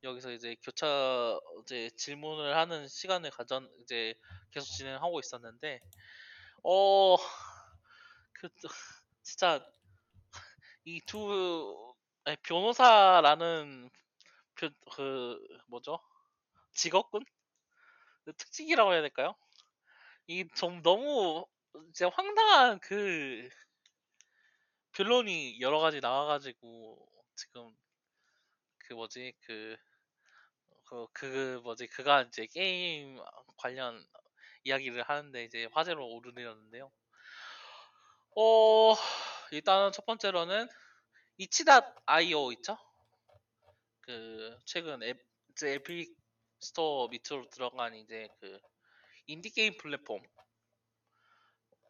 여기서 0.03 0.31
이제 0.33 0.55
교차 0.63 1.39
이제 1.63 1.89
질문을 1.97 2.55
하는 2.57 2.87
시간을 2.87 3.31
가전 3.31 3.69
이제 3.83 4.15
계속 4.51 4.67
진행하고 4.67 5.19
있었는데 5.21 5.81
어 6.63 7.17
그 8.33 8.49
진짜 9.23 9.61
이 10.85 10.99
두 11.05 11.93
변호사라는 12.43 13.89
그, 14.55 14.71
그 14.95 15.39
뭐죠 15.67 15.99
직업군 16.73 17.25
그 18.25 18.33
특징이라고 18.33 18.93
해야 18.93 19.01
될까요? 19.01 19.33
이 20.27 20.45
좀 20.55 20.81
너무 20.83 21.45
이제 21.89 22.05
황당한 22.05 22.79
그 22.79 23.49
변론이 24.91 25.61
여러 25.61 25.79
가지 25.79 26.01
나와가지고 26.01 27.07
지금 27.37 27.73
그 28.79 28.93
뭐지 28.93 29.33
그 29.41 29.77
그, 30.85 31.05
그 31.13 31.59
뭐지 31.63 31.87
그가 31.87 32.23
이제 32.23 32.47
게임 32.47 33.19
관련 33.57 34.03
이야기를 34.63 35.03
하는데 35.03 35.43
이제 35.43 35.67
화제로 35.73 36.07
오르내렸는데요. 36.07 36.91
어 38.37 38.95
일단은 39.51 39.91
첫 39.91 40.05
번째로는 40.05 40.67
이치닷 41.37 41.95
아이오 42.07 42.51
있죠? 42.53 42.77
그 44.01 44.57
최근 44.65 45.03
앱 45.03 45.19
이제 45.51 45.73
에픽 45.73 46.15
스토어 46.59 47.07
밑으로 47.09 47.47
들어간 47.49 47.93
이제 47.95 48.27
그 48.39 48.59
인디 49.27 49.51
게임 49.51 49.77
플랫폼. 49.77 50.21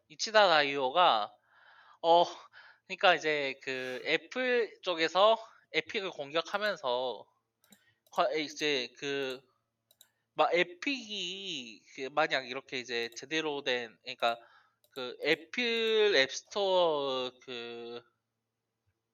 itch.io가 0.08 1.32
어 2.02 2.24
그러니까 2.86 3.14
이제 3.16 3.54
그 3.62 4.02
애플 4.06 4.72
쪽에서 4.82 5.38
에픽을 5.72 6.10
공격하면서 6.10 7.26
과- 8.12 8.32
이제 8.34 8.88
그 8.98 9.40
막 10.34 10.54
에픽이 10.54 11.82
그 11.96 12.08
만약 12.12 12.48
이렇게 12.48 12.78
이제 12.80 13.10
제대로 13.16 13.62
된 13.62 13.96
그러니까 14.02 14.36
그 14.92 15.16
애플 15.24 16.14
앱스토어 16.16 17.32
그 17.44 18.02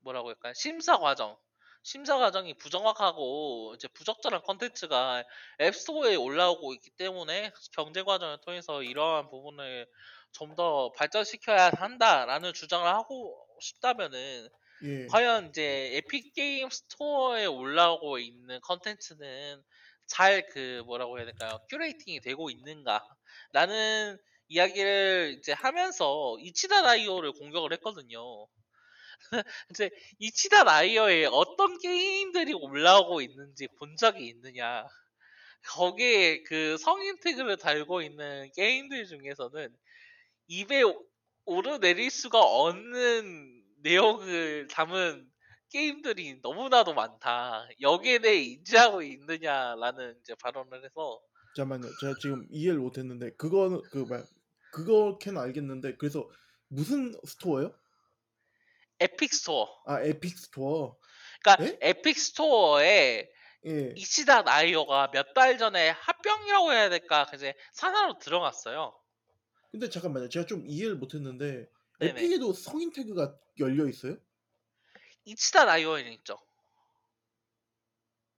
뭐라고 0.01 0.29
할까요? 0.29 0.53
심사 0.55 0.99
과정 0.99 1.37
심사 1.85 2.19
과정이 2.19 2.55
부정확하고 2.55 3.75
이제 3.77 3.87
부적절한 3.89 4.43
컨텐츠가 4.43 5.25
앱스토어에 5.61 6.17
올라오고 6.17 6.75
있기 6.75 6.91
때문에 6.91 7.53
경쟁 7.73 8.05
과정을 8.07 8.39
통해서 8.41 8.83
이러한 8.83 9.29
부분을 9.31 9.87
좀 10.33 10.57
더 10.57 10.91
발전시켜야 10.93 11.71
한다라는 11.77 12.55
주장을 12.55 12.87
하고 12.89 13.47
싶다면은 13.61 14.49
예. 14.83 15.07
과연 15.09 15.49
이제 15.51 15.93
에픽 15.97 16.35
게임 16.35 16.69
스토어에 16.71 17.47
올라오고 17.47 18.19
있는 18.19 18.61
컨텐츠는 18.63 19.63
잘 20.07 20.47
그 20.49 20.83
뭐라고 20.87 21.19
해야 21.19 21.27
될까요? 21.27 21.61
curating이 21.71 22.21
되고 22.21 22.51
있는가라는 22.51 24.19
이야기를 24.49 25.37
이제 25.39 25.53
하면서 25.53 26.37
이치다 26.41 26.83
라이오를 26.83 27.33
공격을 27.33 27.73
했거든요. 27.75 28.47
이제 29.71 29.91
이치다 30.19 30.65
라이오에 30.65 31.27
어떤 31.27 31.79
게임들이 31.79 32.55
올라오고 32.55 33.21
있는지 33.21 33.69
본 33.79 33.97
적이 33.97 34.29
있느냐? 34.29 34.87
거기에 35.67 36.43
그 36.43 36.77
성인 36.79 37.19
태그를 37.21 37.57
달고 37.57 38.03
있는 38.03 38.51
게임들 38.55 39.07
중에서는 39.07 39.75
입에 40.49 40.83
오- 40.83 41.07
오르내릴 41.47 42.11
수가 42.11 42.41
없는 42.41 43.63
내용을 43.83 44.67
담은 44.69 45.31
게임들이 45.71 46.41
너무나도 46.43 46.95
많다. 46.95 47.67
여기에 47.81 48.21
대해 48.21 48.43
인지하고 48.43 49.03
있느냐라는 49.03 50.19
이제 50.21 50.35
발언을 50.37 50.85
해서 50.85 51.21
잠깐만요. 51.57 51.93
제가 52.01 52.15
지금 52.21 52.47
이해를 52.51 52.79
못했는데 52.81 53.31
그거는 53.37 53.81
그 53.91 53.99
뭐야 53.99 54.25
그거까진 54.73 55.37
알겠는데 55.37 55.97
그래서 55.97 56.29
무슨 56.69 57.13
스토어요? 57.27 57.73
에픽 59.01 59.33
스토어. 59.35 59.69
아 59.87 60.01
에픽 60.03 60.39
스토어. 60.39 60.97
그러니까 61.43 61.65
에? 61.65 61.79
에픽 61.91 62.19
스토어에 62.19 63.31
예. 63.67 63.93
이시다 63.97 64.43
나이오가 64.43 65.11
몇 65.13 65.33
달 65.35 65.59
전에 65.59 65.91
합병이라고 65.91 66.73
해야 66.73 66.89
될까? 66.91 67.27
이제 67.35 67.55
산하로 67.73 68.19
들어갔어요. 68.19 68.95
근데 69.73 69.89
잠깐만요. 69.89 70.29
제가 70.29 70.47
좀 70.47 70.65
이해를 70.67 70.97
못했는데 70.97 71.67
네네. 71.99 72.21
에픽에도 72.21 72.53
성인 72.53 72.93
태그가 72.93 73.35
열려 73.59 73.89
있어요? 73.89 74.17
이치다 75.25 75.65
나이오에는 75.65 76.13
있죠. 76.13 76.39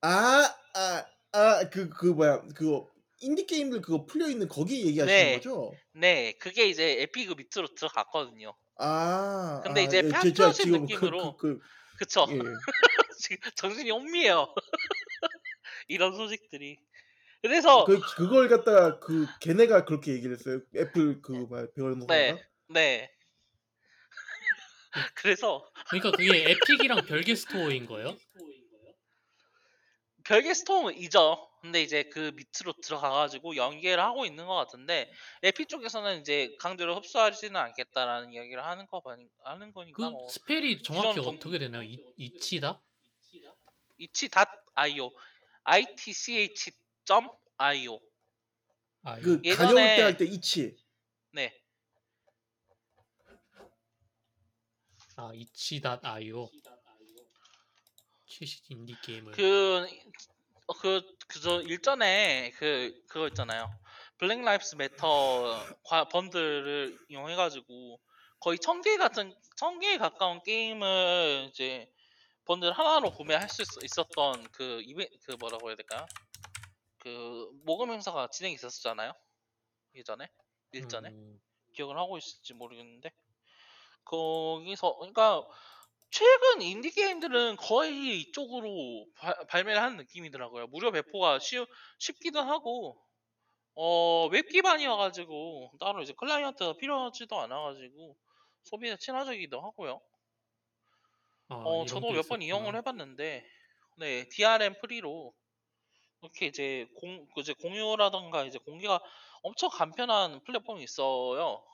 아, 0.00 0.54
아, 0.74 1.07
아, 1.32 1.68
그, 1.70 1.88
그 1.90 2.07
뭐야, 2.07 2.42
그거 2.54 2.88
인디 3.20 3.46
게임들 3.46 3.80
그거 3.80 4.04
풀려 4.07 4.28
있는 4.28 4.46
거기 4.48 4.86
얘기하시는 4.86 5.07
네. 5.07 5.34
거죠? 5.36 5.72
네, 5.92 6.32
그게 6.38 6.66
이제 6.66 7.02
에픽 7.02 7.34
밑으로 7.36 7.74
들어갔거든요. 7.74 8.54
아, 8.79 9.61
근데 9.64 9.83
아, 9.83 9.85
이제 9.85 9.97
예, 9.99 10.03
제- 10.03 10.09
제가 10.11 10.22
편집하신 10.22 10.64
지금 10.64 10.81
느낌으로 10.83 11.37
그, 11.37 11.59
그, 11.59 11.62
그쵸? 11.99 12.27
그, 12.27 12.33
예. 12.35 12.39
지금 13.18 13.51
정신이 13.55 13.91
혼미해요. 13.91 14.55
이런 15.89 16.14
소식들이. 16.14 16.79
그래서 17.43 17.85
그 17.85 18.01
그걸 18.01 18.49
갖다가 18.49 18.99
그 18.99 19.27
걔네가 19.41 19.85
그렇게 19.85 20.12
얘기를 20.12 20.37
했어요. 20.37 20.61
애플 20.74 21.20
그 21.22 21.33
뭐야 21.33 21.66
변호사가. 21.74 22.12
네, 22.14 22.45
네. 22.68 23.11
그래서 25.14 25.70
그러니까 25.89 26.11
그게 26.12 26.51
에픽이랑 26.51 27.07
별개 27.07 27.35
스토어인 27.35 27.87
거예요? 27.87 28.16
별개 30.24 30.53
스토어이죠. 30.55 31.49
근데 31.66 31.82
이제 31.82 32.04
그 32.04 32.30
밑으로 32.36 32.74
들어가가지고 32.80 33.56
연계를 33.56 34.00
하고 34.02 34.24
있는 34.24 34.46
것 34.46 34.54
같은데 34.54 35.12
에픽 35.42 35.68
쪽에서는 35.68 36.20
이제 36.20 36.54
강제로 36.60 36.94
흡수하지는 36.94 37.56
않겠다라는 37.56 38.32
이야기를 38.32 38.64
하는 38.64 38.86
거 38.86 39.00
봐- 39.00 39.16
하는 39.42 39.68
그 39.68 39.74
거니까 39.74 40.10
뭐 40.10 40.28
spell이 40.28 40.82
정확히 40.84 41.08
기존 41.10 41.24
동- 41.24 41.34
어떻게 41.34 41.58
되나요? 41.58 41.82
이, 41.82 41.98
이치다? 42.16 42.80
itch.io 43.99 45.11
itch 45.66 46.70
점 47.04 47.28
IO. 47.58 48.00
아, 49.02 49.18
그 49.18 49.40
예전에- 49.42 49.56
가려울 49.56 49.74
때 49.74 50.02
할 50.02 50.16
때 50.16 50.24
itch. 50.24 50.76
네. 51.32 51.60
아 55.16 55.32
itch.io 55.34 56.49
최신 58.26 58.60
인디 58.68 58.94
게임을 59.02 59.32
그, 59.32 59.86
어, 60.68 60.72
그, 60.74 61.02
그저 61.28 61.60
일전에 61.62 62.50
그, 62.56 63.00
그거 63.08 63.28
있잖아요. 63.28 63.70
Black 64.18 64.40
Lives 64.42 64.76
Matter 64.76 65.64
과- 65.84 66.08
번들을 66.08 66.98
이용해가지고 67.08 68.00
거의 68.40 68.58
천 68.58 68.82
개 68.82 68.96
같은, 68.96 69.34
천 69.56 69.78
개에 69.78 69.98
가까운 69.98 70.42
게임을 70.42 71.48
이제 71.50 71.90
번들 72.44 72.72
하나로 72.72 73.12
구매할 73.12 73.48
수 73.48 73.62
있- 73.62 73.84
있었던 73.84 74.48
그 74.52 74.80
이베, 74.84 75.08
그 75.24 75.32
뭐라고 75.38 75.68
해야 75.68 75.76
될까요? 75.76 76.06
그 76.98 77.50
모금 77.64 77.90
행사가 77.92 78.28
진행이 78.30 78.54
있었잖아요. 78.54 79.12
예전에? 79.94 80.28
일전에? 80.72 81.08
음, 81.10 81.40
기억을 81.74 81.96
하고 81.98 82.18
있을지 82.18 82.54
모르겠는데 82.54 83.10
거기서 84.04 84.96
그러니까 84.96 85.44
최근 86.18 86.62
인디 86.62 86.90
게임들은 86.90 87.56
거의 87.56 88.20
이쪽으로 88.20 89.06
발- 89.16 89.46
발매를 89.48 89.80
하는 89.82 89.96
느낌이더라고요. 89.98 90.66
무료 90.68 90.90
배포가 90.92 91.38
쉬, 91.38 91.64
쉽기도 91.98 92.40
하고 92.42 93.02
어, 93.76 94.28
웹 94.28 94.48
기반이어가지고 94.48 95.72
따로 95.80 96.02
이제 96.02 96.14
클라이언트가 96.18 96.74
필요하지도 96.78 97.40
않아가지고 97.40 98.16
소비에 98.64 98.96
친화적이기도 98.98 99.60
하고요. 99.62 100.00
아, 101.48 101.56
어, 101.62 101.84
저도 101.84 102.14
꽤 102.14 102.22
몇 102.22 102.28
번. 102.28 102.40
이용을 102.42 102.76
해봤는데, 102.76 103.44
네, 103.98 104.28
DRM 104.28 104.74
free로 104.80 105.34
이렇게 106.22 106.46
이제 106.46 106.88
공, 106.96 107.26
그 107.34 107.42
이제 107.42 107.54
공유라던가 107.54 108.44
이제 108.44 108.58
공개가 108.58 109.00
엄청 109.42 109.70
간편한 109.70 110.42
플랫폼이 110.44 110.82
있어요. 110.84 111.64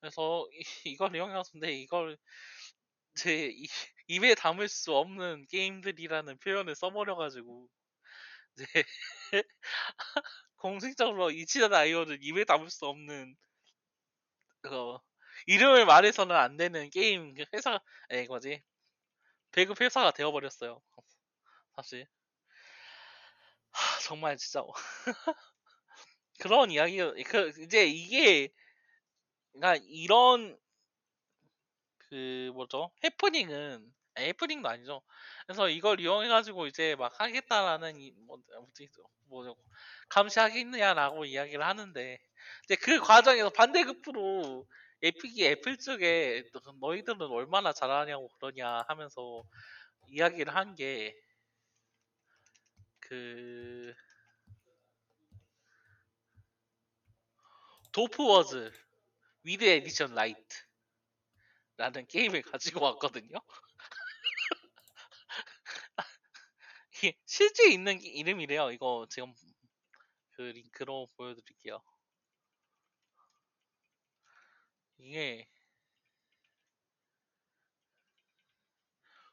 그래서 0.00 0.46
이, 0.52 0.60
걸 0.98 1.16
이용해봤는데 1.16 1.72
이걸 1.74 2.18
제 3.14 3.46
이- 3.52 3.66
입에 4.08 4.34
담을 4.34 4.68
수 4.68 4.94
없는 4.96 5.46
게임들이라는 5.48 6.38
표현을 6.38 6.74
써버려가지고 6.74 7.68
이제 8.56 8.66
공식적으로 10.58 11.32
이치다 11.32 11.76
아이오를 11.76 12.18
입에 12.22 12.44
담을 12.44 12.70
수 12.70 12.86
없는 12.86 13.36
그 14.62 14.98
이름을 15.46 15.86
말해서는 15.86 16.34
안 16.36 16.56
되는 16.56 16.88
게임 16.90 17.34
그 17.34 17.44
회사 17.54 17.80
에 18.10 18.26
뭐지? 18.26 18.62
배급 19.52 19.80
회사가 19.80 20.12
되어버렸어요. 20.12 20.82
사실. 21.76 22.06
하, 23.72 24.00
정말 24.00 24.36
진짜. 24.36 24.62
그런 26.40 26.70
이야기 26.70 26.98
그 27.24 27.52
이제 27.62 27.86
이게 27.86 28.50
그러니까 29.52 29.84
이런 29.88 30.58
그 32.10 32.50
뭐죠? 32.54 32.90
해프닝은 33.04 33.92
아니, 34.16 34.26
해프닝도 34.28 34.68
아니죠. 34.68 35.02
그래서 35.46 35.68
이걸 35.68 36.00
이용해가지고 36.00 36.66
이제 36.66 36.96
막 36.96 37.18
하겠다라는 37.20 38.00
이, 38.00 38.12
뭐 38.26 38.38
뭐지? 38.58 38.88
뭐 39.28 39.54
감시하겠느냐라고 40.08 41.24
이야기를 41.24 41.64
하는데 41.64 42.18
이제 42.64 42.76
그 42.76 43.00
과정에서 43.00 43.50
반대급부로 43.50 44.66
에픽이 45.02 45.46
애플 45.46 45.78
쪽에 45.78 46.44
너- 46.52 46.74
너희들은 46.80 47.22
얼마나 47.22 47.72
잘하냐고 47.72 48.28
그러냐 48.40 48.84
하면서 48.88 49.44
이야기를 50.08 50.54
한 50.56 50.74
게 50.76 51.14
그 53.00 53.94
Dope 57.92 58.32
Wars 58.32 58.72
Weed 59.44 59.64
Edition 59.64 60.14
Lite 60.14 60.56
라는 61.80 62.06
게임을 62.06 62.42
가지고 62.42 62.84
왔거든요. 62.84 63.38
실제 67.24 67.70
있는 67.70 67.98
게- 67.98 68.08
이름이래요. 68.08 68.70
이거 68.72 69.06
지금 69.08 69.32
그 70.32 70.42
링크로 70.42 71.08
보여드릴게요. 71.16 71.80
이게 74.98 75.48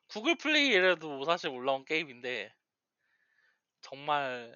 구글 0.10 0.36
플레이에도 0.36 1.24
사실 1.24 1.50
올라온 1.50 1.86
게임인데 1.86 2.54
정말 3.82 4.54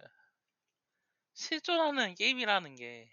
실존하는 1.34 2.16
게임이라는 2.16 2.76
게 2.76 3.10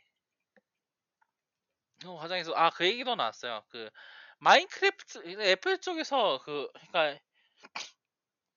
어, 2.06 2.16
과정에서 2.18 2.52
아 2.56 2.70
그 2.70 2.86
얘기도 2.86 3.14
나왔어요. 3.16 3.64
그 3.68 3.90
마인크래프트 4.38 5.40
애플 5.42 5.78
쪽에서 5.78 6.40
그 6.44 6.68
그러니까 6.72 7.20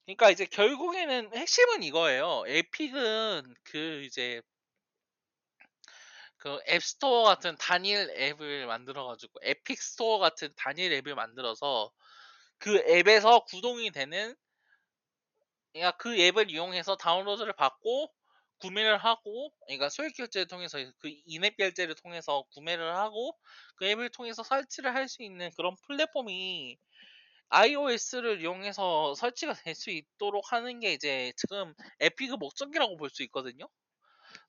그러니까 0.05 0.29
이제 0.29 0.45
결국에는 0.45 1.35
핵심은 1.35 1.83
이거예요. 1.83 2.43
에픽은 2.47 3.55
그 3.63 4.03
이제 4.03 4.41
그 6.37 6.59
앱스토어 6.67 7.23
같은 7.23 7.55
단일 7.57 8.09
앱을 8.17 8.65
만들어 8.65 9.05
가지고 9.05 9.39
에픽 9.43 9.81
스토어 9.81 10.17
같은 10.19 10.51
단일 10.57 10.91
앱을 10.93 11.15
만들어서 11.15 11.91
그 12.57 12.77
앱에서 12.87 13.45
구동이 13.45 13.91
되는 13.91 14.35
그러니까 15.71 15.97
그 15.97 16.19
앱을 16.19 16.49
이용해서 16.49 16.95
다운로드를 16.97 17.53
받고 17.53 18.11
구매를 18.61 18.97
하고 18.97 19.51
그러니까 19.65 19.89
소액 19.89 20.15
결제를 20.15 20.47
통해서 20.47 20.77
그 20.99 21.09
인앱 21.25 21.57
결제를 21.57 21.95
통해서 21.95 22.43
구매를 22.53 22.95
하고 22.95 23.37
그 23.77 23.85
앱을 23.85 24.09
통해서 24.09 24.43
설치를 24.43 24.93
할 24.95 25.07
수 25.07 25.23
있는 25.23 25.51
그런 25.57 25.75
플랫폼이 25.87 26.77
iOS를 27.49 28.41
이용해서 28.41 29.15
설치가 29.15 29.53
될 29.53 29.75
수 29.75 29.89
있도록 29.91 30.51
하는 30.53 30.79
게 30.81 30.93
이제 30.93 31.33
지금 31.37 31.73
에픽의 31.99 32.37
목적이라고 32.39 32.97
볼 32.97 33.09
수 33.09 33.23
있거든요. 33.23 33.67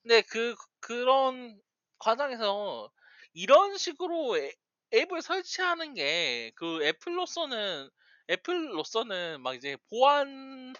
근데 0.03 0.23
그 0.23 0.55
그런 0.81 1.61
과정에서 1.99 2.91
이런 3.35 3.77
식으로 3.79 4.39
애- 4.39 4.53
앱을 4.95 5.23
설치하는 5.23 5.95
게 5.95 6.53
그 6.57 6.85
애플로서는 6.85 7.89
애플로서는 8.31 9.41
막 9.43 9.55
이제 9.55 9.77
보안 9.89 10.75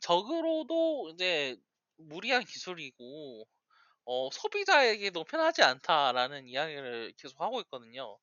적으로도 0.00 1.10
이제 1.14 1.56
무리한 1.98 2.44
기술이고 2.44 3.46
어, 4.06 4.30
소비자에게도 4.32 5.24
편하지 5.24 5.62
않다라는 5.62 6.48
이야기를 6.48 7.14
계속 7.18 7.40
하고 7.42 7.60
있거든요. 7.62 8.18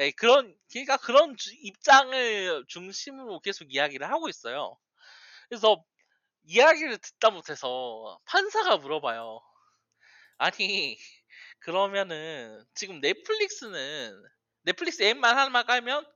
예, 0.00 0.10
그런 0.12 0.56
그러니까 0.72 0.96
그런 0.98 1.36
주- 1.36 1.52
입장을 1.54 2.64
중심으로 2.68 3.40
계속 3.40 3.74
이야기를 3.74 4.08
하고 4.10 4.28
있어요. 4.28 4.78
그래서 5.48 5.84
이야기를 6.44 6.98
듣다 6.98 7.30
못해서 7.30 8.20
판사가 8.26 8.78
물어봐요. 8.78 9.40
아니 10.38 10.98
그러면은 11.60 12.64
지금 12.74 13.00
넷플릭스는 13.00 14.22
넷플릭스 14.62 15.02
앱만 15.02 15.38
하나만 15.38 15.66
깔면 15.66 16.06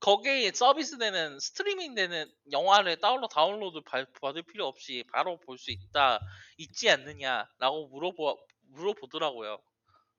거기에 0.00 0.52
서비스되는 0.52 1.38
스트리밍 1.40 1.94
되는 1.94 2.30
영화를 2.52 2.96
다운로 3.00 3.28
다운로드 3.28 3.80
받- 3.82 4.12
받을 4.20 4.42
필요 4.42 4.66
없이 4.66 5.04
바로 5.12 5.38
볼 5.40 5.58
수 5.58 5.70
있다 5.70 6.20
있지 6.58 6.88
않느냐라고 6.90 7.88
물어보 7.88 8.38
물어보더라고요. 8.72 9.58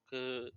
그 0.08 0.52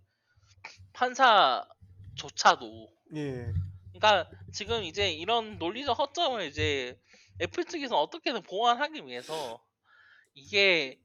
판사조차도 0.93 2.89
예. 3.17 3.53
그러니까 3.93 4.31
지금 4.53 4.83
이제 4.85 5.11
이런 5.13 5.59
논리적 5.59 5.99
허점을 5.99 6.43
이제 6.47 6.99
애플 7.41 7.65
측에서 7.65 8.01
어떻게든 8.01 8.43
보완하기 8.43 9.07
위해서 9.07 9.63
이게 10.35 11.01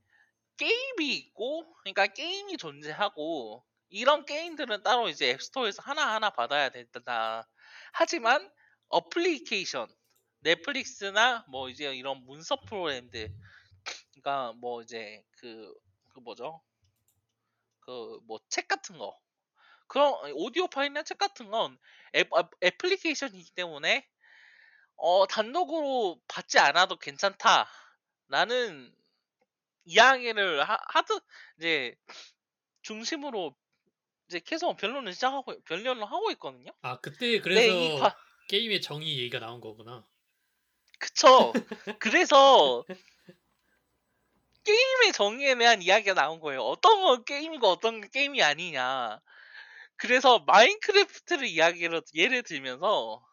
게임이 0.57 1.15
있고 1.17 1.73
그러니까 1.83 2.07
게임이 2.07 2.57
존재하고 2.57 3.65
이런 3.89 4.25
게임들은 4.25 4.83
따로 4.83 5.09
이제 5.09 5.31
앱스토어에서 5.31 5.81
하나 5.83 6.13
하나 6.15 6.29
받아야 6.31 6.69
된다. 6.69 7.47
하지만 7.93 8.51
어플리케이션 8.89 9.87
넷플릭스나 10.41 11.45
뭐 11.49 11.69
이제 11.69 11.93
이런 11.95 12.25
문서 12.25 12.57
프로그램들 12.61 13.33
그러니까 14.13 14.53
뭐 14.59 14.81
이제 14.81 15.23
그, 15.39 15.73
그 16.09 16.19
뭐죠? 16.21 16.61
그 17.81 18.19
뭐 18.25 18.39
책 18.49 18.67
같은 18.67 18.97
거 18.97 19.19
그런 19.87 20.13
오디오 20.35 20.67
파일이나 20.67 21.03
책 21.03 21.17
같은 21.19 21.51
건 21.51 21.77
앱, 22.15 22.29
앱- 22.37 22.51
애플리케이션이기 22.63 23.51
때문에 23.55 24.07
어, 24.97 25.27
단독으로 25.27 26.21
받지 26.27 26.59
않아도 26.59 26.97
괜찮다 26.97 27.69
라는 28.29 28.95
이야기를 29.85 30.63
하, 30.69 30.77
하드 30.89 31.19
이제 31.59 31.95
중심으로 32.83 33.55
이제 34.29 34.39
계속 34.39 34.77
변론을 34.77 35.13
시작하고 35.13 35.59
변론을 35.65 36.03
하고 36.05 36.29
있거든요. 36.31 36.71
아 36.83 36.99
그때 36.99 37.41
그래서 37.41 37.61
네, 37.61 37.95
이 37.95 37.99
과, 37.99 38.15
게임의 38.47 38.79
정의 38.81 39.17
얘기가 39.17 39.39
나온 39.39 39.59
거구나. 39.59 40.03
그쵸. 40.99 41.53
그래서 41.97 42.83
게임의 44.63 45.13
정의에 45.13 45.55
대한 45.57 45.81
이야기가 45.81 46.13
나온 46.13 46.39
거예요. 46.39 46.61
어떤 46.61 47.01
건 47.01 47.25
게임이고 47.25 47.67
어떤 47.67 48.01
건 48.01 48.09
게임이 48.11 48.43
아니냐. 48.43 49.19
그래서 49.97 50.39
마인크래프트를 50.39 51.47
이야기로 51.47 52.01
예를 52.13 52.43
들면서 52.43 53.25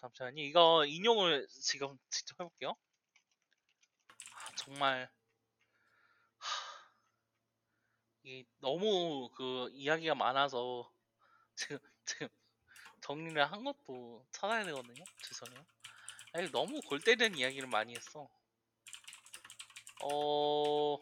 잠시만요. 0.00 0.42
이거 0.42 0.86
인용을 0.86 1.46
지금 1.48 1.98
직접 2.10 2.40
해볼게요. 2.40 2.74
아, 4.34 4.52
정말 4.56 5.08
하, 6.38 6.72
이게 8.22 8.44
너무 8.60 9.28
그 9.34 9.68
이야기가 9.72 10.14
많아서 10.14 10.90
지금 11.56 11.78
지금 12.04 12.28
정리를 13.00 13.44
한 13.50 13.64
것도 13.64 14.24
찾아야 14.30 14.64
되거든요. 14.64 15.04
죄송해요. 15.22 15.64
아니 16.34 16.50
너무 16.50 16.80
골 16.82 17.00
때리는 17.00 17.36
이야기를 17.36 17.68
많이 17.68 17.94
했어. 17.94 18.28
어. 20.04 20.98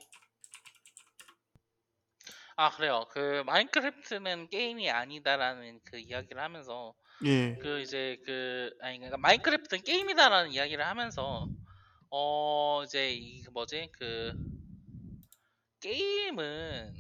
아 2.57 2.71
그래요. 2.71 3.07
그 3.11 3.43
마인크래프트는 3.47 4.49
게임이 4.49 4.91
아니다라는 4.91 5.81
그 5.85 5.99
이야기를 5.99 6.43
하면서 6.43 6.95
예. 7.25 7.55
그 7.57 7.81
이제 7.81 8.19
그 8.25 8.71
아니 8.81 8.99
그러니까 8.99 9.19
마인크래프트는 9.19 9.83
게임이다라는 9.83 10.53
이야기를 10.53 10.87
하면서 10.87 11.49
어 12.11 12.83
이제 12.85 13.13
이 13.13 13.45
뭐지 13.53 13.91
그 13.93 14.35
게임은 15.81 17.00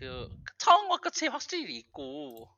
그 0.00 0.30
처음과 0.56 0.96
끝이 0.96 1.28
확실히 1.28 1.76
있고 1.76 2.48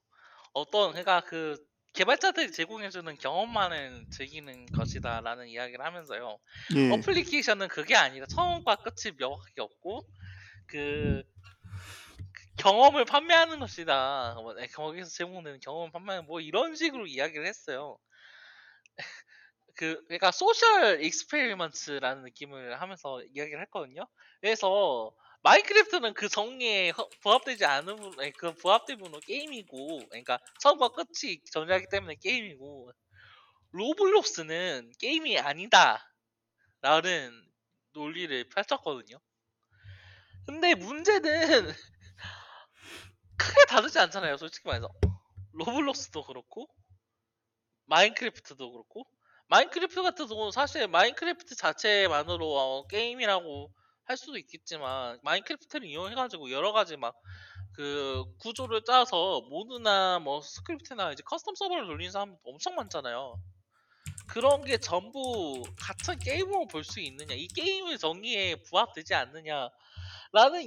어떤 0.53 0.90
그러니까 0.90 1.22
그 1.22 1.57
개발자들이 1.93 2.53
제공해주는 2.53 3.18
경험만을 3.18 4.07
즐기는 4.11 4.66
것이다라는 4.66 5.49
이야기를 5.49 5.84
하면서요. 5.84 6.38
예. 6.76 6.90
어플리케이션은 6.93 7.68
그게 7.68 7.97
아니라 7.97 8.26
처음과 8.26 8.76
끝이 8.76 9.14
명확하게 9.18 9.61
없고 9.61 10.07
그, 10.68 11.22
그 12.32 12.47
경험을 12.59 13.05
판매하는 13.05 13.59
것이다. 13.59 14.36
뭐, 14.36 14.55
네, 14.55 14.68
거기서 14.68 15.11
제공되는 15.11 15.59
경험을 15.61 15.90
판매하는 15.90 16.26
뭐 16.26 16.40
이런 16.40 16.76
식으로 16.76 17.07
이야기를 17.07 17.45
했어요. 17.45 17.99
그 19.74 20.03
그러니까 20.07 20.30
social 20.30 21.03
experiment라는 21.03 22.22
느낌을 22.22 22.80
하면서 22.80 23.22
이야기를 23.34 23.61
했거든요. 23.62 24.07
그래서 24.40 25.12
마인크래프트는 25.43 26.14
그 26.14 26.28
정의에 26.28 26.90
허- 26.90 27.09
부합되지 27.20 27.64
않은 27.64 27.97
분, 27.97 28.20
아니, 28.20 28.32
그 28.32 28.55
부합된 28.55 28.99
분은 28.99 29.20
게임이고, 29.20 30.09
그러니까 30.09 30.38
처음과 30.61 30.90
끝이 30.90 31.40
존재하기 31.53 31.86
때문에 31.90 32.16
게임이고, 32.20 32.93
로블록스는 33.72 34.93
게임이 34.99 35.38
아니다. 35.38 36.09
라는 36.80 37.32
논리를 37.93 38.49
펼쳤거든요. 38.51 39.18
근데 40.47 40.74
문제는 40.74 41.72
크게 43.38 43.64
다르지 43.68 43.99
않잖아요, 43.99 44.36
솔직히 44.36 44.66
말해서. 44.68 44.88
로블록스도 45.53 46.24
그렇고, 46.24 46.68
마인크래프트도 47.86 48.72
그렇고, 48.72 49.05
마인크래프트 49.49 50.03
같은 50.03 50.26
경우는 50.26 50.51
사실 50.53 50.88
마인크래프트 50.88 51.57
자체만으로 51.57 52.57
어, 52.59 52.86
게임이라고 52.86 53.72
할 54.12 54.16
수도 54.18 54.36
있겠지만, 54.38 55.18
마인크래프트를 55.22 55.86
이용해가지고 55.88 56.50
여러 56.52 56.72
가지 56.72 56.96
막, 56.96 57.16
그 57.72 58.24
구조를 58.40 58.84
짜서 58.84 59.40
모드나 59.50 60.18
뭐 60.20 60.42
스크립트나 60.42 61.12
이제 61.12 61.22
custom 61.24 61.57
서버를 61.56 61.86
돌리는 61.86 62.12
사람 62.12 62.36
엄청 62.44 62.74
많잖아요. 62.76 63.38
그런 64.28 64.62
게 64.64 64.78
전부 64.78 65.62
같은 65.78 66.18
게임으로 66.18 66.66
볼 66.68 66.84
수 66.84 67.00
있느냐, 67.00 67.34
이 67.34 67.46
게임의 67.48 67.98
정의에 67.98 68.56
부합되지 68.64 69.14
않느냐라는 69.14 69.70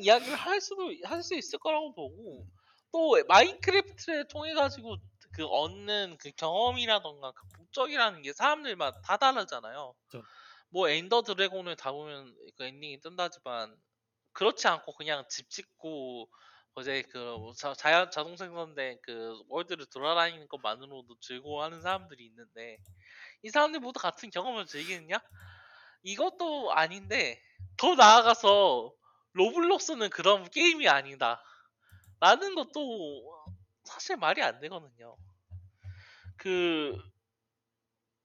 이야기를 0.03 0.35
할 0.35 0.61
수도 0.61 0.91
할 1.05 1.23
수 1.23 1.35
있을 1.35 1.59
거라고 1.59 1.93
보고 1.95 2.45
또 2.91 3.23
마인크래프트를 3.27 4.27
통해 4.29 4.53
가지고 4.53 4.97
그 5.33 5.45
얻는 5.45 6.17
그 6.19 6.31
경험이라던가 6.37 7.31
그 7.33 7.45
목적이라는 7.59 8.21
게 8.21 8.33
사람들마다 8.33 9.01
다 9.01 9.17
다르잖아요. 9.17 9.95
그렇죠. 10.09 10.27
뭐 10.75 10.89
엔더 10.89 11.21
드래곤을 11.21 11.77
잡으면 11.77 12.35
그 12.57 12.65
엔딩이 12.65 12.99
뜬다지만 12.99 13.73
그렇지 14.33 14.67
않고 14.67 14.93
그냥 14.95 15.23
집 15.29 15.49
짓고 15.49 16.29
이제 16.73 17.01
그 17.03 17.53
자, 17.57 17.73
자연 17.73 18.11
자동 18.11 18.35
생성된 18.35 18.99
그 19.01 19.41
world를 19.47 19.85
돌아다니는 19.85 20.49
것만으로도 20.49 21.15
즐거워하는 21.21 21.81
사람들이 21.81 22.25
있는데 22.25 22.77
이 23.43 23.49
사람들 23.51 23.79
모두 23.79 24.01
같은 24.01 24.29
경험을 24.29 24.65
즐기느냐? 24.65 25.17
이것도 26.03 26.73
아닌데 26.73 27.41
더 27.77 27.95
나아가서 27.95 28.93
로블록스는 29.31 30.09
그런 30.09 30.49
게임이 30.49 30.89
아니다. 30.89 31.41
라는 32.19 32.53
것도 32.53 33.47
사실 33.85 34.17
말이 34.17 34.41
안 34.41 34.59
되거든요. 34.59 35.15
그 36.35 37.01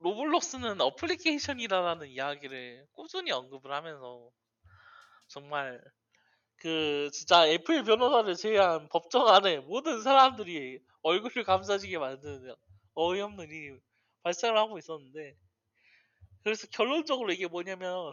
로블록스는 0.00 0.80
어플리케이션이라는 0.80 2.08
이야기를 2.08 2.86
꾸준히 2.92 3.32
언급을 3.32 3.72
하면서 3.72 4.30
정말 5.28 5.80
그 6.56 7.10
진짜 7.12 7.46
애플 7.48 7.84
변호사를 7.84 8.34
제외한 8.34 8.88
법정 8.88 9.28
안에 9.28 9.58
모든 9.60 10.02
사람들이 10.02 10.80
얼굴을 11.02 11.44
감싸지게 11.44 11.98
만드는 11.98 12.54
어이없는 12.94 13.50
일이 13.50 13.78
발생을 14.22 14.58
하고 14.58 14.78
있었는데 14.78 15.36
그래서 16.44 16.66
결론적으로 16.68 17.32
이게 17.32 17.46
뭐냐면 17.46 18.12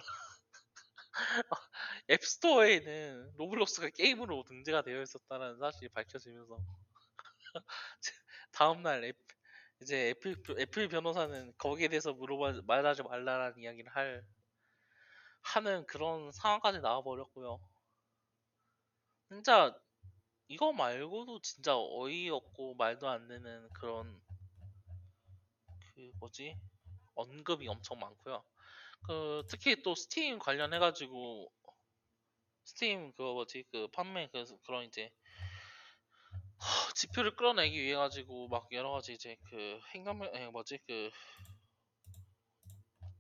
앱스토어에는 2.10 3.34
로블록스가 3.38 3.90
게임으로 3.90 4.44
등재가 4.44 4.84
되어 4.84 5.02
있었다는 5.02 5.58
사실이 5.60 5.90
밝혀지면서 5.90 6.58
다음날 8.52 9.04
앱, 9.06 9.16
이제 9.82 10.10
애플, 10.10 10.36
애플 10.60 10.88
변호사는 10.88 11.54
거기에 11.58 11.88
대해서 11.88 12.14
물어봐 12.14 12.62
말하지 12.66 13.04
말라라는 13.04 13.60
이야기를 13.62 13.96
할 13.96 14.26
하는 15.42 15.86
그런 15.86 16.32
상황까지 16.32 16.80
나와버렸고요. 16.80 17.60
진짜 19.30 19.74
이거 20.48 20.72
말고도 20.74 21.42
진짜 21.42 21.78
어이없고 21.78 22.76
말도 22.76 23.08
안 23.10 23.28
되는 23.28 23.70
그런 23.70 24.22
그 25.94 26.12
뭐지 26.20 26.58
언급이 27.16 27.68
엄청 27.68 28.00
많고요. 28.00 28.44
그 29.06 29.44
특히 29.50 29.82
또 29.84 29.96
스팀 29.96 30.40
관련해 30.40 30.80
가지고 30.80 31.52
스팀 32.66 33.14
그 33.14 33.22
뭐지 33.22 33.64
그 33.72 33.88
판매 33.90 34.28
그 34.32 34.46
그런 34.66 34.86
이제 34.86 35.06
허, 35.06 35.27
지표를 36.96 37.36
끌어내기 37.36 37.82
위해 37.82 37.96
가지고 37.96 38.48
막 38.48 38.68
여러 38.72 38.92
가지 38.92 39.14
이제 39.14 39.38
그에 39.50 40.48
뭐지 40.52 40.80
그 40.88 41.12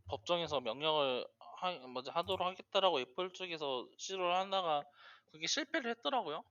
법정에서 0.07 0.61
명령을 0.61 1.27
하, 1.59 1.71
뭐지 1.71 2.09
하도록 2.11 2.45
하겠다라고 2.47 2.99
애플 3.01 3.31
쪽에서 3.31 3.87
시도를 3.97 4.35
하다가 4.35 4.83
그게 5.31 5.47
실패를 5.47 5.91
했더라고요. 5.91 6.43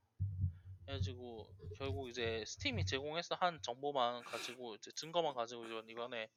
그래가지고 0.85 1.49
결국 1.79 2.09
이제 2.09 2.45
스팀이 2.47 2.87
제공해서 2.87 3.35
한 3.35 3.61
정보만 3.63 4.23
가지고 4.25 4.77
이제 4.77 4.93
증거만 4.93 5.35
가지고 5.35 5.65
이번 5.67 5.89
이번에 5.89 6.29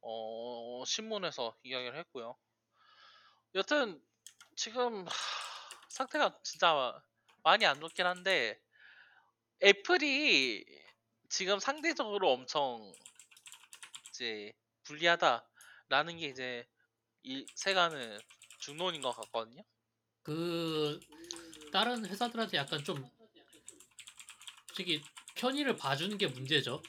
어 0.00 0.82
신문에서 0.86 1.54
이야기를 1.64 1.98
했고요. 1.98 2.36
여튼 3.54 4.02
지금 4.56 5.06
하, 5.06 5.10
상태가 5.88 6.38
진짜 6.42 7.02
많이 7.42 7.66
안 7.66 7.80
좋긴 7.80 8.06
한데 8.06 8.60
애플이 9.62 10.64
지금 11.28 11.58
상대적으로 11.58 12.32
엄청 12.32 12.92
이제 14.10 14.52
불리하다라는 14.84 16.18
게 16.18 16.26
이제 16.26 16.66
이 17.22 17.44
세간의 17.54 18.18
중론인 18.60 19.02
것 19.02 19.12
같거든요. 19.12 19.62
그 20.22 21.00
다른 21.72 22.06
회사들한테 22.06 22.56
약간 22.56 22.82
좀 22.84 23.08
솔직히 24.68 25.02
편의를 25.34 25.76
봐주는 25.76 26.16
게 26.18 26.26
문제죠. 26.26 26.82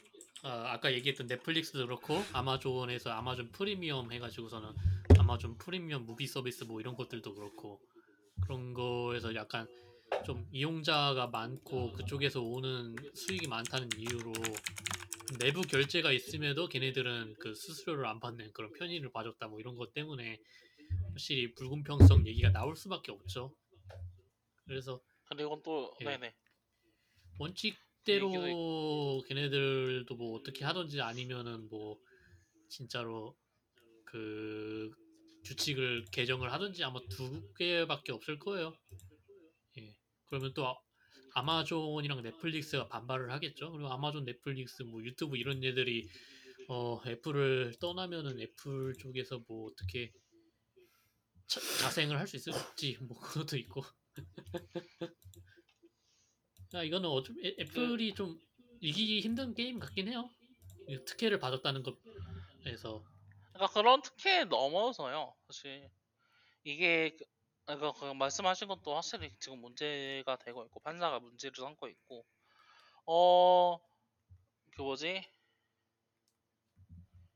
아, 0.43 0.71
아까 0.71 0.93
얘기했던 0.93 1.27
넷플릭스도 1.27 1.85
그렇고 1.85 2.23
아마존에서 2.31 3.11
아마존 3.11 3.51
프리미엄 3.51 4.11
해가지고서는 4.11 4.69
아마존 5.17 5.57
프리미엄 5.57 6.05
무비 6.05 6.27
서비스 6.27 6.63
뭐 6.63 6.79
이런 6.79 6.95
것들도 6.95 7.33
그렇고 7.33 7.81
그런 8.41 8.73
거에서 8.73 9.35
약간 9.35 9.67
좀 10.25 10.47
이용자가 10.51 11.27
많고 11.27 11.93
그쪽에서 11.93 12.41
오는 12.41 12.95
수익이 13.15 13.47
많다는 13.47 13.89
이유로 13.97 14.33
내부 15.39 15.61
결제가 15.61 16.11
있음에도 16.11 16.67
걔네들은 16.67 17.35
그 17.39 17.53
수수료를 17.53 18.05
안 18.05 18.19
받는 18.19 18.51
그런 18.53 18.71
편의를 18.73 19.11
봐줬다 19.11 19.47
뭐 19.47 19.59
이런 19.59 19.75
것 19.75 19.93
때문에 19.93 20.39
확실히 21.09 21.53
불공평성 21.53 22.25
얘기가 22.27 22.51
나올 22.51 22.75
수밖에 22.75 23.11
없죠. 23.11 23.55
그래서 24.65 25.01
근데 25.25 25.43
이건 25.43 25.61
또 25.63 25.93
예. 26.01 26.05
네네 26.05 26.33
원칙대로 27.37 29.23
걔네들도 29.27 30.15
뭐 30.15 30.37
어떻게 30.37 30.65
하던지 30.65 31.01
아니면은 31.01 31.69
뭐 31.69 31.99
진짜로 32.69 33.35
그 34.05 34.91
규칙을 35.45 36.05
개정을 36.11 36.51
하든지 36.51 36.83
아마 36.83 36.99
두 37.09 37.53
개밖에 37.55 38.11
없을 38.11 38.39
거예요. 38.39 38.73
예. 40.29 40.31
그러면 40.31 40.53
또 40.53 40.67
아- 40.67 40.75
아마존이랑 41.35 42.21
넷플릭스가 42.23 42.87
반발을 42.87 43.31
하겠죠. 43.31 43.71
그리고 43.71 43.89
아마존, 43.91 44.25
넷플릭스, 44.25 44.83
뭐 44.83 45.03
유튜브 45.03 45.37
이런 45.37 45.63
애들이 45.63 46.09
어, 46.69 47.01
애플을 47.05 47.75
떠나면은 47.79 48.39
애플 48.39 48.93
쪽에서 48.99 49.43
뭐 49.47 49.69
어떻게 49.71 50.11
자, 51.47 51.59
자생을 51.81 52.17
할 52.19 52.27
수 52.27 52.35
있을지 52.37 52.97
뭐 53.01 53.19
그것도 53.19 53.57
있고. 53.57 53.83
야, 56.75 56.83
이거는 56.83 57.09
어좀 57.09 57.35
애플이 57.59 58.13
좀 58.13 58.39
이기기 58.81 59.21
힘든 59.21 59.53
게임 59.55 59.79
같긴 59.79 60.07
해요. 60.09 60.29
이 60.87 60.97
특혜를 61.05 61.39
받았다는 61.39 61.83
것에서 61.83 63.03
그러니까 63.53 63.73
그런 63.73 64.01
특혜에 64.01 64.45
넘어서요. 64.45 65.35
사실 65.47 65.89
이게 66.63 67.15
그- 67.77 67.93
그 67.99 68.13
말씀하신 68.13 68.67
것도 68.67 68.95
확실히 68.95 69.31
지금 69.39 69.59
문제가 69.61 70.35
되고 70.37 70.63
있고 70.65 70.79
판사가 70.81 71.19
문제를 71.19 71.55
삼고 71.57 71.87
있고. 71.89 72.25
어 73.07 73.79
그 74.75 74.81
뭐지? 74.83 75.23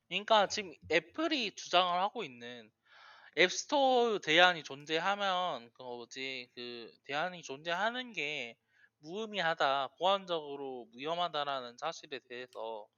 그러니까 0.08 0.46
지금 0.48 0.72
애플이 0.90 1.54
주장을 1.54 2.00
하고 2.00 2.24
있는 2.24 2.70
앱스토어 3.38 4.18
대안이 4.20 4.64
존재하면 4.64 5.70
그 5.74 5.82
뭐지? 5.82 6.50
그 6.54 6.92
대안이 7.06 7.42
존재하는 7.42 8.12
게 8.12 8.56
무의미하다 9.00 9.90
보안적으로 9.98 10.88
위험하다라는 10.94 11.78
사실에 11.78 12.20
대해서 12.28 12.88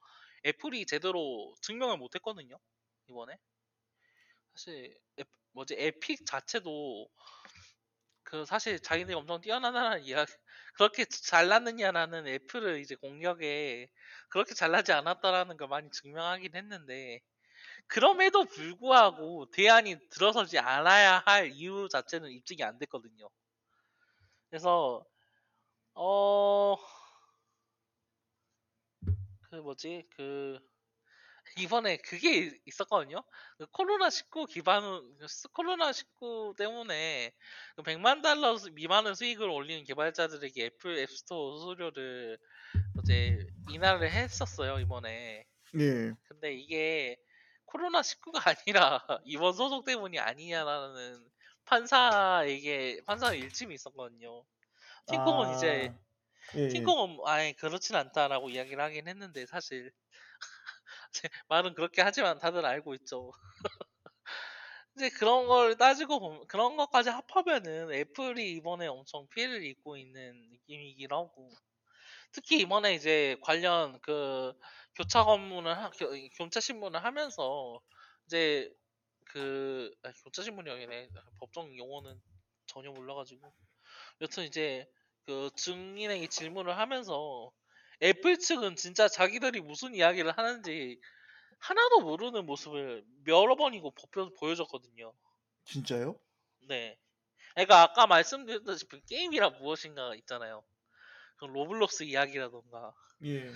애플이 0.47 0.87
제대로 0.87 1.55
증명을 1.63 1.99
못했거든요 1.99 2.59
이번에. 3.09 3.39
사실 4.55 4.97
앱, 5.21 5.29
뭐지 5.57 5.75
에픽 5.79 6.27
자체도 6.27 7.09
그 8.25 8.45
사실 8.45 8.79
자기들이 8.81 9.15
엄청 9.15 9.41
뛰어나다는 9.41 10.03
이야기 10.05 10.33
그렇게 10.75 11.05
잘났느냐라는 11.07 12.27
애플을 12.29 12.81
이제 12.81 12.95
공격에 12.97 13.89
그렇게 14.29 14.55
잘나지 14.55 14.93
않았다라는 14.93 15.57
걸 15.57 15.69
많이 15.69 15.91
증명하긴 15.91 16.55
했는데 16.55 17.21
그럼에도 17.89 18.45
불구하고 18.45 19.51
대안이 19.53 19.97
들어서지 20.11 20.59
않아야 20.59 21.23
할 21.27 21.53
이유 21.53 21.89
자체는 21.91 22.31
입증이 22.33 22.63
안 22.65 22.79
됐거든요. 22.79 23.29
그래서 24.51 25.05
어 25.95 26.77
그 29.51 29.57
뭐지 29.57 30.07
그 30.11 30.59
이번에 31.59 31.97
그게 31.99 32.59
있었거든요. 32.67 33.23
그 33.59 33.67
코로나 33.73 34.11
19 34.11 34.47
기반 34.47 34.83
코로나 35.53 35.93
19 35.93 36.55
때문에 36.59 37.33
그 37.77 37.83
100만 37.83 38.21
달러 38.23 38.57
수- 38.59 38.71
미만의 38.73 39.15
수익을 39.17 39.49
올리는 39.49 39.83
개발자들에게 39.85 40.65
애플 40.67 40.99
앱스토어 40.99 41.59
수수료를 41.59 42.39
이제 43.03 43.47
인하를 43.71 44.11
했었어요 44.13 44.81
이번에. 44.81 45.47
예. 45.75 46.17
근데 46.29 46.55
이게 46.55 47.17
코로나 47.67 48.03
19가 48.03 48.41
아니라 48.67 49.07
이번 49.25 49.53
소송 49.55 49.85
때문이 49.85 50.19
아니냐라는 50.19 51.29
판사에게 51.67 53.03
판사 53.07 53.33
일침이 53.35 53.75
있었거든요. 53.75 54.45
이제 55.53 55.91
아, 55.93 55.99
예, 56.57 56.61
예. 56.61 56.95
팅콩은 56.97 57.19
아예 57.27 57.53
그렇진 57.53 57.97
않다라고 57.97 58.51
이야기를 58.51 58.83
하긴 58.83 59.09
했는데 59.09 59.47
사실 59.47 59.93
말은 61.49 61.75
그렇게 61.75 62.03
하지만 62.03 62.39
다들 62.39 62.65
알고 62.67 62.95
있죠. 62.95 63.33
이제 64.97 65.11
그런 65.11 65.47
걸 65.47 65.77
따지고 65.77 66.21
보면 66.21 66.47
그런 66.47 66.77
것까지 66.77 67.11
합하면은 67.11 67.93
애플이 67.93 68.53
이번에 68.53 68.87
엄청 68.87 69.29
피해를 69.29 69.65
입고 69.65 69.97
있는 69.99 70.49
느낌이긴 70.51 71.13
하고 71.13 71.51
특히 72.33 72.61
이번에 72.61 72.95
이제 72.95 73.37
관련 73.43 74.01
그 74.01 74.55
교차 74.95 75.25
검문을 75.25 75.77
하, 75.77 75.91
교, 75.91 76.09
교차 76.39 76.61
신문을 76.61 77.05
하면서 77.05 77.81
이제 78.27 78.73
그 79.27 79.95
아, 80.03 80.13
교차 80.25 80.43
신문이 80.43 80.71
아니네 80.71 81.11
법정 81.41 81.77
용어는 81.77 82.21
전혀 82.67 82.91
몰라가지고 82.91 83.53
여튼 84.23 84.45
이제 84.45 84.89
그 85.27 85.51
증인에게 85.57 86.29
질문을 86.29 86.79
하면서 86.79 87.53
애플 88.03 88.39
측은 88.39 88.77
진짜 88.77 89.09
자기들이 89.09 89.61
무슨 89.61 89.95
이야기를 89.95 90.37
하는지 90.37 91.01
하나도 91.59 92.01
모르는 92.01 92.45
모습을 92.47 93.05
여러 93.29 93.57
번이고 93.57 93.93
보여- 93.93 94.31
보여줬거든요. 94.39 95.13
진짜요? 95.65 96.19
네. 96.69 96.99
그러니까 97.55 97.83
아까 97.83 98.07
말씀드렸다시피 98.07 99.01
게임이란 99.07 99.59
무엇인가 99.59 100.15
있잖아요. 100.17 100.65
그 101.39 101.47
로블록스 101.47 102.03
이야기라던가 102.05 102.95
예. 103.25 103.51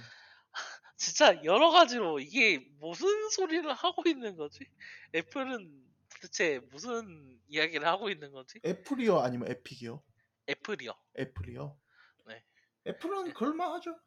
진짜 0.96 1.42
여러 1.44 1.70
가지로 1.70 2.18
이게 2.20 2.58
무슨 2.78 3.28
소리를 3.30 3.70
하고 3.72 4.02
있는 4.06 4.36
거지? 4.36 4.66
애플은 5.14 5.86
도대체 6.14 6.60
무슨 6.70 7.38
이야기를 7.48 7.86
하고 7.86 8.10
있는 8.10 8.32
거지? 8.32 8.58
애플이요 8.64 9.18
아니면 9.20 9.50
에픽이요? 9.50 10.02
애플이요. 10.48 10.92
애플이요. 11.18 11.78
네. 12.26 12.42
애플은 12.86 13.32
걸만하죠. 13.34 13.98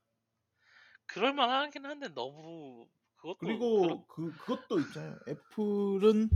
그럴 1.05 1.33
만 1.33 1.49
하긴 1.49 1.85
한데 1.85 2.09
너무 2.13 2.87
그것도 3.17 3.37
그리고 3.39 3.81
그렇- 3.81 4.05
그 4.07 4.37
그것도 4.37 4.79
있잖아요. 4.79 5.17
애플은 5.27 6.29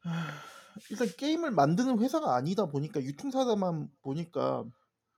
하, 0.00 0.42
일단 0.90 1.08
게임을 1.16 1.50
만드는 1.50 1.98
회사가 2.00 2.34
아니다 2.34 2.66
보니까 2.66 3.00
유통사다만 3.02 3.90
보니까 4.02 4.64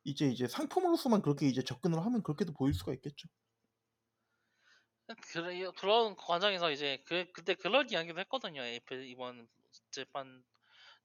이제 0.05 0.27
이제 0.27 0.47
상품으로서만 0.47 1.23
그렇게 1.23 1.47
이제 1.49 1.62
접근을 1.62 2.05
하면 2.05 2.23
그렇게도 2.23 2.53
보일 2.53 2.75
수가 2.75 2.93
있겠죠. 2.95 3.29
그래, 5.33 5.71
그런 5.77 6.17
과정에서 6.17 6.71
이제 6.71 7.03
그 7.07 7.27
그때 7.33 7.55
그런 7.55 7.91
이야기도 7.91 8.19
했거든요. 8.21 8.62
애플 8.62 9.07
이번 9.07 9.47
재판 9.91 10.43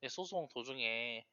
소송 0.09 0.47
도중에 0.53 1.25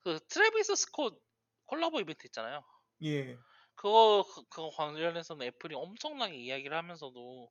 그 0.00 0.18
트래비스 0.28 0.74
스콧 0.76 1.20
콜라보 1.66 2.00
이벤트 2.00 2.26
있잖아요. 2.26 2.64
예. 3.04 3.38
그거 3.74 4.24
그- 4.50 4.70
관련해서는 4.76 5.46
애플이 5.46 5.74
엄청나게 5.74 6.36
이야기를 6.36 6.76
하면서도 6.76 7.50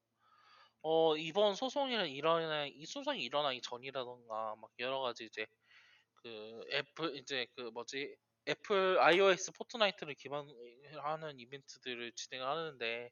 어 0.83 1.17
이번 1.17 1.55
소송이 1.55 1.93
일어나 2.13 2.65
이 2.67 2.85
소송이 2.85 3.23
일어나기 3.23 3.61
전이라던가 3.61 4.55
막 4.57 4.71
여러 4.79 5.01
가지 5.01 5.25
이제 5.25 5.45
그 6.15 6.61
애플 6.73 7.15
이제 7.17 7.47
그 7.55 7.61
뭐지? 7.73 8.15
애플 8.49 8.99
iOS 8.99 9.51
포트나이트를 9.53 10.15
기반하는 10.15 11.39
이벤트들을 11.39 12.13
진행하는데 12.13 13.11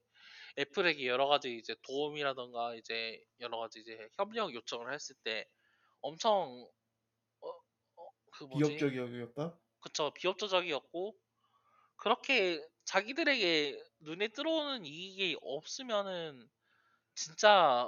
애플에게 0.59 1.07
여러 1.07 1.27
가지 1.27 1.55
이제 1.57 1.75
도움이라던가 1.83 2.75
이제 2.75 3.23
여러 3.41 3.59
가지 3.59 3.81
이제 3.81 4.09
협력 4.17 4.53
요청을 4.53 4.93
했을 4.93 5.15
때 5.23 5.47
엄청 6.01 6.69
어, 7.41 7.49
어, 7.49 8.09
그 8.33 8.45
뭐지? 8.45 8.89
비협적이었다. 8.89 9.59
그쵸. 9.81 10.11
비협조적이었고 10.15 11.15
그렇게 11.97 12.65
자기들에게 12.89 13.79
눈에 13.99 14.29
들어오는 14.29 14.83
이익이 14.83 15.37
없으면은 15.43 16.49
진짜 17.13 17.87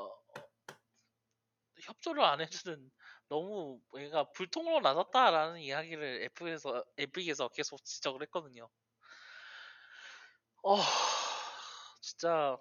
협조를 1.81 2.23
안 2.23 2.39
해주는 2.39 2.91
너무 3.27 3.81
얘가 3.97 4.25
불통으로 4.31 4.81
나섰다라는 4.81 5.59
이야기를 5.61 6.21
애플에서 6.25 6.85
에픽에서 6.99 7.47
계속 7.47 7.83
지적을 7.83 8.21
했거든요. 8.23 8.69
어 10.63 10.77
진짜 12.01 12.59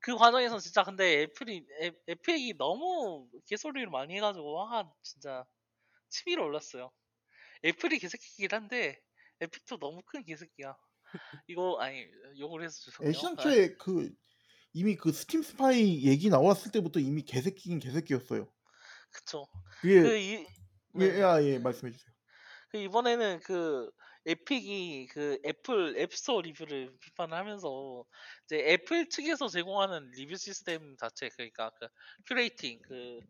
그 0.00 0.16
과정에서 0.16 0.58
진짜 0.58 0.82
근데 0.82 1.22
애플이 1.22 1.64
애, 1.80 1.92
에픽이 2.08 2.54
너무 2.58 3.28
개소리를 3.46 3.88
많이 3.88 4.16
해가지고 4.16 4.52
와 4.54 4.92
진짜 5.02 5.44
치밀어 6.08 6.42
올랐어요. 6.42 6.90
애플이 7.64 8.00
개새끼긴 8.00 8.48
한데 8.52 9.00
에픽도 9.40 9.78
너무 9.78 10.02
큰 10.06 10.24
개새끼야. 10.24 10.76
이거 11.46 11.78
아니 11.80 12.06
욕을 12.38 12.62
해서 12.62 12.78
죄송해요. 12.80 13.10
애시당초에 13.10 13.76
그 13.76 14.10
이미 14.72 14.96
그 14.96 15.12
스팀 15.12 15.42
스파이 15.42 16.04
얘기 16.04 16.28
나왔을 16.28 16.70
때부터 16.72 17.00
이미 17.00 17.22
개새끼긴 17.22 17.78
개새끼였어요. 17.80 18.50
그쵸. 19.10 19.46
그게 19.80 20.00
그 20.02 20.16
이, 20.16 20.46
네. 20.94 21.18
예, 21.18 21.22
아, 21.22 21.42
예, 21.42 21.58
말씀해 21.58 21.92
주세요. 21.92 22.12
그 22.70 22.78
이번에는 22.78 23.40
그 23.40 23.90
에픽이 24.26 25.08
그 25.10 25.38
애플 25.44 25.96
앱스토어 25.98 26.42
리뷰를 26.42 26.92
비판을 27.00 27.36
하면서 27.36 28.04
이제 28.44 28.58
애플 28.70 29.08
측에서 29.08 29.48
제공하는 29.48 30.10
리뷰 30.12 30.36
시스템 30.36 30.96
자체 30.98 31.30
그러니까 31.30 31.70
그 31.80 31.88
curating 32.26 32.80
그 32.82 33.20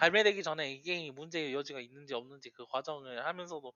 발매되기 0.00 0.42
전에 0.42 0.72
이 0.72 0.80
게임이 0.80 1.10
문제의 1.10 1.52
여지가 1.52 1.78
있는지 1.78 2.14
없는지 2.14 2.48
그 2.50 2.64
과정을 2.66 3.26
하면서도 3.26 3.70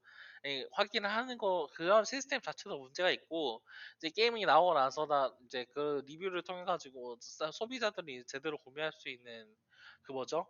예, 0.46 0.66
확인을 0.72 1.10
하는 1.10 1.36
거 1.36 1.68
그런 1.74 2.06
시스템 2.06 2.40
자체도 2.40 2.78
문제가 2.78 3.10
있고 3.10 3.62
이제 3.98 4.08
게임이 4.08 4.46
나오고 4.46 4.72
나서다 4.72 5.34
이제 5.44 5.66
그 5.74 6.02
리뷰를 6.06 6.42
통해 6.42 6.64
가지고 6.64 7.18
소비자들이 7.52 8.24
제대로 8.26 8.56
구매할 8.56 8.90
수 8.92 9.10
있는 9.10 9.54
그 10.02 10.12
뭐죠 10.12 10.46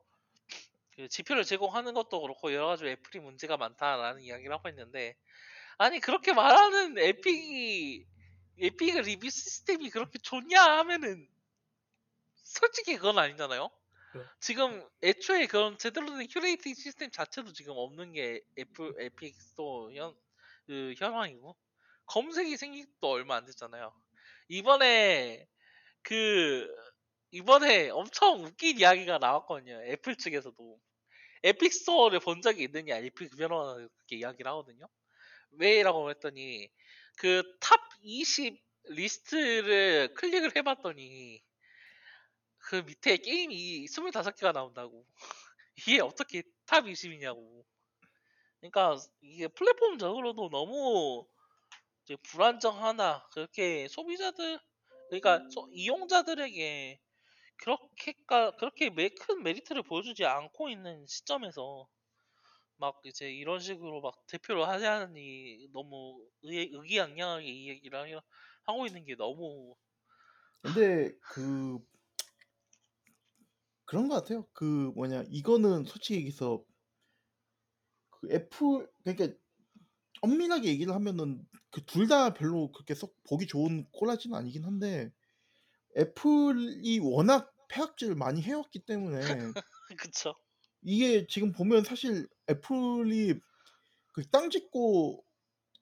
그 0.94 1.08
지표를 1.08 1.42
제공하는 1.42 1.92
것도 1.92 2.20
그렇고 2.20 2.52
여러 2.54 2.68
가지 2.68 2.86
애플이 2.86 3.18
문제가 3.18 3.56
많다라는 3.56 4.22
이야기를 4.22 4.54
하고 4.54 4.68
있는데 4.68 5.16
아니 5.76 5.98
그렇게 5.98 6.32
말하는 6.32 6.98
에픽이 6.98 8.06
에픽의 8.60 9.02
리뷰 9.02 9.28
시스템이 9.28 9.90
그렇게 9.90 10.20
좋냐 10.20 10.62
하면은 10.78 11.28
솔직히 12.44 12.94
그건 12.94 13.18
아니잖아요. 13.18 13.70
그래요. 14.14 14.28
지금 14.40 14.86
애초에 15.02 15.46
그런 15.46 15.76
제대로 15.78 16.06
된 16.16 16.28
curating 16.28 16.74
시스템 16.74 17.10
자체도 17.10 17.52
지금 17.52 17.74
없는 17.76 18.12
게 18.12 18.42
애플 18.58 18.94
에픽 19.00 19.34
스토어 19.40 19.92
현, 19.92 20.14
그 20.66 20.94
현황이고 20.98 21.56
검색이 22.06 22.56
생긴 22.56 22.86
것도 23.00 23.10
얼마 23.12 23.36
안 23.36 23.44
됐잖아요. 23.46 23.92
이번에 24.48 25.46
그 26.02 26.68
이번에 27.32 27.90
엄청 27.90 28.44
웃긴 28.44 28.78
이야기가 28.80 29.18
나왔거든요. 29.18 29.82
애플 29.86 30.16
측에서도 30.16 30.80
에픽 31.44 31.72
스토어를 31.72 32.20
본 32.20 32.42
적이 32.42 32.64
있느냐 32.64 32.96
에픽 32.98 33.36
변호사가 33.36 33.74
그렇게 33.76 34.16
이야기를 34.16 34.50
하거든요. 34.50 34.88
왜라고 35.52 36.10
했더니 36.10 36.68
그 37.18 37.42
top 37.60 37.80
20 38.02 38.60
리스트를 38.90 40.14
클릭을 40.14 40.56
해봤더니 40.56 41.42
그 42.64 42.76
밑에 42.76 43.16
게임이 43.18 43.86
25개가 43.86 44.52
나온다고. 44.52 45.06
이게 45.76 46.00
어떻게 46.00 46.42
top 46.66 46.86
20이냐고. 46.88 47.66
그러니까 48.60 48.96
이게 49.22 49.48
플랫폼적으로도 49.48 50.50
너무 50.50 51.26
이제 52.04 52.16
불안정하다. 52.24 53.28
그렇게 53.32 53.88
소비자들, 53.88 54.60
그러니까 55.10 55.44
소- 55.50 55.68
이용자들에게 55.72 57.00
그렇게까 57.58 58.52
그렇게 58.56 58.90
매- 58.90 59.10
큰 59.10 59.42
메리트를 59.44 59.82
보여주지 59.84 60.24
않고 60.26 60.70
있는 60.70 61.06
시점에서 61.08 61.88
막 62.76 63.00
이제 63.04 63.30
이런 63.32 63.60
식으로 63.60 64.00
막 64.02 64.26
대표를 64.28 64.68
하자니 64.68 65.68
너무 65.72 66.26
의, 66.44 66.70
의기양양하게 66.72 67.46
이 67.48 67.68
얘기를 67.68 67.98
하- 68.16 68.22
하고 68.66 68.86
있는 68.86 69.04
게 69.04 69.16
너무 69.16 69.76
근데 70.62 71.12
그 71.20 71.78
그런 73.86 74.08
것 74.08 74.16
같아요. 74.16 74.46
그 74.52 74.92
뭐냐 74.94 75.24
이거는 75.30 75.84
솔직히 75.84 76.16
얘기해서 76.16 76.64
그 78.10 78.28
애플 78.32 78.88
그러니까 79.04 79.36
엄밀하게 80.22 80.68
얘기를 80.68 80.94
하면은 80.94 81.46
그 81.70 81.82
둘 81.86 82.08
다 82.08 82.34
별로 82.34 82.72
그렇게 82.72 82.94
썩 82.94 83.14
보기 83.24 83.46
좋은 83.46 83.86
꼬라지는 83.92 84.36
아니긴 84.36 84.64
한데 84.64 85.12
애플이 85.98 86.98
워낙 87.00 87.52
폐악질을 87.68 88.16
많이 88.16 88.42
해왔기 88.42 88.80
때문에 88.86 89.20
그쵸. 89.98 90.34
이게 90.82 91.26
지금 91.26 91.52
보면 91.52 91.84
사실 91.84 92.28
애플이 92.50 93.34
그 94.14 94.24
땅 94.30 94.50
짓고 94.50 95.24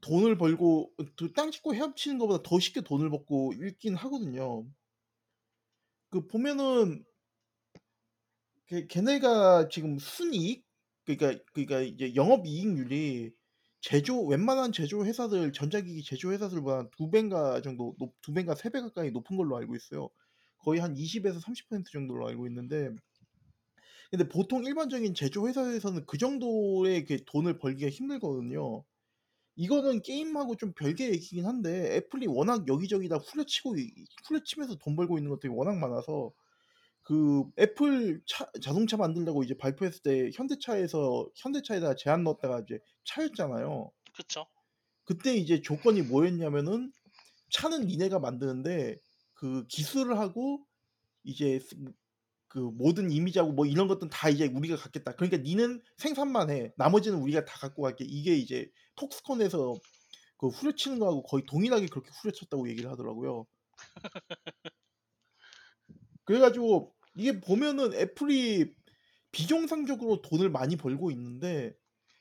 돈을 0.02 0.38
벌고 0.38 0.92
그 1.16 1.32
땅 1.34 1.50
짓고 1.52 1.74
헤엄치는 1.74 2.18
것보다 2.18 2.42
더 2.44 2.60
쉽게 2.60 2.82
돈을 2.82 3.10
벌고 3.10 3.54
있긴 3.54 3.96
하거든요. 3.96 4.66
그 6.10 6.26
보면은 6.26 7.04
걔- 8.72 8.86
걔네가 8.86 9.68
지금 9.68 9.98
순이익 9.98 10.64
그러니까 11.04 11.42
그러니까 11.52 11.80
이제 11.80 12.14
영업 12.14 12.46
이익률이 12.46 13.32
제조 13.80 14.22
웬만한 14.24 14.72
제조 14.72 15.04
회사들 15.04 15.52
전자기기 15.52 16.02
제조 16.04 16.32
회사들보다 16.32 16.88
두 16.96 17.10
배인가 17.10 17.60
정도 17.62 17.94
높, 17.98 18.14
두 18.22 18.32
배인가 18.32 18.54
세 18.54 18.70
배 18.70 18.80
가까이 18.80 19.10
높은 19.10 19.36
걸로 19.36 19.56
알고 19.56 19.74
있어요. 19.76 20.08
거의 20.58 20.80
한 20.80 20.96
20에서 20.96 21.40
30% 21.40 21.90
정도로 21.92 22.28
알고 22.28 22.46
있는데 22.48 22.90
근데 24.10 24.28
보통 24.28 24.64
일반적인 24.64 25.14
제조 25.14 25.48
회사에서는 25.48 26.04
그 26.06 26.18
정도의 26.18 27.04
그 27.04 27.24
돈을 27.24 27.58
벌기가 27.58 27.90
힘들거든요. 27.90 28.84
이거는 29.56 30.02
게임하고 30.02 30.56
좀 30.56 30.72
별개 30.74 31.06
얘기긴 31.10 31.46
한데 31.46 31.96
애플이 31.96 32.26
워낙 32.28 32.66
여기저기 32.68 33.08
다 33.08 33.16
후려치고 33.18 33.78
이- 33.78 33.92
후려치면서 34.28 34.76
돈 34.76 34.96
벌고 34.96 35.18
있는 35.18 35.30
것들이 35.30 35.52
워낙 35.52 35.76
많아서 35.78 36.32
그 37.02 37.44
애플 37.58 38.22
차, 38.26 38.48
자동차 38.62 38.96
만들려고 38.96 39.42
이제 39.42 39.56
발표했을 39.56 40.02
때 40.02 40.30
현대차에서 40.34 41.28
현대차에다가 41.36 41.94
제안 41.96 42.24
넣었다가 42.24 42.60
이제 42.60 42.80
차였잖아요. 43.04 43.90
그쵸. 44.14 44.46
그때 45.04 45.34
이제 45.34 45.60
조건이 45.60 46.02
뭐였냐면은 46.02 46.92
차는 47.50 47.86
니네가 47.86 48.18
만드는데 48.20 48.98
그 49.34 49.66
기술을 49.68 50.18
하고 50.18 50.66
이제 51.24 51.60
스- 51.60 51.76
그 52.48 52.58
모든 52.60 53.10
이미지하고 53.12 53.52
뭐 53.52 53.66
이런 53.66 53.88
것들은 53.88 54.10
다 54.10 54.28
이제 54.30 54.46
우리가 54.48 54.76
갖겠다. 54.76 55.14
그러니까 55.16 55.38
니는 55.38 55.82
생산만 55.98 56.50
해. 56.50 56.72
나머지는 56.76 57.18
우리가 57.20 57.44
다 57.46 57.58
갖고 57.60 57.82
갈게. 57.82 58.04
이게 58.06 58.34
이제 58.36 58.70
톡스콘에서 58.96 59.76
그 60.38 60.48
후려치는 60.48 60.98
거하고 61.00 61.22
거의 61.24 61.44
동일하게 61.46 61.86
그렇게 61.88 62.10
후려쳤다고 62.22 62.68
얘기를 62.70 62.90
하더라고요. 62.90 63.46
그래가지고 66.24 66.94
이게 67.16 67.40
보면은 67.40 67.94
애플이 67.94 68.72
비정상적으로 69.32 70.22
돈을 70.22 70.50
많이 70.50 70.76
벌고 70.76 71.10
있는데 71.10 71.74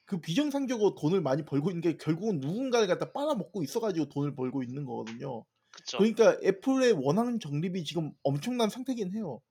그 0.06 0.20
비정상적으로 0.20 0.96
돈을 0.96 1.22
많이 1.22 1.46
벌고 1.46 1.70
있는 1.70 1.82
게 1.82 1.98
결국은 1.98 2.40
누군가를 2.40 2.88
갖다 2.88 3.12
빨아먹고 3.12 3.64
있어가지고 3.64 4.10
돈을 4.10 4.36
벌고 4.36 4.64
있는 4.64 4.86
거거든요. 4.86 5.46
그쵸. 5.72 5.98
그러니까 5.98 6.38
애플의 6.44 6.94
원하는 6.94 7.40
적립이 7.40 7.84
지금 7.86 8.12
엄청난 8.24 8.70
상태긴 8.70 9.16
해요. 9.16 9.42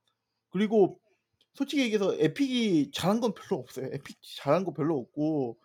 그리고 0.50 1.00
솔직히 1.54 1.82
얘기해서 1.82 2.14
에픽이 2.14 2.90
잘한 2.92 3.20
건 3.20 3.34
별로 3.34 3.60
없어요. 3.60 3.86
에픽 3.86 4.18
잘한 4.36 4.64
거 4.64 4.72
별로 4.72 4.98
없고 4.98 5.58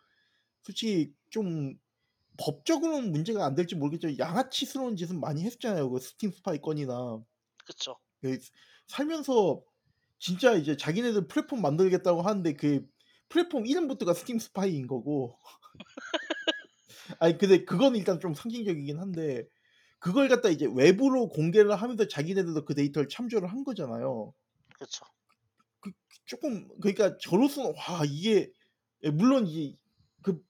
솔직히 0.64 1.14
좀 1.30 1.74
법적으로는 2.38 3.12
문제가 3.12 3.45
안 3.45 3.56
될지 3.56 3.76
모르겠지만 3.76 4.18
양아치스러운 4.20 4.95
짓은 4.95 5.20
많이 5.20 5.44
했잖아요. 5.44 5.90
그 5.90 5.99
스팀 5.99 6.32
스파이 6.32 6.60
건이나 6.60 7.24
그쵸. 7.66 7.98
그 8.22 8.38
살면서 8.88 9.64
진짜 10.20 10.53
이제 10.53 10.78
자기네들 10.78 11.28
플랫폼 11.28 11.62
만들겠다고 11.62 12.22
하는데 12.22 12.53
그 12.53 12.88
플랫폼 13.30 13.66
이름부터가 13.68 14.14
스팀 14.14 14.40
스파이인 14.40 14.88
거고 14.88 15.40
아니 17.20 17.38
근데 17.38 17.66
그건 17.66 17.95
일단 17.95 18.20
좀 18.20 18.34
상징적이긴 18.34 18.99
한데 18.99 19.48
그걸 19.99 20.28
갖다 20.30 20.49
이제 20.49 20.68
외부로 20.74 21.30
공개를 21.30 21.76
하면서 21.76 22.07
자기네들도 22.07 22.66
그 22.66 22.76
데이터를 22.76 23.10
참조를 23.10 23.52
한 23.52 23.64
거잖아요. 23.64 24.34
그쵸. 24.78 25.06
조금 26.26 26.68
그러니까 26.82 27.18
저로서는 27.18 27.74
와 27.76 28.03
이게 28.06 28.52
예, 29.03 29.10
물론 29.12 29.45
이 29.48 29.78
그 30.24 30.44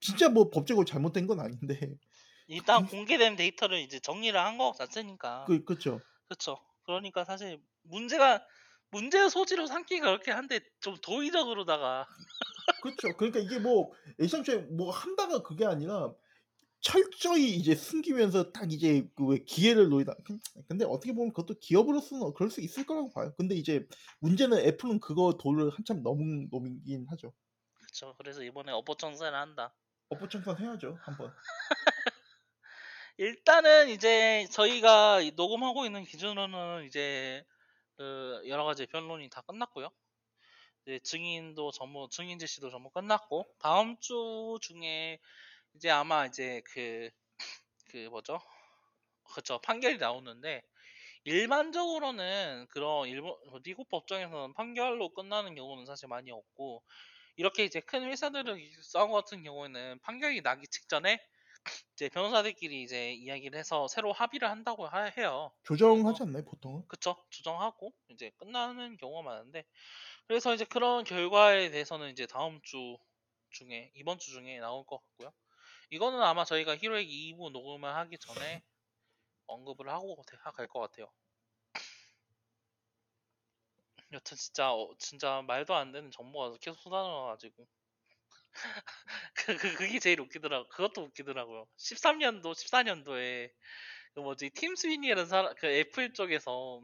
진짜 0.00 0.28
뭐 0.30 0.50
법적으로 0.50 0.84
잘못된 0.86 1.26
건 1.26 1.40
아닌데 1.40 1.98
일단 2.48 2.84
공개된 2.86 3.36
데이터를 3.36 3.78
이제 3.78 4.00
정리를 4.00 4.38
한 4.38 4.58
거 4.58 4.72
자체니까. 4.76 5.54
그 5.54 5.64
그렇죠. 5.64 6.04
그쵸. 6.28 6.58
그러니까 6.84 7.24
사실 7.24 7.62
문제가 7.88 8.44
문제의 8.90 9.30
소지로 9.30 9.66
삼기가 9.66 10.06
그렇게 10.06 10.30
한데 10.30 10.60
좀 10.80 10.96
도의적으로다가 11.02 12.06
그렇죠. 12.82 13.16
그러니까 13.16 13.40
이게 13.40 13.58
뭐 13.58 13.92
애당초에 14.20 14.58
뭐 14.58 14.90
한다가 14.90 15.42
그게 15.42 15.64
아니라 15.64 16.12
철저히 16.80 17.56
이제 17.56 17.74
숨기면서 17.74 18.52
딱 18.52 18.72
이제 18.72 19.08
그왜 19.16 19.38
기회를 19.44 19.88
노리다. 19.88 20.14
근데 20.68 20.84
어떻게 20.84 21.12
보면 21.12 21.32
그것도 21.32 21.58
기업으로서는 21.58 22.32
그럴 22.34 22.50
수 22.50 22.60
있을 22.60 22.86
거라고 22.86 23.10
봐요. 23.10 23.34
근데 23.36 23.56
이제 23.56 23.86
문제는 24.20 24.58
애플은 24.58 25.00
그거 25.00 25.36
도를 25.40 25.70
한참 25.70 26.02
넘은 26.02 26.48
놈이긴 26.50 27.06
하죠. 27.10 27.32
그쵸. 27.72 28.14
그래서 28.18 28.42
이번에 28.42 28.72
업보청산을 28.72 29.36
한다. 29.36 29.74
업보청산 30.10 30.58
해야죠 30.60 30.96
한번. 31.02 31.32
일단은 33.18 33.88
이제 33.88 34.46
저희가 34.52 35.22
이 35.22 35.32
녹음하고 35.34 35.86
있는 35.86 36.04
기준으로는 36.04 36.86
이제 36.86 37.44
그 37.96 38.42
여러 38.46 38.64
가지 38.64 38.86
변론이 38.86 39.28
다 39.30 39.40
끝났고요. 39.42 39.90
이제 40.82 41.00
증인도 41.00 41.72
전부 41.72 42.08
증인 42.10 42.38
제시도 42.38 42.70
전부 42.70 42.90
끝났고 42.90 43.46
다음 43.58 43.98
주 44.00 44.58
중에 44.62 45.18
이제 45.74 45.90
아마 45.90 46.26
이제 46.26 46.62
그그 46.64 48.08
뭐죠? 48.10 48.40
그쵸 49.34 49.58
판결이 49.60 49.98
나오는데 49.98 50.62
일반적으로는 51.24 52.66
그런 52.70 53.08
일본 53.08 53.36
미국 53.64 53.88
법정에서는 53.88 54.54
판결로 54.54 55.08
끝나는 55.12 55.54
경우는 55.56 55.86
사실 55.86 56.08
많이 56.08 56.30
없고 56.30 56.84
이렇게 57.36 57.64
이제 57.64 57.80
큰 57.80 58.04
회사들을 58.04 58.70
것 58.92 59.10
같은 59.10 59.42
경우에는 59.42 59.98
판결이 60.02 60.42
나기 60.42 60.66
직전에 60.68 61.18
이제 61.94 62.08
변호사들끼리 62.08 62.82
이제 62.82 63.12
이야기를 63.12 63.58
해서 63.58 63.88
새로 63.88 64.12
합의를 64.12 64.50
한다고 64.50 64.86
하- 64.86 65.04
해요. 65.18 65.52
조정하지 65.64 66.22
않나요 66.22 66.44
보통은? 66.44 66.84
그쵸? 66.88 67.16
조정하고 67.30 67.92
이제 68.08 68.30
끝나는 68.38 68.96
경우가 68.96 69.22
많은데 69.22 69.64
그래서 70.28 70.54
이제 70.54 70.64
그런 70.66 71.04
결과에 71.04 71.70
대해서는 71.70 72.10
이제 72.10 72.26
다음 72.26 72.60
주 72.62 72.98
중에 73.50 73.92
이번 73.96 74.18
주 74.18 74.32
중에 74.32 74.60
나올 74.60 74.84
것 74.86 74.98
같고요. 74.98 75.32
이거는 75.90 76.22
아마 76.22 76.44
저희가 76.44 76.76
히로액 76.76 77.08
2부 77.10 77.50
녹음을 77.50 77.94
하기 77.96 78.18
전에 78.18 78.62
언급을 79.46 79.90
하고 79.90 80.16
갈 80.54 80.68
것 80.68 80.80
같아요. 80.80 81.12
여튼 84.12 84.36
진짜 84.36 84.72
어, 84.74 84.92
진짜 84.98 85.42
말도 85.42 85.72
안 85.74 85.92
되는 85.92 86.10
정보가 86.10 86.56
계속 86.60 86.80
쏟아나와가지고 86.80 87.68
그, 89.34 89.56
그 89.56 89.74
그게 89.76 89.98
제일 89.98 90.20
웃기더라고. 90.20 90.68
그것도 90.68 91.02
웃기더라고요. 91.04 91.66
13년도 91.78 92.54
14년도에 92.54 93.50
그 94.14 94.20
뭐지 94.20 94.50
팀 94.50 94.76
스윈이라는 94.76 95.26
사람 95.26 95.54
그 95.56 95.66
애플 95.66 96.12
쪽에서 96.14 96.82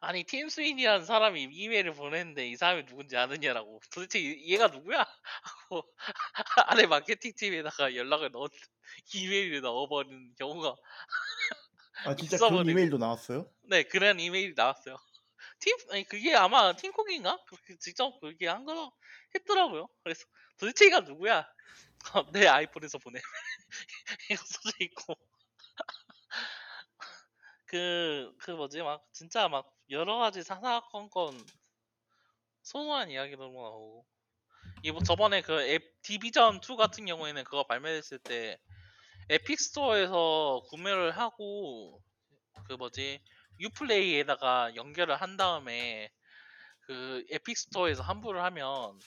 아니 0.00 0.24
팀 0.24 0.48
스윈이라는 0.48 1.04
사람이 1.06 1.42
이메일을 1.50 1.92
보냈는데 1.94 2.46
이 2.48 2.56
사람이 2.56 2.86
누군지 2.86 3.16
아느냐라고 3.16 3.80
도대체 3.92 4.18
이- 4.20 4.52
얘가 4.52 4.68
누구야 4.68 5.04
하고 5.42 5.84
안에 6.68 6.86
마케팅 6.86 7.32
팀에다가 7.36 7.94
연락을 7.96 8.30
넣은 8.30 8.48
이메일을 9.14 9.60
넣어버리는 9.62 10.34
경우가 10.38 10.76
아 12.04 12.14
진짜 12.16 12.38
그런. 12.38 12.68
이메일도 12.68 12.98
나왔어요? 12.98 13.50
네 13.62 13.82
그런 13.84 14.20
이메일이 14.20 14.54
나왔어요. 14.56 14.96
팀 15.60 15.76
아니 15.92 16.04
그게 16.04 16.34
아마 16.34 16.74
팀쿡인가 16.76 17.44
그렇게 17.46 17.76
직접 17.78 18.20
그렇게 18.20 18.46
한 18.48 18.64
거 18.66 18.92
했더라고요. 19.34 19.88
그래서 20.02 20.24
도대체 20.58 20.86
얘가 20.86 21.00
누구야? 21.00 21.46
어, 22.14 22.30
내 22.32 22.46
아이폰에서 22.46 22.98
보내. 22.98 23.20
이거 24.30 24.42
써져 24.44 24.70
있고. 24.80 25.14
그, 27.66 28.32
그 28.40 28.50
뭐지, 28.52 28.82
막, 28.82 29.04
진짜 29.12 29.48
막, 29.48 29.70
여러 29.90 30.18
가지 30.18 30.42
사사건건, 30.42 31.38
소소한 32.62 33.10
이야기도 33.10 33.44
나오고. 33.44 34.06
이번, 34.82 35.04
저번에 35.04 35.42
그 35.42 35.60
앱, 35.62 35.82
디비전 36.02 36.60
2 36.60 36.76
같은 36.76 37.06
경우에는 37.06 37.44
그거 37.44 37.64
발매됐을 37.64 38.18
때, 38.20 38.58
에픽 39.30 39.60
스토어에서 39.60 40.62
구매를 40.70 41.16
하고, 41.16 42.02
그 42.66 42.74
뭐지, 42.74 43.20
유플레이에다가 43.60 44.74
연결을 44.76 45.16
한 45.16 45.36
다음에, 45.36 46.10
그 46.88 47.26
에픽 47.30 47.58
스토어에서 47.58 48.04
환불을 48.04 48.42
하면, 48.44 49.00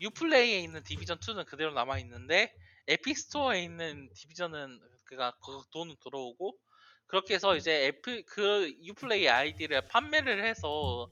유플레이에 0.00 0.60
있는 0.60 0.82
디비전 0.82 1.18
2는 1.20 1.44
그대로 1.46 1.72
남아 1.74 1.98
있는데, 2.00 2.54
에픽 2.88 3.18
스토어에 3.18 3.62
있는 3.64 4.10
디비전은 4.14 4.80
그가 5.06 5.32
그 5.44 5.62
돈은 5.72 5.96
들어오고 6.02 6.58
그렇게 7.06 7.34
해서 7.34 7.56
이제 7.56 7.86
애플 7.86 8.24
그 8.26 8.70
유플레이 8.84 9.28
아이디를 9.28 9.88
판매를 9.88 10.44
해서 10.46 11.10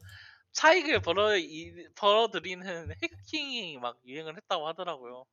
차익을 0.53 1.01
벌어 1.03 1.37
이- 1.39 1.89
벌어들이는 1.97 2.93
해킹이 3.03 3.79
막 3.79 4.01
유행을 4.07 4.37
했다고 4.37 4.69
하더라고요. 4.69 5.27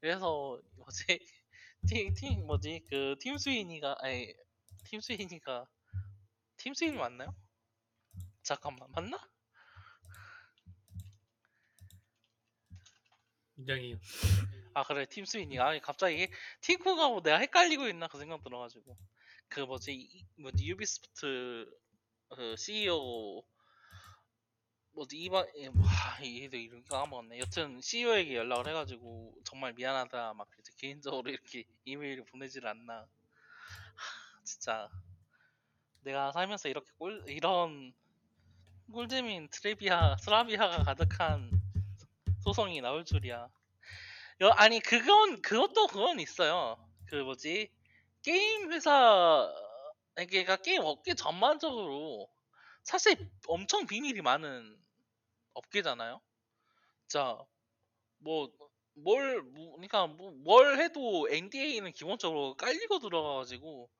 그래서 0.00 0.60
뭐지 0.76 1.06
팀, 1.88 2.14
팀 2.14 2.46
뭐지 2.46 2.82
그 2.90 3.16
팀 3.20 3.38
스위니가 3.38 3.96
아니 4.00 4.34
팀 4.84 5.00
스위니가 5.00 5.66
팀 6.58 6.74
스위니 6.74 6.96
맞나요? 6.98 7.34
잠깐만 8.42 8.88
맞나? 8.92 9.18
굉장히 13.58 13.98
아 14.74 14.84
그래. 14.84 15.04
팀 15.06 15.24
스위니 15.24 15.58
아니 15.58 15.80
갑자기 15.80 16.28
팀 16.60 16.78
쿡가 16.78 17.08
뭐 17.08 17.20
내가 17.22 17.38
헷갈리고 17.38 17.88
있나 17.88 18.06
그 18.08 18.18
생각 18.18 18.42
들어가지고. 18.42 18.96
그 19.48 19.60
뭐지? 19.60 19.92
이- 19.94 20.24
뭐지? 20.36 20.64
유비소프트 20.66 21.66
그 22.30 22.56
CEO 22.56 23.42
뭐지? 24.92 25.16
이번 25.16 25.46
이- 25.56 25.66
와 25.68 26.18
얘도 26.24 26.56
이름 26.56 26.84
까먹었네. 26.84 27.38
여튼 27.40 27.80
CEO에게 27.80 28.36
연락을 28.36 28.68
해가지고 28.68 29.34
정말 29.44 29.72
미안하다. 29.72 30.34
막 30.34 30.48
이제 30.60 30.72
개인적으로 30.76 31.30
이렇게 31.30 31.64
이메일을 31.84 32.24
보내질 32.26 32.66
않나. 32.66 33.00
하, 33.00 34.44
진짜. 34.44 34.88
내가 36.02 36.30
살면서 36.32 36.68
이렇게 36.68 36.90
꿀 36.98 37.24
이런 37.28 37.92
꿀잼인 38.92 39.48
트레비아 39.50 40.16
스라비아가 40.18 40.84
가득한 40.84 41.57
소송이 42.48 42.80
나올 42.80 43.04
줄이야 43.04 43.46
여, 44.40 44.48
아니 44.50 44.80
그건 44.80 45.42
그것도 45.42 45.88
그건 45.88 46.18
있어요. 46.18 46.78
그 47.08 47.16
뭐지 47.16 47.70
게임 48.22 48.72
회사 48.72 49.52
그러니까 50.14 50.56
게임 50.56 50.80
업계 50.82 51.14
전반적으로 51.14 52.26
사실 52.84 53.16
엄청 53.48 53.86
비밀이 53.86 54.22
많은 54.22 54.78
업계잖아요. 55.52 56.22
자, 57.08 57.38
뭐, 58.18 58.50
뭘, 58.94 59.42
뭐, 59.42 59.72
그러니까 59.72 60.06
뭐, 60.06 60.30
뭘 60.30 60.78
해도 60.80 61.28
NDA는 61.30 61.92
기본적으로 61.92 62.54
깔리고 62.56 62.98
들어가가지고 63.00 63.90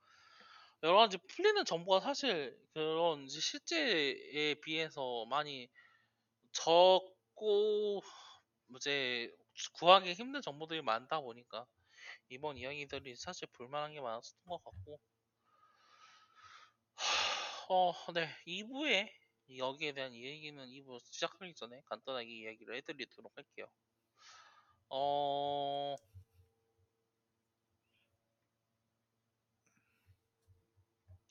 여러 0.85 0.97
가지 0.97 1.19
풀리는 1.19 1.65
정보가 1.65 2.01
사실 2.01 2.57
그런 2.73 3.29
실제에 3.29 4.55
비해서 4.63 5.27
많이 5.27 5.69
적고 6.53 8.03
이제 8.77 9.35
구하기 9.75 10.13
힘든 10.15 10.41
정보들이 10.43 10.83
많다 10.83 11.21
보니까 11.21 11.67
이번 12.31 12.57
이야기들이 12.59 13.17
사실 13.17 13.49
볼만한 13.53 13.93
게 13.95 14.01
많았던 14.01 14.33
것 14.47 14.63
같고 14.65 15.01
어, 17.69 17.93
네 18.15 18.29
2부에 18.47 19.13
여기에 19.57 19.93
대한 19.93 20.13
이야기는 20.15 20.69
2부 20.69 20.99
시작하기 21.01 21.55
전에 21.55 21.83
간단하게 21.87 22.29
이야기를 22.29 22.77
해드리도록 22.77 23.33
할게요. 23.37 23.67
어, 24.91 25.97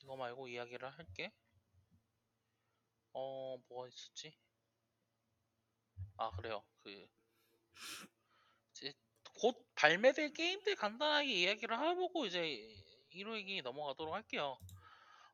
이거 0.02 0.16
말고 0.16 0.48
이야기를 0.48 0.88
할게. 0.90 1.30
어, 3.12 3.58
뭐가 3.68 3.88
있었지? 3.88 4.32
아, 6.16 6.30
그래요. 6.32 6.62
그, 6.82 7.08
이제 8.72 8.92
곧 9.40 9.56
발매될 9.74 10.32
게임들 10.32 10.76
간단하게 10.76 11.32
이야기를 11.32 11.78
해보고 11.78 12.26
이제 12.26 12.40
1호 13.14 13.36
얘기 13.36 13.62
넘어가도록 13.62 14.14
할게요. 14.14 14.58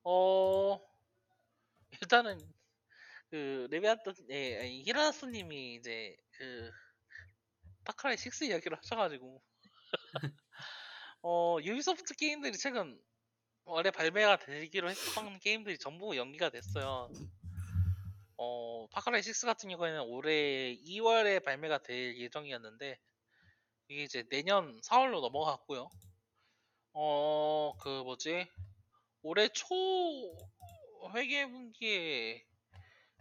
어, 0.04 0.80
일단은 2.02 2.38
그 3.30 3.66
레비아트, 3.70 4.14
예, 4.30 4.68
히라스님이 4.84 5.76
이제 5.76 6.16
그 6.32 6.70
파크라이 7.84 8.16
6 8.16 8.42
이야기를 8.42 8.78
하셔가지고 8.78 9.42
어 11.22 11.58
유비소프트 11.62 12.14
게임들이 12.14 12.56
최근 12.58 13.00
원래 13.64 13.90
발매가 13.90 14.38
되기로 14.38 14.90
했던 14.90 15.38
게임들이 15.38 15.78
전부 15.78 16.16
연기가 16.16 16.50
됐어요. 16.50 17.10
어 18.36 18.86
파크라이 18.92 19.22
6 19.22 19.46
같은 19.46 19.68
경우에는 19.70 20.02
올해 20.02 20.76
2월에 20.84 21.44
발매가 21.44 21.78
될 21.82 22.16
예정이었는데 22.18 22.98
이게 23.88 24.02
이제 24.04 24.24
내년 24.30 24.80
4월로 24.82 25.20
넘어갔고요. 25.20 25.90
어 26.94 27.74
그 27.80 28.02
뭐지 28.02 28.46
올해 29.22 29.48
초 29.48 29.66
회계분기에 31.14 32.44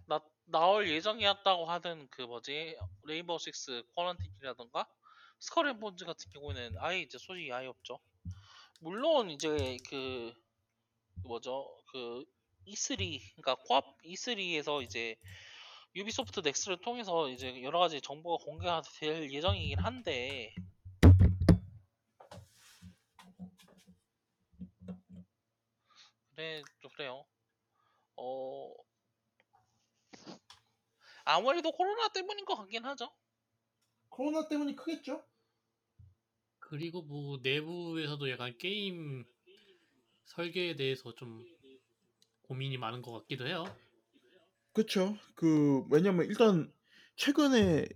나, 0.07 0.21
나올 0.45 0.89
예정이었다고 0.89 1.65
하던 1.65 2.07
그 2.09 2.21
뭐지 2.23 2.77
레인보우 3.03 3.39
식스 3.39 3.83
쿼런틴이라던가 3.95 4.87
스컬 5.39 5.67
앤 5.67 5.79
본즈 5.79 6.05
같은 6.05 6.31
경우에는 6.31 6.77
아예 6.79 7.01
이제 7.01 7.17
소식이 7.17 7.51
아예 7.51 7.67
없죠. 7.67 7.99
물론 8.79 9.29
이제 9.29 9.49
그, 9.89 10.33
그 11.15 11.27
뭐죠 11.27 11.67
그 11.91 12.25
E3 12.65 13.19
그러니까 13.35 13.55
코앞 13.63 14.01
E3에서 14.03 14.83
이제 14.83 15.15
유비소프트 15.95 16.39
넥스를 16.41 16.77
통해서 16.81 17.29
이제 17.29 17.61
여러 17.61 17.79
가지 17.79 18.01
정보가 18.01 18.43
공개가 18.43 18.81
될 18.99 19.31
예정이긴 19.31 19.79
한데 19.79 20.53
그래 26.35 26.63
또 26.81 26.89
그래요. 26.89 27.25
어 28.15 28.73
아무래도 31.25 31.71
코로나 31.71 32.09
때문인 32.09 32.45
것 32.45 32.55
같긴 32.55 32.85
하죠. 32.85 33.11
코로나 34.09 34.47
때문이 34.47 34.75
크겠죠? 34.75 35.23
그리고 36.59 37.01
뭐 37.03 37.37
내부에서도 37.43 38.29
약간 38.31 38.57
게임 38.57 39.25
설계에 40.25 40.75
대해서 40.75 41.13
좀 41.13 41.45
고민이 42.43 42.77
많은 42.77 43.01
것 43.01 43.11
같기도 43.11 43.47
해요. 43.47 43.65
그쵸. 44.73 45.15
그 45.35 45.83
왜냐면 45.89 46.25
일단 46.27 46.71
최근에 47.15 47.87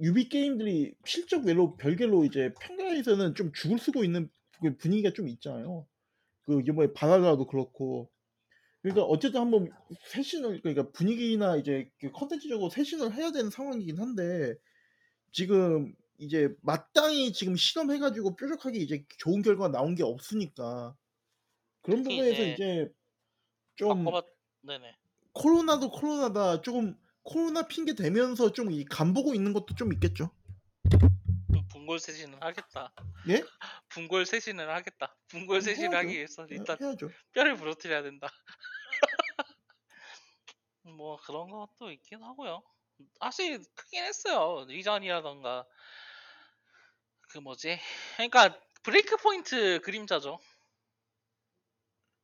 유비 0.00 0.28
게임들이 0.28 0.94
실적 1.04 1.44
외로 1.44 1.76
별개로 1.76 2.24
이제 2.24 2.52
평가에서는 2.60 3.34
좀 3.34 3.52
죽을 3.52 3.78
쓰고 3.78 4.04
있는 4.04 4.30
그 4.60 4.76
분위기가 4.76 5.12
좀 5.12 5.28
있잖아요. 5.28 5.86
그 6.42 6.60
이번에 6.60 6.92
바나나도 6.92 7.46
그렇고. 7.46 8.10
그러니까 8.82 9.04
어쨌든 9.04 9.40
한번 9.40 9.70
쇄신을 10.06 10.62
그러니까 10.62 10.90
분위기나 10.92 11.56
이제 11.56 11.90
그 12.00 12.10
컨텐츠적으로 12.12 12.70
쇄신을 12.70 13.14
해야 13.14 13.30
되는 13.30 13.50
상황이긴 13.50 13.98
한데 13.98 14.54
지금 15.32 15.94
이제 16.18 16.54
마땅히 16.62 17.32
지금 17.32 17.56
실험해가지고 17.56 18.36
뾰족하게 18.36 18.78
이제 18.78 19.04
좋은 19.18 19.42
결과가 19.42 19.70
나온 19.70 19.94
게 19.94 20.02
없으니까 20.02 20.96
그런 21.82 22.02
부분에서 22.02 22.42
이제 22.42 22.52
이제 22.52 22.88
좀 23.80 24.04
바꿔봤 24.04 24.26
네네 24.62 24.96
코로나도 25.32 25.90
코로나다 25.90 26.60
조금 26.60 26.96
코로나 27.22 27.66
핑계 27.66 27.94
대면서 27.94 28.52
좀 28.52 28.70
이 28.70 28.84
간 28.84 29.14
보고 29.14 29.34
있는 29.34 29.52
것도 29.52 29.74
좀 29.74 29.92
있겠죠. 29.94 30.30
분골 31.72 31.98
쇄신을 31.98 32.42
하겠다. 32.42 32.92
예? 33.28 33.42
분골 33.88 34.26
쇄신을 34.26 34.68
하겠다. 34.70 35.16
분골 35.28 35.62
쇄신을 35.62 35.90
해야죠. 35.92 35.96
하기 36.06 36.16
위해서 36.16 36.42
해- 36.42 36.48
일단 36.50 36.76
해야죠. 36.80 37.10
뼈를 37.32 37.56
부러뜨려야 37.56 38.02
된다. 38.02 38.28
뭐 40.82 41.16
그런 41.22 41.48
것도 41.50 41.90
있긴 41.92 42.22
하고요. 42.22 42.62
사실 43.20 43.62
크긴 43.74 44.04
했어요. 44.04 44.64
리전이라던가 44.68 45.66
그 47.30 47.38
뭐지? 47.38 47.78
그러니까 48.16 48.58
브레이크 48.82 49.16
포인트 49.16 49.80
그림자죠. 49.80 50.38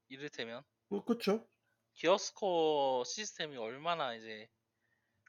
이를테면 0.08 0.62
뭐 0.88 1.04
그렇죠. 1.04 1.48
기어스코어 1.94 3.02
시스템이 3.04 3.56
얼마나 3.56 4.14
이제 4.14 4.48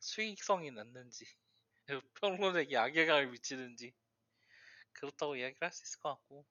수익성이 0.01 0.71
났는지 0.71 1.25
평론에게 2.21 2.77
악영향을 2.77 3.27
미치는지 3.31 3.93
그렇다고 4.93 5.35
이야기를 5.37 5.65
할 5.65 5.71
수 5.71 5.83
있을 5.85 5.99
것 6.01 6.09
같고. 6.09 6.45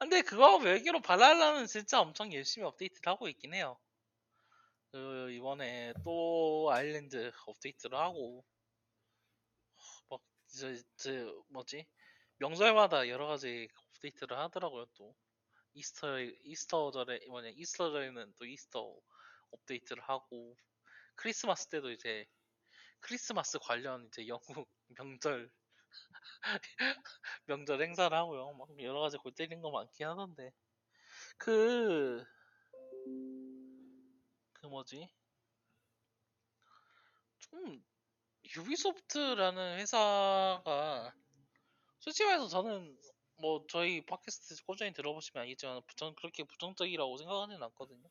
근데 0.00 0.22
그거하고 0.22 0.60
별개로 0.60 1.00
발랄라는 1.02 1.66
진짜 1.66 2.00
엄청 2.00 2.32
열심히 2.34 2.66
업데이트를 2.66 3.12
하고 3.12 3.28
있긴 3.28 3.54
해요. 3.54 3.78
그 4.92 5.30
이번에 5.32 5.94
또 6.04 6.68
아일랜드 6.70 7.30
업데이트를 7.46 7.96
하고 7.98 8.44
막 10.10 10.20
저, 10.48 10.74
저 10.96 11.42
뭐지? 11.48 11.86
명절마다 12.38 13.08
여러 13.08 13.26
가지 13.26 13.68
업데이트를 13.76 14.38
하더라고요 14.38 14.86
또 14.94 15.14
Easter 15.78 16.20
Easter절에 16.20 17.26
뭐냐 17.28 17.50
Easter절에는 17.54 18.34
또 18.36 18.46
Easter 18.46 18.96
업데이트를 19.50 20.02
하고 20.02 20.56
크리스마스 21.14 21.68
때도 21.68 21.90
이제 21.92 22.26
크리스마스 23.00 23.58
관련 23.60 24.06
이제 24.06 24.26
영국 24.28 24.68
명절 24.98 25.50
명절 27.46 27.82
행사를 27.82 28.16
하고요. 28.16 28.52
막 28.54 28.68
여러 28.80 29.00
가지 29.00 29.16
골 29.18 29.32
때리는 29.32 29.62
거 29.62 29.70
많긴 29.70 30.06
하던데 30.06 30.52
그 31.38 32.24
그 34.60 34.66
뭐지 34.66 35.08
좀 37.38 37.84
유비소프트라는 38.56 39.78
회사가 39.78 41.14
솔직히 42.00 42.26
말해서 42.26 42.48
저는 42.48 42.98
뭐 43.40 43.64
저희 43.68 44.04
팟캐스트 44.04 44.64
꾸준히 44.64 44.92
들어보시면 44.92 45.42
알겠지만 45.42 45.80
저는 45.96 46.14
그렇게 46.16 46.44
부정적이라고 46.44 47.16
생각하지는 47.18 47.62
않거든요. 47.64 48.08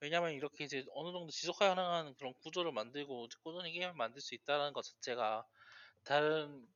왜냐면 0.00 0.32
이렇게 0.32 0.64
이제 0.64 0.84
어느 0.94 1.12
정도 1.12 1.30
지속 1.30 1.58
가능한 1.58 2.14
그런 2.16 2.34
구조를 2.34 2.72
만들고 2.72 3.28
꾸준히 3.42 3.72
게임을 3.72 3.94
만들 3.94 4.20
수 4.20 4.34
있다는 4.34 4.72
것 4.72 4.82
자체가 4.82 5.46
다른 6.04 6.66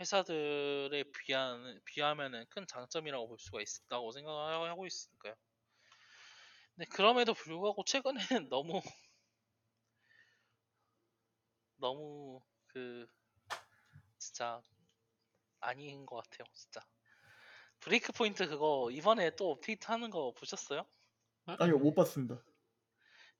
회사들에 0.00 1.04
비한 1.24 1.80
비하면은 1.84 2.46
큰 2.50 2.66
장점이라고 2.66 3.28
볼 3.28 3.38
수가 3.38 3.60
있다고 3.60 4.12
생각하고 4.12 4.86
있으니까요. 4.86 5.34
근데 6.74 6.88
그럼에도 6.90 7.32
불구하고 7.34 7.84
최근에는 7.84 8.16
너무 8.50 8.82
너무 11.78 12.40
그 12.66 13.06
진짜 14.18 14.60
아닌 15.60 16.06
것 16.06 16.16
같아요, 16.16 16.46
진짜. 16.54 16.80
브레이크 17.80 18.12
포인트 18.12 18.48
그거 18.48 18.90
이번에 18.92 19.30
또 19.36 19.50
업데이트 19.52 19.86
하는 19.90 20.10
거 20.10 20.32
보셨어요? 20.34 20.84
아니요 21.46 21.78
못 21.78 21.94
봤습니다. 21.94 22.42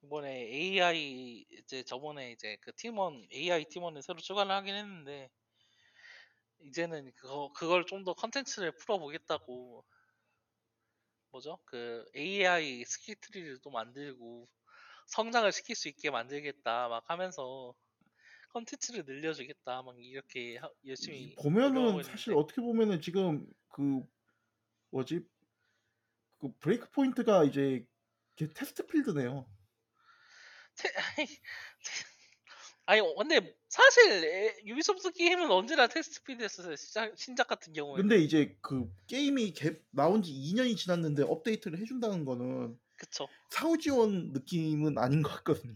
이번에 0.03 0.31
AI 0.31 1.45
이제 1.51 1.83
저번에 1.83 2.33
이제 2.33 2.57
그 2.63 2.73
팀원 2.77 3.27
AI 3.33 3.67
팀원을 3.67 4.01
새로 4.03 4.19
추가를 4.21 4.51
하긴 4.53 4.75
했는데 4.75 5.31
이제는 6.59 7.13
그거 7.15 7.51
그걸 7.55 7.87
좀 7.87 8.05
더 8.05 8.13
컨텐츠를 8.13 8.73
풀어보겠다고 8.77 9.85
뭐죠? 11.31 11.59
그 11.65 12.05
AI 12.17 12.85
skill 12.85 13.17
tree를 13.21 13.59
또 13.63 13.71
만들고 13.71 14.49
성장을 15.09 15.51
시킬 15.53 15.77
수 15.77 15.89
있게 15.89 16.11
만들겠다 16.11 16.89
막 16.89 17.05
하면서 17.11 17.75
컨텐츠를 18.57 19.05
늘려주겠다 19.05 19.83
막 19.83 19.95
이렇게 19.99 20.57
하- 20.57 20.71
열심히 20.87 21.35
보면은 21.37 22.03
사실 22.03 22.33
어떻게 22.35 22.63
보면은 22.63 23.03
지금 23.03 23.47
그 23.69 24.01
뭐지? 24.91 25.21
그 26.39 26.53
브레이크 26.59 26.91
포인트가 26.91 27.45
이제 27.45 27.87
test 28.55 28.87
field네요. 28.87 29.47
테- 30.77 30.89
아니 32.87 33.01
근데 33.17 33.55
사실 33.69 34.25
에- 34.25 34.57
유비소프트 34.65 35.13
게임은 35.13 35.51
언제나 35.51 35.87
테스트 35.87 36.23
필드였어요. 36.23 36.77
신작 37.17 37.49
같은 37.49 37.73
경우에는. 37.73 38.09
근데 38.09 38.23
이제 38.23 38.57
그 38.63 38.91
게임이 39.09 39.53
개, 39.53 39.79
나온 39.91 40.23
지 40.23 40.33
2년이 40.33 40.77
지났는데 40.77 41.25
업데이트를 41.25 41.79
해준다는 41.81 42.25
거는 42.25 42.79
그쵸. 42.97 43.29
사후 43.51 43.77
지원 43.77 44.33
느낌은 44.33 44.99
아닌 44.99 45.23
것 45.23 45.31
같거든요. 45.31 45.75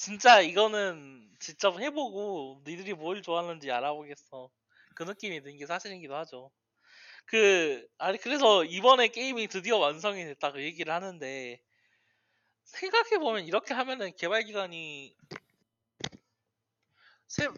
진짜 0.00 0.40
이거는 0.40 1.28
직접 1.40 1.78
해보고 1.78 2.62
니들이 2.66 2.94
뭘 2.94 3.20
좋아하는지 3.22 3.70
알아보겠어. 3.70 4.50
그 4.94 5.02
느낌이 5.02 5.42
든 5.42 5.58
게 5.58 5.66
사실이기도 5.66 6.14
하죠. 6.16 6.50
그 7.26 7.86
아니 7.98 8.18
그래서 8.18 8.64
이번에 8.64 9.08
게임이 9.08 9.48
드디어 9.48 9.76
완성이 9.78 10.24
됐다 10.24 10.52
그 10.52 10.62
얘기를 10.62 10.92
하는데 10.92 11.60
생각해 12.64 13.18
보면 13.18 13.44
이렇게 13.46 13.74
하면은 13.74 14.12
개발 14.16 14.44
기간이 14.44 15.14
세... 17.26 17.48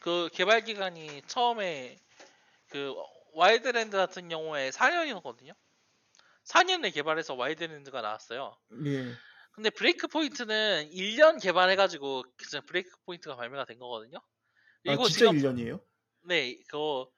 그 0.00 0.28
개발 0.32 0.62
기간이 0.62 1.22
처음에 1.26 1.98
그 2.68 2.94
와일드랜드 3.32 3.96
같은 3.96 4.28
경우에 4.28 4.70
4년이거든요. 4.70 5.54
4년에 6.44 6.92
개발해서 6.94 7.34
와일드랜드가 7.34 8.02
나왔어요. 8.02 8.56
예. 8.86 9.14
근데 9.54 9.70
브레이크 9.70 10.08
포인트는 10.08 10.90
1년 10.90 11.40
개발해가지고 11.40 12.24
그냥 12.36 12.66
브레이크 12.66 12.90
포인트가 13.04 13.36
발매가 13.36 13.64
된 13.64 13.78
거거든요. 13.78 14.18
아 14.86 14.96
그리고 14.96 15.08
진짜 15.08 15.26
지금 15.26 15.38
1년이에요? 15.38 15.84
네 16.28 16.58
그거 16.70 17.10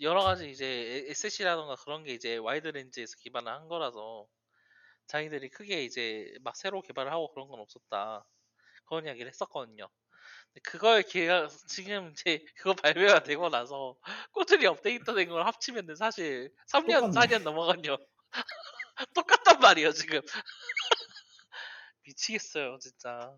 여러 0.00 0.22
가지 0.24 0.50
이제 0.50 1.06
SC라던가 1.08 1.76
그런 1.76 2.04
게 2.04 2.14
이제 2.14 2.36
와이드 2.38 2.68
렌즈에서 2.68 3.14
기반을 3.20 3.52
한 3.52 3.68
거라서 3.68 4.28
자기들이 5.08 5.50
크게 5.50 5.84
이제 5.84 6.34
막 6.42 6.56
새로 6.56 6.82
개발을 6.82 7.12
하고 7.12 7.32
그런 7.34 7.48
건 7.48 7.60
없었다 7.60 8.26
그런 8.86 9.06
이야기를 9.06 9.28
했었거든요. 9.30 9.88
그걸 10.64 11.02
기회가 11.02 11.48
지금 11.68 12.12
이제 12.12 12.44
그거 12.58 12.74
발매가 12.74 13.24
되고 13.24 13.48
나서 13.50 13.96
꾸준히 14.32 14.66
업데이트 14.66 15.14
된 15.14 15.28
걸 15.30 15.46
합치면은 15.46 15.96
사실 15.96 16.52
3년 16.68 17.10
똑같네. 17.10 17.12
4년 17.12 17.42
넘어간요. 17.44 17.98
똑같단 19.14 19.60
말이에요 19.60 19.92
지금. 19.92 20.20
미치겠어요 22.12 22.78
진짜. 22.78 23.36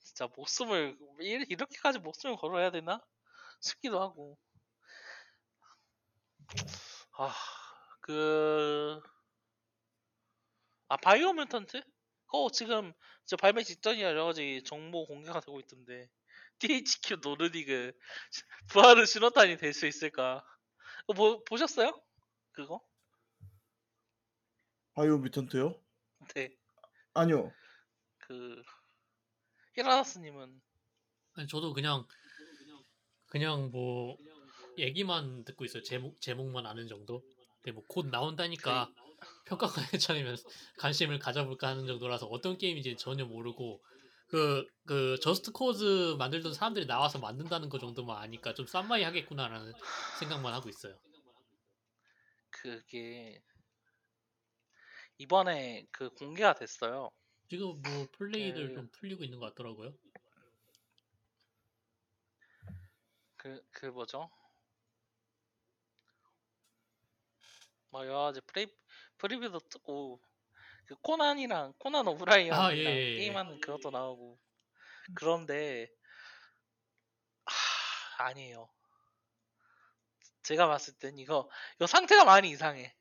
진짜 0.00 0.28
목숨을 0.36 0.96
이- 1.20 1.46
이렇게까지 1.48 1.98
목숨을 1.98 2.36
걸어야 2.36 2.70
되나? 2.70 3.00
싶기도 3.60 4.00
하고. 4.00 4.38
아 7.16 7.32
그 8.00 9.00
아 10.88 10.96
바이오 10.96 11.32
뮤턴트 11.34 11.82
그거 12.26 12.48
지금 12.52 12.92
저 13.26 13.36
발매 13.36 13.62
직전이라 13.64 14.10
여러 14.10 14.24
가지 14.26 14.62
정보 14.64 15.06
공개가 15.06 15.40
되고 15.40 15.58
있던데. 15.60 16.08
THQ 16.58 17.16
노르디그 17.22 17.92
부활의 19.02 19.06
신호탄이 19.06 19.56
될 19.58 19.72
수 19.74 19.86
있을까? 19.86 20.44
보, 21.16 21.42
보셨어요? 21.44 22.00
그거? 22.52 22.80
바이오 24.94 25.18
뮤턴트요? 25.18 25.80
네 26.34 26.56
아니요. 27.14 27.52
그 28.18 28.62
히라나스님은 29.74 30.60
아니 31.34 31.48
저도 31.48 31.72
그냥 31.72 32.06
그냥 33.26 33.70
뭐 33.70 34.16
얘기만 34.78 35.44
듣고 35.44 35.64
있어요. 35.64 35.82
제목 35.82 36.20
제목만 36.20 36.66
아는 36.66 36.88
정도. 36.88 37.22
근데 37.62 37.72
뭐 37.72 37.84
곧 37.88 38.06
나온다니까 38.08 38.90
평가가 39.46 39.80
괜찮으면 39.90 40.36
관심을 40.78 41.18
가져볼까 41.18 41.68
하는 41.68 41.86
정도라서 41.86 42.26
어떤 42.26 42.58
게임인지 42.58 42.96
전혀 42.96 43.24
모르고 43.24 43.82
그 44.28 44.64
그 44.86 45.18
저스트 45.20 45.52
코즈 45.52 46.16
만들던 46.18 46.52
사람들이 46.52 46.86
나와서 46.86 47.18
만든다는 47.18 47.68
거 47.70 47.78
정도만 47.78 48.18
아니까 48.18 48.52
좀 48.54 48.66
쌈마이 48.66 49.02
하겠구나라는 49.02 49.72
생각만 50.20 50.52
하고 50.52 50.68
있어요. 50.68 50.94
그게 52.50 53.42
이번에 55.18 55.86
그 55.90 56.10
공개가 56.10 56.54
됐어요. 56.54 57.10
지금 57.48 57.80
뭐 57.82 58.08
플레이들 58.12 58.68
그- 58.68 58.74
좀 58.74 58.88
풀리고 58.92 59.24
있는 59.24 59.38
것 59.38 59.46
같더라고요. 59.54 59.94
그, 63.36 63.62
그 63.72 63.86
뭐죠? 63.86 64.30
뭐 67.90 68.04
여러 68.06 68.22
가지 68.22 68.40
프레이, 68.40 68.66
프리뷰도 69.18 69.60
뜨고 69.68 70.20
그 70.86 70.96
코난이랑 70.96 71.74
코난 71.78 72.08
오브라이언이랑 72.08 72.60
아, 72.66 72.74
예, 72.74 72.78
예, 72.78 73.12
예. 73.12 73.16
게임하는 73.18 73.60
그것도 73.60 73.90
나오고 73.90 74.38
그런데 75.14 75.88
하, 77.44 78.24
아니에요. 78.24 78.68
제가 80.42 80.66
봤을 80.66 80.94
땐 80.94 81.18
이거 81.18 81.48
이거 81.76 81.86
상태가 81.86 82.24
많이 82.24 82.50
이상해. 82.50 82.94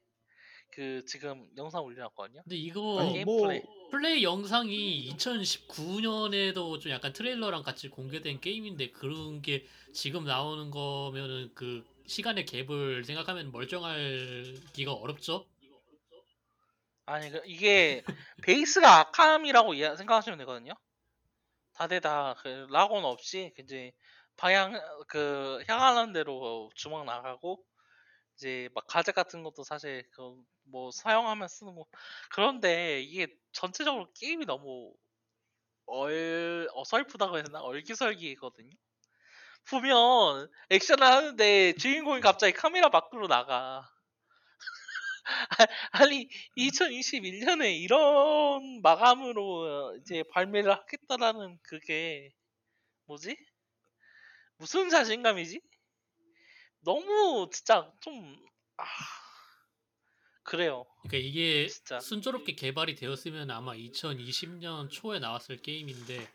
그 0.73 1.03
지금 1.05 1.47
영상 1.55 1.83
올려놨거든요. 1.83 2.41
근데 2.43 2.55
이거 2.55 2.99
아니 2.99 3.23
뭐 3.23 3.41
플레이. 3.47 3.61
플레이 3.91 4.23
영상이 4.23 5.07
2019년에도 5.15 6.79
좀 6.79 6.91
약간 6.91 7.13
트레일러랑 7.13 7.61
같이 7.61 7.89
공개된 7.89 8.41
게임인데 8.41 8.89
그런 8.91 9.41
게 9.43 9.65
지금 9.93 10.25
나오는 10.25 10.71
거면은 10.71 11.51
그 11.53 11.85
시간의 12.07 12.45
갭을 12.45 13.05
생각하면 13.05 13.51
멀쩡하기가 13.51 14.93
어렵죠? 14.93 15.45
아니 17.05 17.29
그 17.29 17.41
이게 17.45 18.03
베이스가 18.41 18.99
아캄이라고 18.99 19.75
이해- 19.75 19.95
생각하시면 19.95 20.39
되거든요. 20.39 20.73
다들 21.73 22.01
다그 22.01 22.67
락온 22.71 23.05
없이 23.05 23.53
이제 23.59 23.91
방향 24.37 24.73
그 25.07 25.63
향하는 25.67 26.13
대로 26.13 26.71
주먹 26.75 27.05
나가고 27.05 27.63
이제 28.43 28.67
막 28.75 28.85
가젯 28.87 29.15
같은 29.15 29.41
것도 29.43 29.63
사실 29.63 30.03
그뭐 30.11 30.91
사용하면 30.91 31.47
쓰는 31.47 31.75
거 31.75 31.85
그런데 32.29 33.01
이게 33.01 33.27
전체적으로 33.53 34.11
게임이 34.13 34.45
너무 34.45 34.93
얼 35.85 36.67
어설프다고 36.73 37.35
해야 37.37 37.43
되나 37.43 37.61
얼기설기거든요. 37.61 38.71
보면 39.69 40.49
액션을 40.69 41.03
하는데 41.07 41.73
주인공이 41.75 42.21
갑자기 42.21 42.53
카메라 42.53 42.89
밖으로 42.89 43.27
나가. 43.27 43.89
아니 45.91 46.27
2021년에 46.57 47.77
이런 47.81 48.81
마감으로 48.81 49.97
이제 50.01 50.23
발매를 50.31 50.71
하겠다라는 50.71 51.59
그게 51.63 52.31
뭐지? 53.05 53.37
무슨 54.57 54.89
자신감이지? 54.89 55.61
너무 56.83 57.49
진짜 57.51 57.91
좀 58.01 58.37
아, 58.77 58.83
그래요. 60.43 60.85
그러니까 61.03 61.17
이게 61.17 61.67
진짜. 61.67 61.99
순조롭게 61.99 62.55
개발이 62.55 62.95
되었으면 62.95 63.49
아마 63.51 63.73
2020년 63.73 64.89
초에 64.91 65.19
나왔을 65.19 65.61
게임인데 65.61 66.29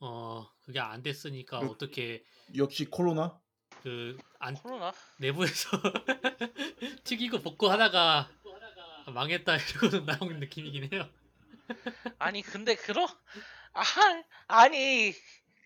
어 0.00 0.48
그게 0.64 0.78
안 0.78 1.02
됐으니까 1.02 1.60
그- 1.60 1.66
어떻게 1.66 2.22
역시 2.56 2.84
코로나 2.84 3.40
그안 3.82 4.54
코로나 4.54 4.92
내부에서 5.18 5.68
튀기고 7.04 7.40
볶고 7.42 7.68
하다가 7.68 8.30
망했다 9.12 9.56
이러고 9.56 10.04
나온 10.04 10.38
느낌이긴 10.38 10.92
해요. 10.92 11.08
아니 12.18 12.42
근데 12.42 12.74
그런 12.76 13.06
아 13.72 13.82
아니 14.46 15.12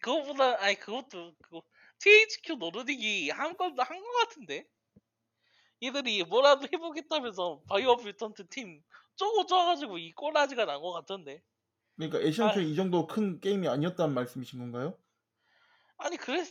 그거보다 0.01 0.63
아니 0.63 0.77
그것도 0.77 1.35
그거 1.43 1.63
THQ 2.03 2.55
노르딕이 2.59 3.33
한 3.33 3.57
건도 3.57 3.83
한거 3.83 4.11
같은데 4.21 4.69
얘들이 5.83 6.25
뭐라도 6.25 6.67
해보겠다면서 6.73 7.65
바이오 7.69 7.97
뮤턴트 7.97 8.49
팀 8.49 8.83
쪼고 9.17 9.45
쪼가지고 9.47 9.99
이 9.99 10.13
꼬라지가 10.13 10.65
난거 10.65 10.93
같던데 10.93 11.43
그러니까 11.97 12.21
애시당초 12.21 12.61
아. 12.61 12.63
이 12.63 12.75
정도 12.75 13.07
큰 13.07 13.41
게임이 13.41 13.67
아니었다는 13.69 14.15
말씀이신 14.15 14.59
건가요? 14.59 14.99
아니 15.99 16.17
그랬 16.17 16.47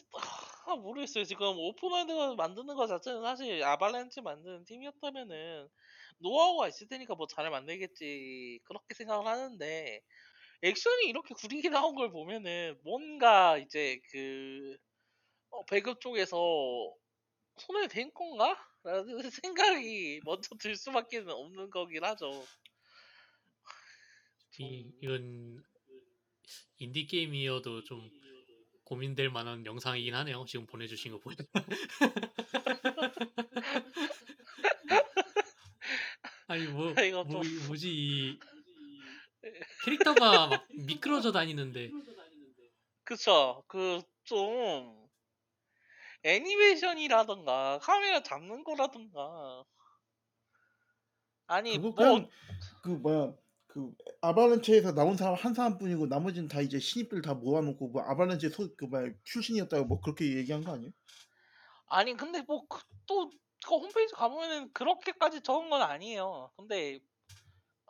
아, 0.65 0.75
모르겠어요 0.75 1.23
지금 1.25 1.45
open 1.57 1.81
world 1.81 2.11
만드는 2.37 2.75
거 2.75 2.87
자체는 2.87 3.21
사실 3.23 3.63
아발란치 3.63 4.21
만드는 4.21 4.65
팀이었다면은 4.65 5.67
노하우가 6.19 6.67
있을 6.69 6.87
테니까 6.87 7.15
뭐 7.15 7.27
잘 7.27 7.49
만들겠지 7.49 8.59
그렇게 8.65 8.93
생각을 8.93 9.25
하는데 9.27 10.01
액션이 10.63 11.07
이렇게 11.07 11.33
구리게 11.35 11.69
나온 11.87 11.95
걸 11.95 12.11
보면은 12.11 12.79
뭔가 12.83 13.57
이제 13.57 13.99
그 14.11 14.77
어, 15.51 15.63
배급 15.65 15.99
쪽에서 16.01 16.37
손을 17.57 17.87
댄 17.87 18.11
건가? 18.13 18.57
라는 18.83 19.17
생각이 19.31 20.21
먼저 20.25 20.55
들 20.55 20.75
수밖에 20.75 21.19
없는 21.19 21.69
거긴 21.69 22.03
하죠. 22.03 22.43
이, 24.57 24.83
좀- 24.83 24.91
이건 25.01 25.63
인디 26.79 27.05
게임이어도 27.05 27.83
좀 27.83 28.09
고민될 28.85 29.29
만한 29.29 29.65
영상이긴 29.65 30.15
하네요. 30.15 30.45
지금 30.45 30.65
보내주신 30.65 31.11
거 31.11 31.19
보니까. 31.19 31.43
아니 36.47 36.65
뭐, 36.67 36.91
이거 36.91 37.23
뭐 37.23 37.43
좀- 37.43 37.67
뭐지 37.67 37.89
이 37.89 38.39
캐릭터가 39.85 40.47
막 40.47 40.67
미끄러져 40.85 41.31
다니는데 41.31 41.91
그쵸. 43.03 43.63
그 43.67 44.01
좀 44.23 45.00
애니메이션이라던가 46.23 47.79
카메라 47.81 48.21
잡는 48.21 48.63
거라던가 48.63 49.63
아니 51.47 51.77
뭐 51.77 51.93
그냥 51.93 52.29
그 52.83 52.89
뭐야 52.89 53.33
그 53.67 53.91
아바란체에서 54.21 54.93
나온 54.93 55.17
사람 55.17 55.35
한 55.35 55.53
사람뿐이고 55.53 56.07
나머지는 56.07 56.47
다 56.47 56.61
이제 56.61 56.79
신입들 56.79 57.21
다 57.21 57.33
모아놓고 57.33 57.89
뭐 57.89 58.01
아바란체 58.01 58.49
소그 58.49 58.85
뭐야 58.85 59.11
출신이었다고 59.23 59.85
뭐 59.85 60.01
그렇게 60.01 60.37
얘기한 60.37 60.63
거 60.63 60.73
아니에요? 60.73 60.91
아니 61.87 62.15
근데 62.15 62.41
뭐또 62.41 63.31
그 63.65 63.75
홈페이지 63.75 64.13
가보면은 64.13 64.71
그렇게까지 64.73 65.41
적은 65.41 65.69
건 65.69 65.81
아니에요. 65.81 66.51
근데 66.57 66.99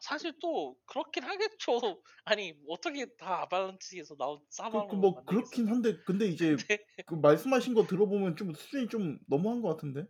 사실 0.01 0.33
또 0.41 0.75
그렇긴 0.85 1.23
하겠죠. 1.23 1.79
아니 2.25 2.53
어떻게 2.67 3.05
다 3.17 3.43
아발란치에서 3.43 4.15
나온 4.17 4.39
그, 4.39 4.45
사방을 4.49 4.87
그뭐 4.87 5.23
그렇긴 5.25 5.67
한데 5.67 5.97
근데 6.05 6.25
이제 6.25 6.55
근데 6.55 6.77
그 7.05 7.13
말씀하신 7.15 7.73
거 7.73 7.85
들어보면 7.85 8.35
좀 8.35 8.53
수준이 8.53 8.87
좀 8.89 9.19
너무한 9.27 9.61
것 9.61 9.69
같은데. 9.69 10.07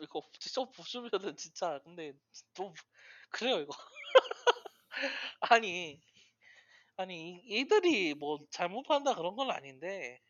이거 0.00 0.22
직접 0.40 0.70
보시면은 0.72 1.36
진짜 1.36 1.80
근데 1.84 2.12
좀 2.54 2.72
그래요 3.30 3.60
이거. 3.60 3.72
아니 5.40 6.00
아니 6.96 7.40
이- 7.44 7.58
얘들이 7.60 8.14
뭐 8.14 8.38
잘못한다 8.50 9.14
그런 9.14 9.36
건 9.36 9.50
아닌데 9.50 10.20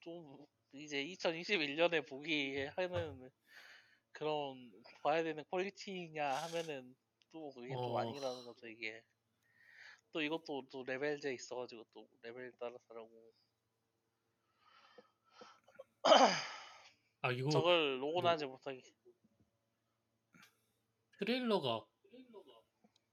좀 0.00 0.46
이제 0.72 1.02
2021년에 1.02 2.00
보기 2.02 2.64
하는 2.76 3.30
그런 4.12 4.72
봐야 5.08 5.22
되는 5.22 5.42
quality냐 5.50 6.22
하면은 6.22 6.94
또 7.32 7.50
그게 7.54 7.72
또 7.72 7.94
어. 7.94 7.98
아니라는 7.98 8.44
거죠 8.44 8.68
이게 8.68 9.02
또 10.12 10.20
이것도 10.20 10.68
또 10.70 10.84
레벨제 10.84 11.32
있어가지고 11.32 11.86
또 11.94 12.06
레벨 12.20 12.52
따라서 12.58 12.78
다르고 12.86 13.32
아 17.22 17.32
이거 17.32 17.48
저걸 17.48 18.02
로고 18.02 18.20
뭐- 18.20 18.22
나지 18.22 18.44
못하게 18.44 18.82
트레일러가 21.18 21.86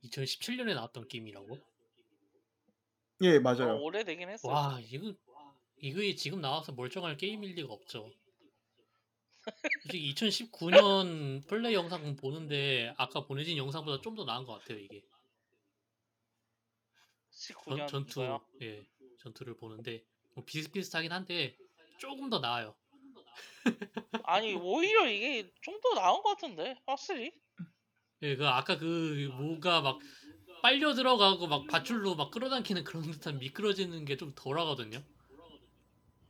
2017년에 0.04 0.76
나왔던 0.76 1.08
게임이라고? 1.08 1.58
예 3.22 3.38
어, 3.38 3.40
맞아요. 3.40 3.82
오래되긴 3.82 4.28
했어 4.30 4.50
와 4.50 4.80
이거 4.82 5.14
이거에 5.78 6.14
지금 6.16 6.42
나와서 6.42 6.74
멀쩡할 6.74 7.16
게임일 7.16 7.56
리가 7.56 7.74
없죠. 7.74 8.12
솔직히 9.82 10.10
2019년 10.14 11.48
플레이 11.48 11.74
영상 11.74 12.16
보는데 12.16 12.94
아까 12.98 13.26
보내진 13.26 13.58
영상보다 13.58 14.02
좀 14.02 14.16
더 14.16 14.26
나은 14.26 14.46
것 14.46 14.54
같아요 14.60 14.80
이게. 14.80 15.04
전, 17.68 17.86
19년 17.86 17.88
전투 17.88 18.22
이거요? 18.22 18.46
예 18.62 18.86
전투를 19.20 19.56
보는데 19.58 20.06
뭐 20.34 20.46
비슷비슷하긴 20.46 21.12
한데 21.12 21.58
조금 21.98 22.30
더 22.30 22.40
나아요. 22.40 22.76
아니 24.24 24.54
오히려 24.56 25.10
이게 25.10 25.52
좀 25.62 25.80
더 25.82 25.94
나은 25.96 26.22
것 26.24 26.36
같은데 26.36 26.80
확실히 26.86 27.32
예, 28.22 28.36
그 28.36 28.48
아까 28.48 28.78
그 28.78 29.30
뭐가 29.38 29.82
막 29.82 30.00
빨려 30.62 30.94
들어가고 30.94 31.48
막 31.48 31.68
밧줄로 31.68 32.16
막 32.16 32.32
끌어당기는 32.32 32.84
그런 32.84 33.04
듯한 33.12 33.40
미끄러지는 33.40 34.06
게 34.06 34.18
좀 34.18 34.34
덜하거든요. 34.36 35.04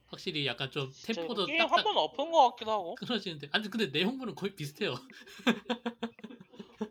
확실히 0.08 0.46
약간 0.46 0.70
좀 0.72 0.92
템포도 1.06 1.46
게임 1.46 1.58
딱딱 1.60 1.78
한번 1.80 1.98
엎은 1.98 2.32
것 2.32 2.50
같기도 2.52 2.72
하고 2.72 2.96
끊어지는데 2.96 3.50
아니 3.52 3.70
근데 3.70 3.88
내용물은 3.88 4.36
거의 4.36 4.56
비슷해요. 4.56 4.96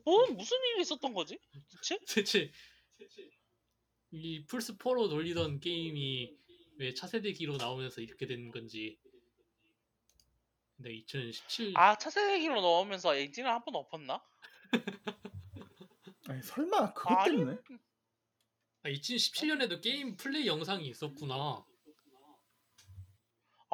뭐 0.05 0.27
무슨 0.31 0.57
일이 0.73 0.83
있었던 0.83 1.13
거지 1.15 1.39
대체? 1.71 1.99
대체 2.07 2.51
이 4.11 4.45
플스 4.47 4.77
4로 4.77 5.09
돌리던 5.09 5.61
게임이 5.61 6.37
왜 6.79 6.95
차세대기로 6.95 7.57
나오면서 7.57 8.01
이렇게 8.01 8.27
된 8.27 8.51
건지. 8.51 8.99
근데 10.77 10.93
2017 10.93 11.73
아 11.77 11.97
차세대기로 11.97 12.61
넣으면서 12.61 13.15
엔진을 13.17 13.51
한 13.51 13.65
번 13.65 13.77
엎었나? 13.77 14.21
아니 16.29 16.43
설마 16.43 16.93
그것 16.95 17.15
아니. 17.17 17.37
때문에? 17.39 17.59
아, 18.83 18.89
2017년에도 18.91 19.81
게임 19.81 20.17
플레이 20.17 20.47
영상이 20.47 20.87
있었구나. 20.89 21.65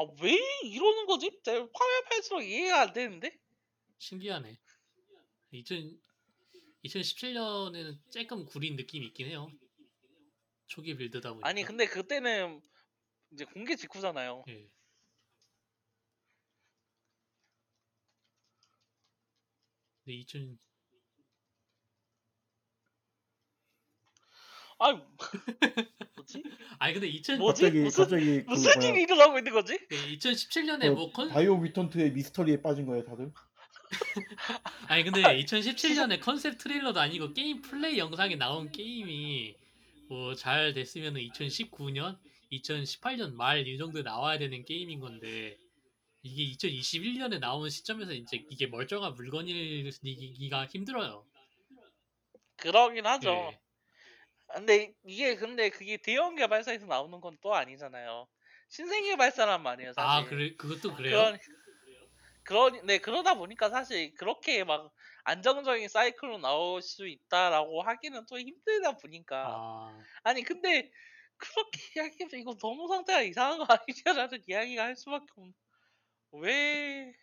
아 0.00 0.04
왜 0.22 0.34
이러는 0.64 1.04
거지? 1.06 1.30
제가 1.42 1.58
화면 1.58 2.04
팔수록 2.08 2.42
이해가 2.42 2.80
안 2.82 2.92
되는데 2.94 3.38
신기하네. 3.98 4.58
2000 5.52 6.00
2017년에는 6.84 7.98
조금 8.10 8.46
구린 8.46 8.76
느낌이 8.76 9.06
있긴 9.08 9.26
해요. 9.26 9.50
초기 10.66 10.96
빌드다 10.96 11.30
보니까. 11.30 11.46
아니 11.46 11.62
근데 11.64 11.84
그때는 11.84 12.62
이제 13.32 13.44
공개 13.44 13.76
직후잖아요. 13.76 14.44
예. 14.48 14.70
근데 20.04 20.14
2000 20.14 20.58
아 24.80 24.92
뭐지? 26.16 26.42
아니 26.78 26.92
근데 26.94 27.08
2000 27.08 27.38
뭐지? 27.38 27.62
갑자기 27.62 27.80
무슨- 27.82 28.04
갑자기 28.04 28.24
그 28.44 28.50
무슨 28.50 28.72
뭐야 28.80 28.90
일이 28.90 29.02
일어나고 29.02 29.38
있는 29.38 29.52
거지? 29.52 29.78
2017년에 29.88 30.94
그뭐 30.94 31.12
컨... 31.12 31.28
바이오 31.28 31.56
뮤턴트의 31.58 32.12
미스터리에 32.12 32.62
빠진 32.62 32.86
거예요 32.86 33.04
다들? 33.04 33.30
아니 34.88 35.02
근데 35.04 35.22
2017년에 35.22 36.20
컨셉 36.20 36.58
트레일러도 36.58 37.00
아니고 37.00 37.32
게임 37.34 37.60
플레이 37.62 37.98
영상에 37.98 38.36
나온 38.36 38.70
게임이 38.72 39.54
뭐 40.08 40.34
잘 40.34 40.72
됐으면 40.74 41.14
2019년, 41.14 42.18
2018년 42.52 43.34
말 43.34 43.66
이 43.66 43.78
정도에 43.78 44.02
나와야 44.02 44.38
되는 44.38 44.64
게임인 44.64 44.98
건데 45.00 45.56
이게 46.22 46.52
2021년에 46.56 47.38
나온 47.40 47.68
시점에서 47.70 48.12
이제 48.12 48.44
이게 48.50 48.66
멀쩡한 48.66 49.14
물건이기가 49.14 50.66
힘들어요. 50.66 51.24
그러긴 52.56 53.06
하죠. 53.06 53.30
예. 53.30 53.60
근데 54.54 54.94
이게 55.04 55.36
근데 55.36 55.70
그게 55.70 55.96
대형 55.96 56.34
개발사에서 56.36 56.86
나오는 56.86 57.20
건 57.20 57.38
또 57.40 57.54
아니잖아요. 57.54 58.28
신생 58.68 59.04
개발사란 59.04 59.62
말이에요, 59.62 59.92
사실. 59.92 60.24
아 60.24 60.24
그래 60.28 60.56
그것도 60.56 60.94
그래요? 60.94 61.18
그런 61.18 61.38
그런 62.44 62.84
네 62.86 62.98
그러다 62.98 63.34
보니까 63.34 63.68
사실 63.70 64.14
그렇게 64.14 64.64
막 64.64 64.92
안정적인 65.24 65.88
사이클로 65.88 66.38
나올 66.38 66.82
수 66.82 67.06
있다라고 67.08 67.82
하기는 67.82 68.26
또 68.26 68.38
힘들다 68.38 68.96
보니까 68.96 69.60
아 69.60 70.04
아니 70.24 70.42
근데 70.42 70.90
그렇게 71.38 71.80
이야기해서 71.96 72.36
이거 72.38 72.56
너무 72.60 72.88
상태가 72.88 73.22
이상한 73.22 73.58
거 73.58 73.66
아니냐라는 73.68 74.44
이야기가 74.48 74.84
할 74.84 74.96
수밖에 74.96 75.26
없는 75.36 75.54
왜 76.32 77.14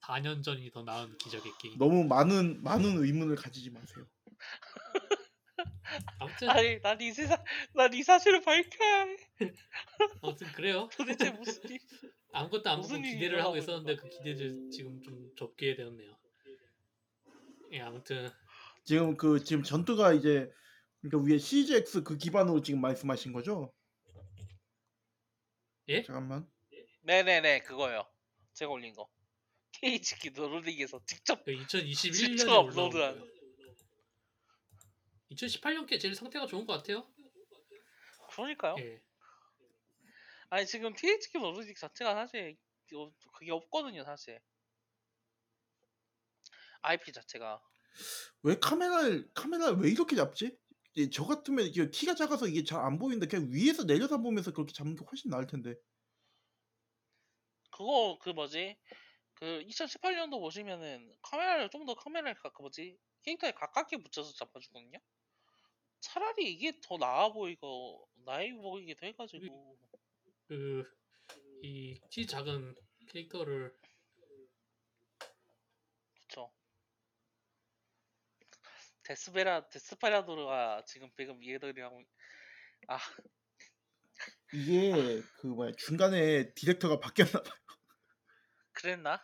4년 0.00 0.42
전이 0.42 0.72
더 0.72 0.82
나은 0.82 1.16
기적의 1.18 1.52
게임. 1.60 1.78
너무 1.78 2.02
많은 2.04 2.62
많은 2.64 2.96
의문을 3.04 3.36
가지지 3.36 3.70
마세요. 3.70 4.08
아무튼 6.18 6.48
아니 6.50 6.80
난 6.80 7.00
이 7.00 7.12
세상 7.12 7.42
난이 7.74 8.02
사실을 8.02 8.40
밝혀야 8.42 9.04
해 9.04 9.16
아무튼 10.22 10.46
그래요. 10.52 10.88
도대체 10.96 11.30
무슨 11.30 11.62
일 11.70 11.78
아무것도 12.32 12.68
안 12.70 12.80
무슨 12.80 12.96
보고 12.96 13.08
기대를 13.08 13.42
하고 13.42 13.56
있었는데 13.56 13.96
그 13.96 14.08
기대를 14.08 14.70
지금 14.70 15.00
좀 15.02 15.30
접게 15.36 15.74
되었네요. 15.76 16.16
예 17.72 17.80
아무튼 17.80 18.30
지금 18.84 19.16
그 19.16 19.42
지금 19.42 19.62
전투가 19.62 20.12
이제 20.12 20.50
그러니까 21.00 21.28
위에 21.30 21.38
CGX 21.38 22.02
그 22.02 22.16
기반으로 22.16 22.62
지금 22.62 22.80
말씀하신 22.80 23.32
거죠? 23.32 23.72
예? 25.88 26.02
잠깐만. 26.02 26.48
네네네 27.02 27.60
그거요 27.60 28.04
제가 28.54 28.70
올린 28.72 28.92
거 28.94 29.08
KH키 29.72 30.30
노르딕에서 30.30 31.06
직접 31.06 31.44
그 31.44 31.52
2021년에 31.52 32.12
직접 32.14 32.48
올라온 32.48 32.68
업로드한. 32.70 33.35
거예요. 35.28 35.36
2018년께 35.36 36.00
제일 36.00 36.14
상태가 36.14 36.46
좋은 36.46 36.66
것 36.66 36.74
같아요. 36.74 37.06
그러니까요 38.30 38.76
예. 38.80 39.00
아니 40.50 40.66
지금 40.66 40.94
THQ 40.94 41.38
노르딕 41.38 41.76
자체가 41.78 42.14
사실 42.14 42.56
어, 42.94 43.10
그게 43.32 43.50
없거든요 43.52 44.04
사실 44.04 44.40
IP 46.82 47.12
자체가 47.12 47.60
왜 48.42 48.58
카메라를 48.58 49.28
카메라를 49.34 49.78
왜 49.78 49.90
이렇게 49.90 50.16
잡지? 50.16 50.56
저 51.12 51.24
같으면 51.26 51.66
이게 51.66 51.90
키가 51.90 52.14
작아서 52.14 52.46
이게 52.48 52.64
잘 52.64 52.80
안 52.80 52.98
보이는데 52.98 53.26
그냥 53.26 53.48
위에서 53.52 53.84
내려다 53.84 54.16
보면서 54.18 54.52
그렇게 54.52 54.72
잡는 54.72 54.96
게 54.96 55.04
훨씬 55.04 55.30
나을 55.30 55.46
텐데. 55.46 55.74
그거 57.70 58.18
그 58.22 58.30
뭐지 58.30 58.76
그 59.34 59.62
2018년도 59.68 60.40
보시면은 60.40 61.14
카메라를 61.22 61.70
좀 61.70 61.86
더 61.86 61.94
카메라를 61.94 62.34
가, 62.42 62.50
그 62.50 62.62
뭐지 62.62 62.98
캐릭터에 63.26 63.50
가깝게 63.52 63.96
붙여서 63.98 64.32
잡아주거든요 64.34 64.98
차라리 66.00 66.52
이게 66.52 66.80
더 66.80 66.96
나아 66.96 67.32
보이고 67.32 68.08
나이 68.24 68.52
보이기도 68.52 69.06
해가지고 69.06 69.78
그이 70.46 72.00
키 72.10 72.26
작은 72.26 72.76
캐릭터를 73.08 73.76
그쵸 76.14 76.52
데스베라 79.02 79.68
데스파라도르가 79.70 80.84
지금 80.86 81.10
지금 81.16 81.44
얘들이랑 81.44 82.06
아 82.88 82.98
이게 84.52 85.20
그 85.38 85.48
뭐야 85.48 85.72
중간에 85.76 86.54
디렉터가 86.54 87.00
바뀌었나 87.00 87.42
봐. 87.42 87.50
그랬나? 88.72 89.20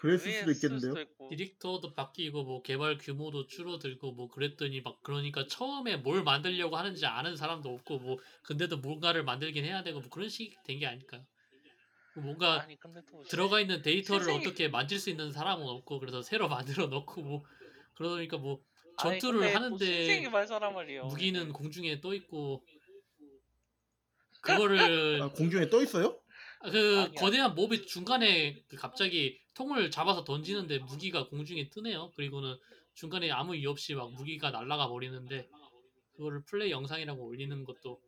그랬을 0.00 0.32
수도 0.32 0.50
있겠는데요. 0.52 0.94
디렉터도 1.30 1.94
바뀌고 1.94 2.44
뭐 2.44 2.62
개발 2.62 2.98
규모도 2.98 3.46
줄어들고 3.46 4.12
뭐 4.12 4.28
그랬더니 4.28 4.80
막 4.80 5.02
그러니까 5.02 5.46
처음에 5.46 5.96
뭘 5.96 6.22
만들려고 6.22 6.76
하는지 6.76 7.04
아는 7.06 7.36
사람도 7.36 7.68
없고 7.74 7.98
뭐 7.98 8.18
근데도 8.44 8.78
뭔가를 8.78 9.24
만들긴 9.24 9.64
해야 9.64 9.82
되고 9.82 10.00
뭐 10.00 10.08
그런 10.10 10.28
식이 10.28 10.56
된 10.64 10.78
게 10.78 10.86
아닐까요? 10.86 11.24
뭔가 12.14 12.62
아니 12.62 12.78
근데 12.78 13.00
또 13.10 13.22
들어가 13.24 13.60
있는 13.60 13.82
데이터를 13.82 14.26
실생이- 14.28 14.40
어떻게 14.40 14.68
만질 14.68 14.98
수 14.98 15.10
있는 15.10 15.32
사람은 15.32 15.64
없고 15.66 16.00
그래서 16.00 16.22
새로 16.22 16.48
만들어 16.84 16.86
놓고 16.86 17.22
뭐 17.22 17.42
그러니까 17.96 18.38
뭐 18.38 18.60
아니, 18.96 19.18
전투를 19.20 19.40
근데 19.40 19.52
또 19.52 19.58
하는데 19.58 20.30
말이에요. 20.74 21.04
무기는 21.06 21.52
공중에 21.52 22.00
떠 22.00 22.14
있고 22.14 22.64
그거를 24.42 25.22
아, 25.22 25.28
공중에 25.30 25.68
떠 25.68 25.82
있어요? 25.82 26.18
그 26.60 27.02
아니야. 27.02 27.20
거대한 27.20 27.54
몹이 27.54 27.86
중간에 27.86 28.56
그 28.68 28.76
갑자기 28.76 29.38
통을 29.58 29.90
잡아서 29.90 30.22
던지는데 30.22 30.78
무기가 30.78 31.26
공중에 31.26 31.68
뜨네요. 31.68 32.12
그리고는 32.14 32.56
중간에 32.94 33.28
아무 33.32 33.56
이유 33.56 33.70
없이 33.70 33.92
막 33.94 34.12
무기가 34.12 34.52
날아가 34.52 34.88
버리는데 34.88 35.48
그거를 36.14 36.42
플레이 36.44 36.70
영상이라고 36.70 37.20
올리는 37.26 37.64
것도 37.64 38.00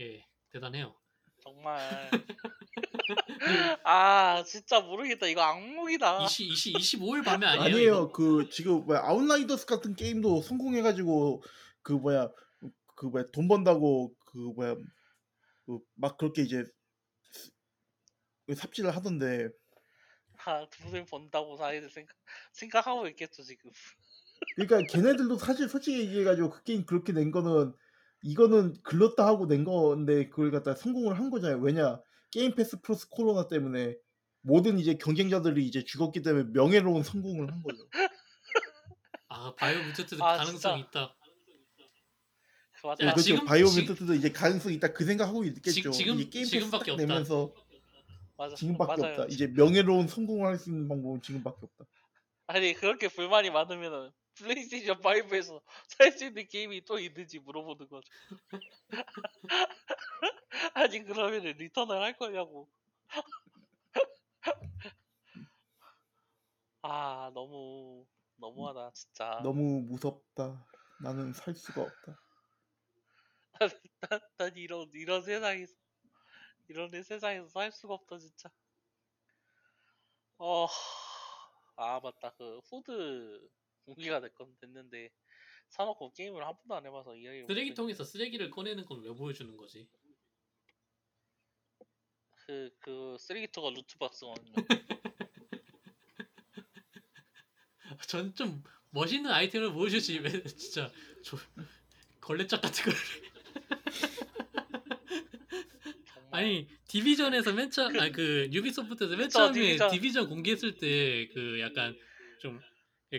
예 0.00 0.26
대단해요. 0.50 0.96
정말 1.44 2.10
아 3.84 4.42
진짜 4.44 4.80
모르겠다. 4.80 5.28
이거 5.28 5.42
악몽이다. 5.42 6.24
20, 6.24 6.50
20, 6.50 6.74
25일 6.74 7.24
밤에 7.24 7.46
아니에요? 7.46 7.64
아니에요. 7.64 7.92
이거? 7.92 8.12
그 8.12 8.48
지금 8.50 8.84
뭐야 8.84 9.00
아웃라이더스 9.04 9.64
같은 9.66 9.94
게임도 9.94 10.42
성공해가지고 10.42 11.42
그 11.82 11.92
뭐야 11.92 12.28
그 12.96 13.06
뭐야 13.06 13.24
돈 13.32 13.46
번다고 13.46 14.12
그 14.26 14.38
뭐야 14.56 14.74
그 14.74 15.78
막 15.94 16.16
그렇게 16.16 16.42
이제 16.42 16.64
삽질을 18.52 18.96
하던데 18.96 19.50
아 20.48 20.66
돈을 20.70 21.04
번다고 21.04 21.56
사이들 21.58 21.90
생각 21.90 22.16
생각하고 22.52 23.06
있겠죠 23.08 23.42
지금. 23.42 23.70
그러니까 24.56 24.80
걔네들도 24.90 25.36
사실 25.36 25.68
솔직히 25.68 26.00
얘기해가지고 26.00 26.48
그 26.50 26.62
게임 26.62 26.86
그렇게 26.86 27.12
낸 27.12 27.30
거는 27.30 27.74
이거는 28.22 28.74
글렀다 28.82 29.26
하고 29.26 29.46
낸 29.46 29.64
건데 29.64 30.28
그걸 30.30 30.50
갖다 30.50 30.74
성공을 30.74 31.18
한 31.18 31.28
거잖아요. 31.30 31.58
왜냐 31.60 32.00
게임 32.30 32.54
패스 32.54 32.80
플러스 32.80 33.08
코로나 33.10 33.46
때문에 33.46 33.96
모든 34.40 34.78
이제 34.78 34.94
경쟁자들이 34.94 35.66
이제 35.66 35.84
죽었기 35.84 36.22
때문에 36.22 36.48
명예로운 36.52 37.02
성공을 37.02 37.52
한 37.52 37.62
거죠. 37.62 37.82
아 39.28 39.54
바이오 39.54 39.82
뮤턴트도 39.82 40.24
아, 40.24 40.38
가능성이 40.38 40.82
진짜. 40.84 40.88
있다. 41.00 41.14
맞다. 42.84 43.06
야, 43.06 43.12
그렇죠. 43.12 43.22
지금- 43.22 43.44
바이오 43.44 43.61
뮤턴트도 43.61 44.14
이제 44.14 44.30
가능성이 44.32 44.76
있다 44.76 44.92
그 44.94 45.04
생각하고 45.04 45.44
있겠죠. 45.44 45.90
지- 45.90 45.92
지금- 45.92 46.14
이게 46.20 46.30
게임 46.30 46.44
패스 46.44 46.50
지금밖에 46.52 46.86
딱 46.86 46.92
없다. 46.92 47.06
내면서 47.06 47.52
맞아. 48.38 48.56
지금밖에 48.56 49.02
맞아요. 49.02 49.02
없다. 49.02 49.26
이제 49.30 49.46
명예로운 49.48 50.08
성공을 50.08 50.46
할 50.48 50.58
수 50.58 50.70
있는 50.70 50.88
방법은 50.88 51.22
지금밖에 51.22 51.58
없다. 51.66 51.84
아니 52.46 52.72
그렇게 52.74 53.08
불만이 53.08 53.50
많으면은 53.50 54.10
플레이스테이션 54.36 55.00
5에서 55.02 55.60
살 55.88 56.12
수 56.12 56.26
있는 56.26 56.46
게임이 56.48 56.84
또 56.84 56.98
있는지 56.98 57.38
물어보는 57.40 57.88
거죠. 57.88 58.08
아니 60.74 61.02
그러면은 61.04 61.52
리터널 61.58 62.00
할 62.00 62.16
거냐고. 62.16 62.68
아 66.82 67.30
너무 67.34 68.06
너무하다 68.36 68.92
진짜. 68.94 69.40
너무 69.42 69.82
무섭다. 69.82 70.66
나는 71.02 71.32
살 71.32 71.54
수가 71.54 71.82
없다. 71.82 72.20
난, 73.60 73.70
난 74.36 74.56
이런 74.56 74.88
이런 74.94 75.22
세상에서 75.22 75.74
이런 76.68 76.90
내 76.90 77.02
세상에서 77.02 77.48
살 77.48 77.72
수가 77.72 77.94
없다 77.94 78.18
진짜. 78.18 78.50
어, 80.38 80.66
아 81.76 82.00
맞다 82.00 82.32
그 82.36 82.60
후드 82.70 83.48
공개가 83.84 84.20
됐건 84.20 84.56
됐는데 84.60 85.10
사놓고 85.70 86.12
게임을 86.12 86.46
한 86.46 86.54
번도 86.56 86.74
안 86.74 86.86
해봐서 86.86 87.10
못해. 87.10 87.46
쓰레기통에서 87.46 88.04
쓰레기를 88.04 88.50
꺼내는 88.50 88.84
건 88.86 89.00
왜 89.02 89.12
보여주는 89.14 89.56
거지? 89.56 89.88
그, 92.46 92.70
그 92.80 93.16
쓰레기통가 93.18 93.70
루트박스거든요. 93.70 94.52
전좀 98.08 98.62
멋있는 98.90 99.30
아이템을 99.30 99.72
보여주지 99.72 100.18
왜 100.20 100.42
진짜 100.44 100.90
저 101.24 101.36
걸레짝 102.20 102.60
같은 102.62 102.84
걸 102.84 102.94
정말. 106.14 106.27
아니 106.38 106.68
디비전에서 106.88 107.52
맨 107.52 107.70
처음 107.70 107.98
아니 107.98 108.12
그 108.12 108.48
유비소프트에서 108.52 109.16
맨 109.16 109.26
그쵸, 109.26 109.38
처음에 109.38 109.52
디비전. 109.54 109.90
디비전. 109.90 110.28
공개했을 110.28 110.74
때 110.76 111.28
그 111.34 111.60
약간 111.60 111.96
좀 112.40 112.60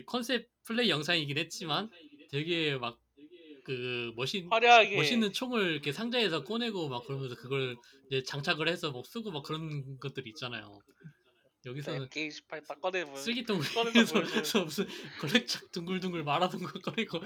컨셉 0.06 0.50
플레이 0.64 0.90
영상이긴 0.90 1.38
했지만 1.38 1.90
되게 2.32 2.78
막 2.78 3.00
그 3.70 4.12
멋있 4.16 4.48
화려하게 4.50 4.96
멋있는 4.96 5.32
총을 5.32 5.74
이렇게 5.74 5.91
상자에서 5.91 6.44
꺼내고 6.44 6.90
막 6.90 7.06
그러면서 7.06 7.36
그걸 7.36 7.76
이제 8.08 8.24
장착을 8.24 8.68
해서 8.68 8.90
뭐 8.90 9.04
쓰고 9.04 9.30
막 9.30 9.44
그런 9.44 10.00
것들이 10.00 10.32
있잖아요. 10.32 10.80
여기서는 11.68 12.08
MK18 12.08 12.66
딱 12.68 12.82
꺼내보면 12.82 13.22
쓰레기통 13.22 13.60
꺼내서 13.60 14.64
무슨 14.66 14.88
걸레짝 15.22 15.72
둥글둥글 15.72 16.24
말아둔 16.24 16.64
거 16.64 16.80
꺼내고 16.80 17.20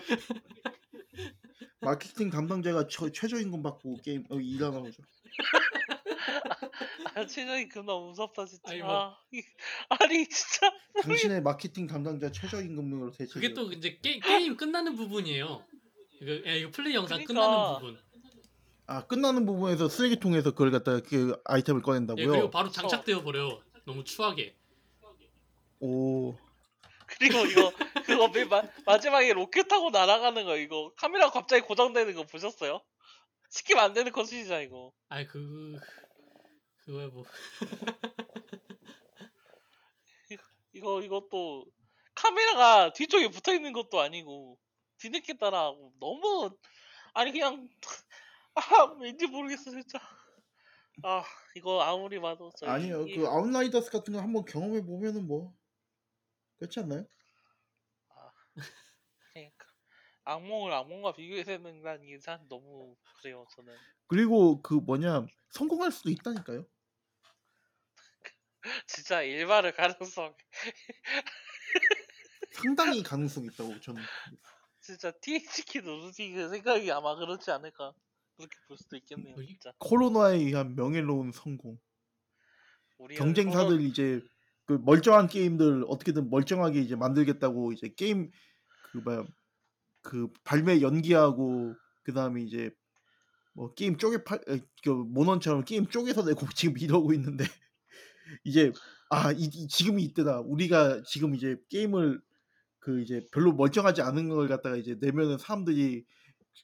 마케팅 1.79 2.29
담당자가 2.29 2.87
처, 2.87 3.09
최저임금 3.09 3.63
받고 3.63 4.01
게임 4.03 4.25
어, 4.29 4.37
일하나 4.37 4.81
보죠. 4.81 5.01
아 7.15 7.25
최저이 7.25 7.69
그나 7.69 7.97
무섭다 7.97 8.45
진짜. 8.45 8.71
아니, 8.71 8.81
뭐. 8.81 8.91
아, 8.91 9.17
이- 9.31 9.43
아니 9.89 10.27
진짜 10.27 10.71
당신의 11.01 11.41
마케팅 11.41 11.87
담당자 11.87 12.31
최저임금으로 12.31 13.11
대체. 13.11 13.33
그게 13.33 13.53
또 13.53 13.71
이제 13.71 13.97
게, 14.01 14.19
게임 14.19 14.55
끝나는 14.57 14.95
부분이에요. 14.95 15.65
이거, 16.21 16.49
야, 16.49 16.53
이거 16.53 16.71
플레이 16.71 16.95
영상 16.95 17.23
그러니까. 17.23 17.33
끝나는 17.33 17.79
부분. 17.79 17.99
아 18.85 19.05
끝나는 19.07 19.45
부분에서 19.45 19.87
쓰레기통에서 19.89 20.51
그걸 20.51 20.71
갖다가 20.71 20.99
그 21.01 21.39
아이템을 21.45 21.81
예, 21.81 21.83
꺼낸다고요? 21.83 22.27
그리고 22.31 22.49
바로 22.49 22.69
장착되어 22.69 23.23
버려. 23.23 23.61
너무 23.85 24.03
추하게. 24.03 24.55
오 25.79 26.37
그리고 27.05 27.45
이거 27.45 27.71
그거 28.05 28.29
맨 28.29 28.47
마, 28.49 28.63
마지막에 28.85 29.33
로켓 29.33 29.67
타고 29.67 29.89
날아가는 29.89 30.45
거 30.45 30.57
이거 30.57 30.93
카메라 30.95 31.29
갑자기 31.29 31.61
고장되는 31.63 32.13
거 32.15 32.23
보셨어요? 32.23 32.81
skip 33.51 33.77
안 33.77 33.93
되는 33.93 34.11
컷이잖아 34.11 34.61
이거. 34.61 34.91
아이 35.09 35.27
그 35.27 35.77
그거야 36.85 37.07
뭐. 37.07 37.23
이거 40.73 41.01
이것도 41.01 41.65
카메라가 42.15 42.93
뒤쪽에 42.93 43.29
붙어 43.29 43.53
있는 43.53 43.73
것도 43.73 43.99
아니고 43.99 44.57
뒤늦게 44.97 45.37
따라하고 45.37 45.93
너무 45.99 46.57
아니 47.13 47.31
그냥 47.31 47.69
아 48.55 48.83
왠지 48.99 49.27
모르겠어 49.27 49.71
진짜. 49.71 49.99
아 51.03 51.23
이거 51.55 51.81
아무리 51.81 52.19
봐도 52.19 52.51
저 52.57 52.67
아니요 52.67 53.05
이- 53.07 53.15
그 53.15 53.27
아웃라이더스 53.27 53.91
같은 53.91 54.13
거 54.13 54.21
한번 54.21 54.45
경험해 54.45 54.85
보면은 54.85 55.27
뭐 55.27 55.55
그렇지 56.57 56.79
않나요? 56.81 57.05
그러니까 59.33 59.65
악몽을 60.23 60.71
악몽과 60.71 61.13
비교해서는 61.13 61.81
이게 62.03 62.19
참 62.19 62.47
너무 62.47 62.95
그래요 63.21 63.45
저는. 63.55 63.75
그리고 64.07 64.61
그 64.61 64.75
뭐냐 64.75 65.25
성공할 65.49 65.91
수도 65.91 66.09
있다니까요. 66.09 66.65
진짜 68.87 69.21
일말의 69.21 69.73
가능성 69.73 70.33
상당히 72.51 73.03
가능성이 73.03 73.47
있다고 73.47 73.79
저는. 73.79 74.01
진짜 74.79 75.11
THQ 75.11 75.81
노르디 75.81 76.33
그 76.33 76.49
생각이 76.49 76.91
아마 76.91 77.15
그렇지 77.15 77.51
않을까 77.51 77.93
그렇게 78.37 78.55
볼 78.67 78.77
수도 78.77 78.97
있겠네요? 78.97 79.35
진짜 79.45 79.73
코로나에 79.79 80.37
의한 80.37 80.75
명예로운 80.75 81.31
성공. 81.31 81.77
경쟁사들 83.15 83.81
이제 83.81 84.21
그 84.65 84.79
멀쩡한 84.81 85.27
게임들 85.27 85.85
어떻게든 85.87 86.29
멀쩡하게 86.29 86.79
이제 86.79 86.95
만들겠다고 86.95 87.73
이제 87.73 87.93
게임 87.95 88.31
그 88.91 88.97
뭐야 88.99 89.25
그 90.01 90.31
발매 90.43 90.81
연기하고 90.81 91.75
그 92.03 92.13
다음에 92.13 92.43
이제 92.43 92.71
뭐 93.53 93.73
게임 93.73 93.97
쪼개 93.97 94.23
팔그 94.23 94.89
모넌처럼 94.89 95.65
게임 95.65 95.87
쪼개서 95.87 96.23
내고 96.23 96.45
지금 96.55 96.77
이러고 96.77 97.13
있는데 97.13 97.45
이제 98.43 98.71
아 99.09 99.31
이, 99.31 99.43
이- 99.45 99.67
지금이 99.67 100.03
이때다 100.03 100.41
우리가 100.41 101.03
지금 101.05 101.35
이제 101.35 101.57
게임을 101.69 102.21
그 102.79 103.01
이제 103.01 103.25
별로 103.33 103.53
멀쩡하지 103.53 104.01
않은 104.03 104.29
걸 104.29 104.47
갖다가 104.49 104.77
이제 104.77 104.97
내면은 105.01 105.37
사람들이 105.37 106.05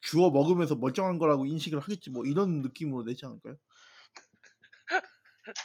주워 0.01 0.31
먹으면서 0.31 0.75
멀쩡한 0.75 1.19
거라고 1.19 1.45
인식을 1.47 1.79
하겠지 1.79 2.11
뭐 2.11 2.25
이런 2.25 2.61
느낌으로 2.61 3.03
내지 3.05 3.25
않을까요? 3.25 3.57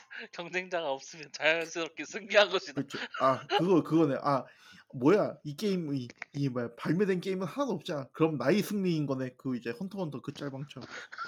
경쟁자가 0.33 0.91
없으면 0.91 1.31
자연스럽게 1.33 2.05
승리한 2.05 2.51
것이다 2.51 2.75
그렇죠. 2.75 2.99
아 3.21 3.47
그거 3.47 3.83
그거네. 3.83 4.17
아 4.23 4.45
뭐야 4.95 5.37
이 5.45 5.57
게임 5.57 5.95
이 5.95 6.09
이 6.35 6.49
뭐야 6.49 6.75
발매된 6.77 7.21
게임은 7.21 7.47
하나도 7.47 7.73
없잖아. 7.73 8.09
그럼 8.13 8.37
나의 8.39 8.63
승리인 8.63 9.07
거네. 9.07 9.35
그 9.39 9.57
이제 9.57 9.71
헌터헌터 9.71 10.21
그 10.23 10.33
짤방처럼. 10.35 10.87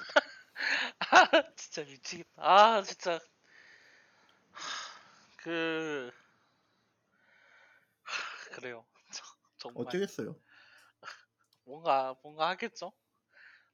아 0.99 1.43
진짜 1.55 1.83
미치겠다 1.83 2.29
아 2.37 2.81
진짜 2.83 3.13
하, 3.13 3.19
그 5.37 6.11
하, 8.03 8.55
그래요. 8.55 8.85
저- 9.11 9.23
정말. 9.57 9.87
어쩌겠어요. 9.87 10.35
뭔가 11.65 12.15
뭔가 12.23 12.49
하겠죠? 12.49 12.93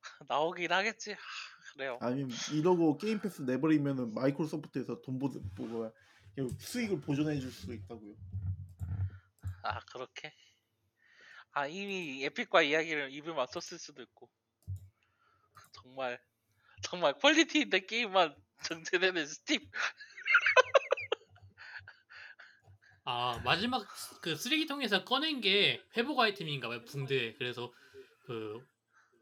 나오긴 0.28 0.72
하겠지? 0.72 1.12
하, 1.14 1.20
그래요. 1.74 1.98
아니면 2.02 2.32
이러고 2.52 2.98
게임 2.98 3.20
패스 3.20 3.42
내버리면은 3.42 4.14
마이크로소프트에서 4.14 5.02
돈 5.02 5.20
보뭐 5.20 5.32
뭐야. 5.56 5.92
이거 6.38 6.48
수익을 6.60 7.00
보존해 7.02 7.40
줄 7.40 7.52
수도 7.52 7.74
있다고요. 7.74 8.16
아 9.64 9.80
그렇게? 9.92 10.34
아 11.52 11.68
이미 11.68 12.24
에픽과 12.26 12.64
이야기를 12.64 13.12
입을 13.14 13.34
맞췄을 13.36 13.78
수도 13.78 14.02
있고. 14.02 14.30
정말 15.72 16.20
정말 16.82 17.14
quality 17.20 17.62
있는 17.62 17.86
게임만 17.86 18.36
정제되는 18.64 19.26
스팀 19.26 19.60
아 23.06 23.40
마지막 23.44 23.86
그 24.22 24.36
쓰레기통에서 24.36 25.04
꺼낸 25.04 25.42
게 25.42 25.82
회복 25.98 26.20
아이템인가 26.20 26.70
봐요 26.70 26.84
붕대. 26.86 27.36
그래서 27.38 27.72
그 28.26 28.60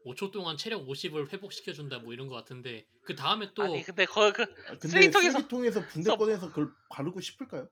5초 0.06 0.30
동안 0.32 0.56
체력 0.56 0.86
50을 0.86 1.32
회복시켜 1.32 1.72
준다 1.72 1.98
뭐 1.98 2.12
이런 2.12 2.28
거 2.28 2.34
같은데 2.34 2.86
그 3.04 3.14
다음에 3.14 3.50
또 3.54 3.62
아니 3.64 3.82
근데 3.82 4.04
거그 4.04 4.42
아, 4.42 4.46
근데 4.78 4.88
쓰레기통에서- 4.88 5.32
쓰레기통에서 5.32 5.86
붕대 5.88 6.10
서- 6.10 6.16
꺼내서 6.16 6.48
그걸 6.48 6.70
바르고 6.90 7.20
싶을까요? 7.20 7.68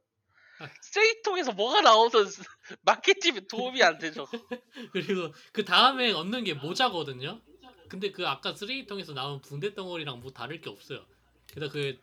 쓰레기통에서 0.83 1.53
뭐가 1.53 1.81
나오든 1.81 2.25
마케팅에 2.83 3.41
도움이 3.49 3.83
안 3.83 3.99
되죠 3.99 4.27
그리고 4.93 5.33
그 5.53 5.65
다음에 5.65 6.13
얻는 6.13 6.45
게 6.45 6.55
모자거든요. 6.55 7.41
근데 7.89 8.13
그 8.13 8.27
아까 8.29 8.55
쓰레기통에서 8.55 9.15
나온 9.15 9.41
붕대 9.41 9.75
덩어리랑 9.75 10.21
뭐 10.21 10.31
다를 10.33 10.61
게 10.61 10.69
없어요. 10.71 11.05
그래서 11.53 11.73
그 11.73 11.99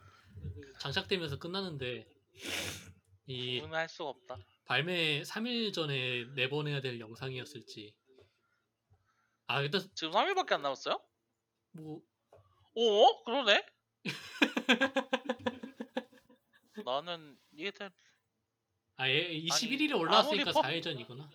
장착되면서 0.80 1.38
끝나는데 1.40 2.06
이 3.28 3.60
구분할 3.60 3.90
수가 3.90 4.10
없다 4.10 4.38
발매 4.66 5.22
3일 5.24 5.74
전에 5.74 6.26
내보내야 6.36 6.82
될 6.82 7.00
영상이었을지. 7.00 7.94
아 9.48 9.62
일단 9.62 9.82
지금 9.96 10.12
3일밖에 10.14 10.54
안 10.54 10.62
남았어요? 10.62 11.02
뭐 11.72 12.02
어? 12.76 13.24
그러네? 13.24 13.66
나는 16.86 17.38
얘들 17.58 17.92
아, 18.98 19.10
예, 19.10 19.30
21일에 19.42 19.92
아니, 19.92 19.94
올라왔으니까 19.94 20.52
퍼- 20.52 20.62
4일 20.62 20.84
전이구나. 20.84 21.30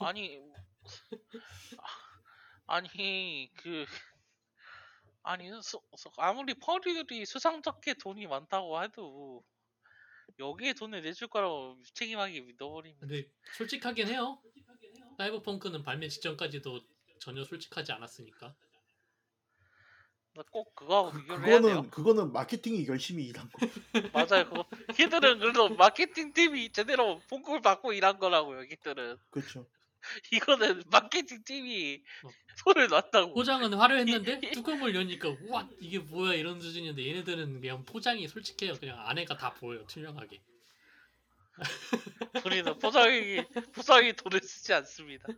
아니 0.00 0.40
아, 1.78 2.76
아니 2.76 3.50
그 3.56 3.86
아니 5.22 5.48
수, 5.62 5.80
수- 5.96 6.10
아무리 6.16 6.54
퍼리들이 6.54 7.24
수상쩍게 7.24 7.94
돈이 7.94 8.26
많다고 8.26 8.82
해도 8.82 9.44
여기에 10.38 10.74
돈을 10.74 11.02
내줄 11.02 11.28
거라고 11.28 11.74
무책임하게 11.76 12.40
믿어버리면 12.40 12.98
근데 13.00 13.26
솔직하긴 13.56 14.08
해요. 14.08 14.38
사이버펑크는 15.18 15.82
발매 15.82 16.08
직전까지도 16.08 16.80
전혀 17.20 17.44
솔직하지 17.44 17.92
않았으니까. 17.92 18.54
나꼭 20.34 20.74
그거하고 20.74 21.12
비교를 21.12 21.46
해야 21.46 21.60
돼요 21.60 21.82
그거는 21.82 21.90
그거는 21.90 22.32
마케팅이 22.32 22.86
열심히 22.86 23.24
일한 23.26 23.50
거. 23.52 23.58
맞아요 24.14 24.48
그거 24.48 24.64
걔들은 24.96 25.38
그래도 25.38 25.68
마케팅 25.76 26.32
팀이 26.32 26.72
제대로 26.72 27.20
봉급을 27.28 27.60
받고 27.60 27.92
일한 27.92 28.18
거라고요 28.18 28.62
걔들은 28.66 29.18
그렇죠. 29.30 29.66
이거는 30.32 30.82
마케팅 30.90 31.42
팀이 31.44 32.02
어. 32.24 32.30
손을 32.56 32.88
놨다고 32.88 33.34
포장은 33.34 33.72
화려했는데 33.74 34.40
뚜껑을 34.52 34.94
여니까 34.94 35.28
우와 35.28 35.68
이게 35.80 35.98
뭐야 35.98 36.34
이런 36.34 36.60
수준인데 36.60 37.06
얘네들은 37.06 37.60
그냥 37.60 37.84
포장이 37.84 38.26
솔직해요. 38.28 38.74
그냥 38.74 39.00
안에가 39.08 39.36
다 39.36 39.54
보여요 39.54 39.86
투명하게. 39.86 40.42
우리는 42.46 42.78
포장이 42.78 43.44
포장이 43.74 44.14
돈을 44.14 44.40
쓰지 44.40 44.72
않습니다. 44.74 45.28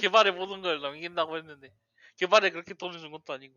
개발에 0.00 0.30
모든 0.30 0.60
걸 0.62 0.80
넘긴다고 0.80 1.36
했는데 1.38 1.72
개발에 2.16 2.50
그렇게 2.50 2.74
돈을 2.74 2.98
준 2.98 3.10
것도 3.10 3.32
아니고 3.32 3.54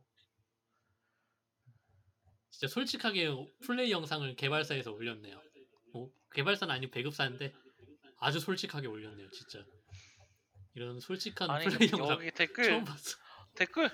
진짜 2.49 2.67
솔직하게 2.73 3.29
플레이 3.61 3.91
영상을 3.91 4.35
개발사에서 4.35 4.91
올렸네요. 4.91 5.39
뭐 5.93 6.11
개발사는 6.33 6.73
아니고 6.73 6.91
배급사인데 6.91 7.53
아주 8.19 8.39
솔직하게 8.39 8.87
올렸네요, 8.87 9.29
진짜. 9.29 9.63
이런 10.77 10.99
솔직한 10.99 11.49
아니 11.49 11.65
플레이 11.65 11.89
영상 11.91 12.17
여기 12.17 12.29
댓글 12.29 12.65
처음 12.65 12.85
봤어. 12.85 13.17
댓글 13.55 13.89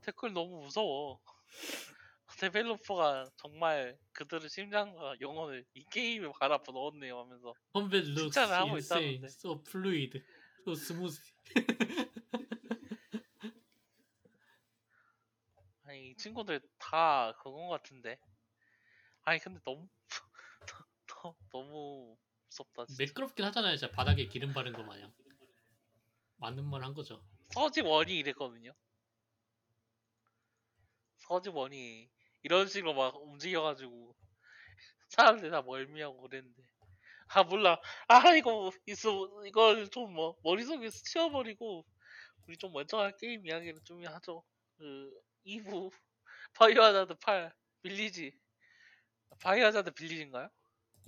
댓글 0.00 0.32
너무 0.32 0.62
무서워. 0.62 1.20
developer가 2.40 3.30
정말 3.36 3.96
그들의 4.12 4.48
심장과 4.48 5.14
영혼을 5.20 5.64
이 5.74 5.84
게임에 5.92 6.32
갈아엎어 6.40 6.72
넣었네요 6.72 7.20
하면서 7.20 7.54
combat 7.72 8.06
칭찬을 8.06 8.54
하고 8.56 8.76
있다는데. 8.76 9.28
so 9.28 9.62
fluid, 9.68 10.20
so 10.62 10.72
smooth. 10.72 11.16
아니 15.84 16.10
이 16.10 16.16
친구들 16.16 16.60
다 16.76 17.32
그건 17.38 17.68
것 17.68 17.70
같은데 17.80 18.18
아니 19.22 19.38
근데 19.38 19.60
너무 19.64 19.88
너, 21.06 21.36
너무 21.52 22.16
무섭다 22.48 22.86
진짜 22.86 23.04
매끄럽긴 23.04 23.44
하잖아요, 23.44 23.76
진짜 23.76 23.94
바닥에 23.94 24.26
기름 24.26 24.52
바른 24.52 24.72
거 24.72 24.82
마냥. 24.82 25.12
맞는 26.44 26.64
말 26.68 26.82
한 26.84 26.92
거죠. 26.94 27.24
서직 27.54 27.86
원이 27.86 28.18
이랬거든요. 28.18 28.74
서직 31.18 31.54
원이 31.56 32.10
이런 32.42 32.68
식으로 32.68 32.94
막 32.94 33.16
움직여가지고 33.22 34.14
사람들 35.10 35.50
다 35.50 35.62
멀미하고 35.62 36.20
그랬는데. 36.22 36.62
아 37.28 37.42
몰라. 37.44 37.80
아 38.08 38.34
이거 38.36 38.70
있어. 38.86 39.28
이걸 39.46 39.88
좀 39.90 40.12
뭐 40.14 40.36
머릿속에서 40.44 40.98
치워버리고 41.04 41.86
우리 42.46 42.56
좀 42.58 42.72
멀쩡한 42.72 43.14
게임 43.18 43.46
이야기를 43.46 43.80
좀 43.84 44.04
하죠. 44.06 44.44
그 44.78 45.10
2부 45.46 45.92
Biohazard 46.54 47.14
8 47.16 47.54
Village. 47.82 48.38
Biohazard 49.40 49.92
Village인가요? 49.92 50.48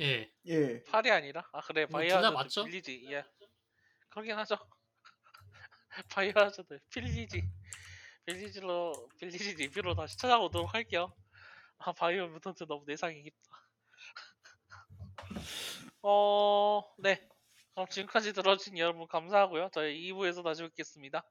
예, 0.00 0.30
예. 0.46 0.82
8이 0.84 1.10
아니라? 1.10 1.48
아 1.52 1.60
그래. 1.62 1.86
Biohazard 1.86 2.34
맞죠? 2.34 2.64
Village. 2.64 3.06
예. 3.12 3.24
그러긴 4.10 4.36
하죠 4.38 4.56
Biohazard 6.10 6.78
Village. 6.90 7.42
Village로 8.26 9.08
Village 9.18 9.54
리뷰로 9.54 9.94
다시 9.94 10.16
찾아오도록 10.18 10.74
할게요. 10.74 11.14
아 11.78 11.92
Biomutant 11.92 12.64
너무 12.66 12.84
내상이 12.86 13.22
깊다. 13.22 13.62
어... 16.02 16.82
네. 16.98 17.26
그럼 17.74 17.88
지금까지 17.88 18.32
들어주신 18.32 18.78
여러분 18.78 19.06
감사하고요. 19.06 19.70
저희 19.72 20.10
2부에서 20.10 20.42
다시 20.42 20.62
뵙겠습니다 20.62 21.22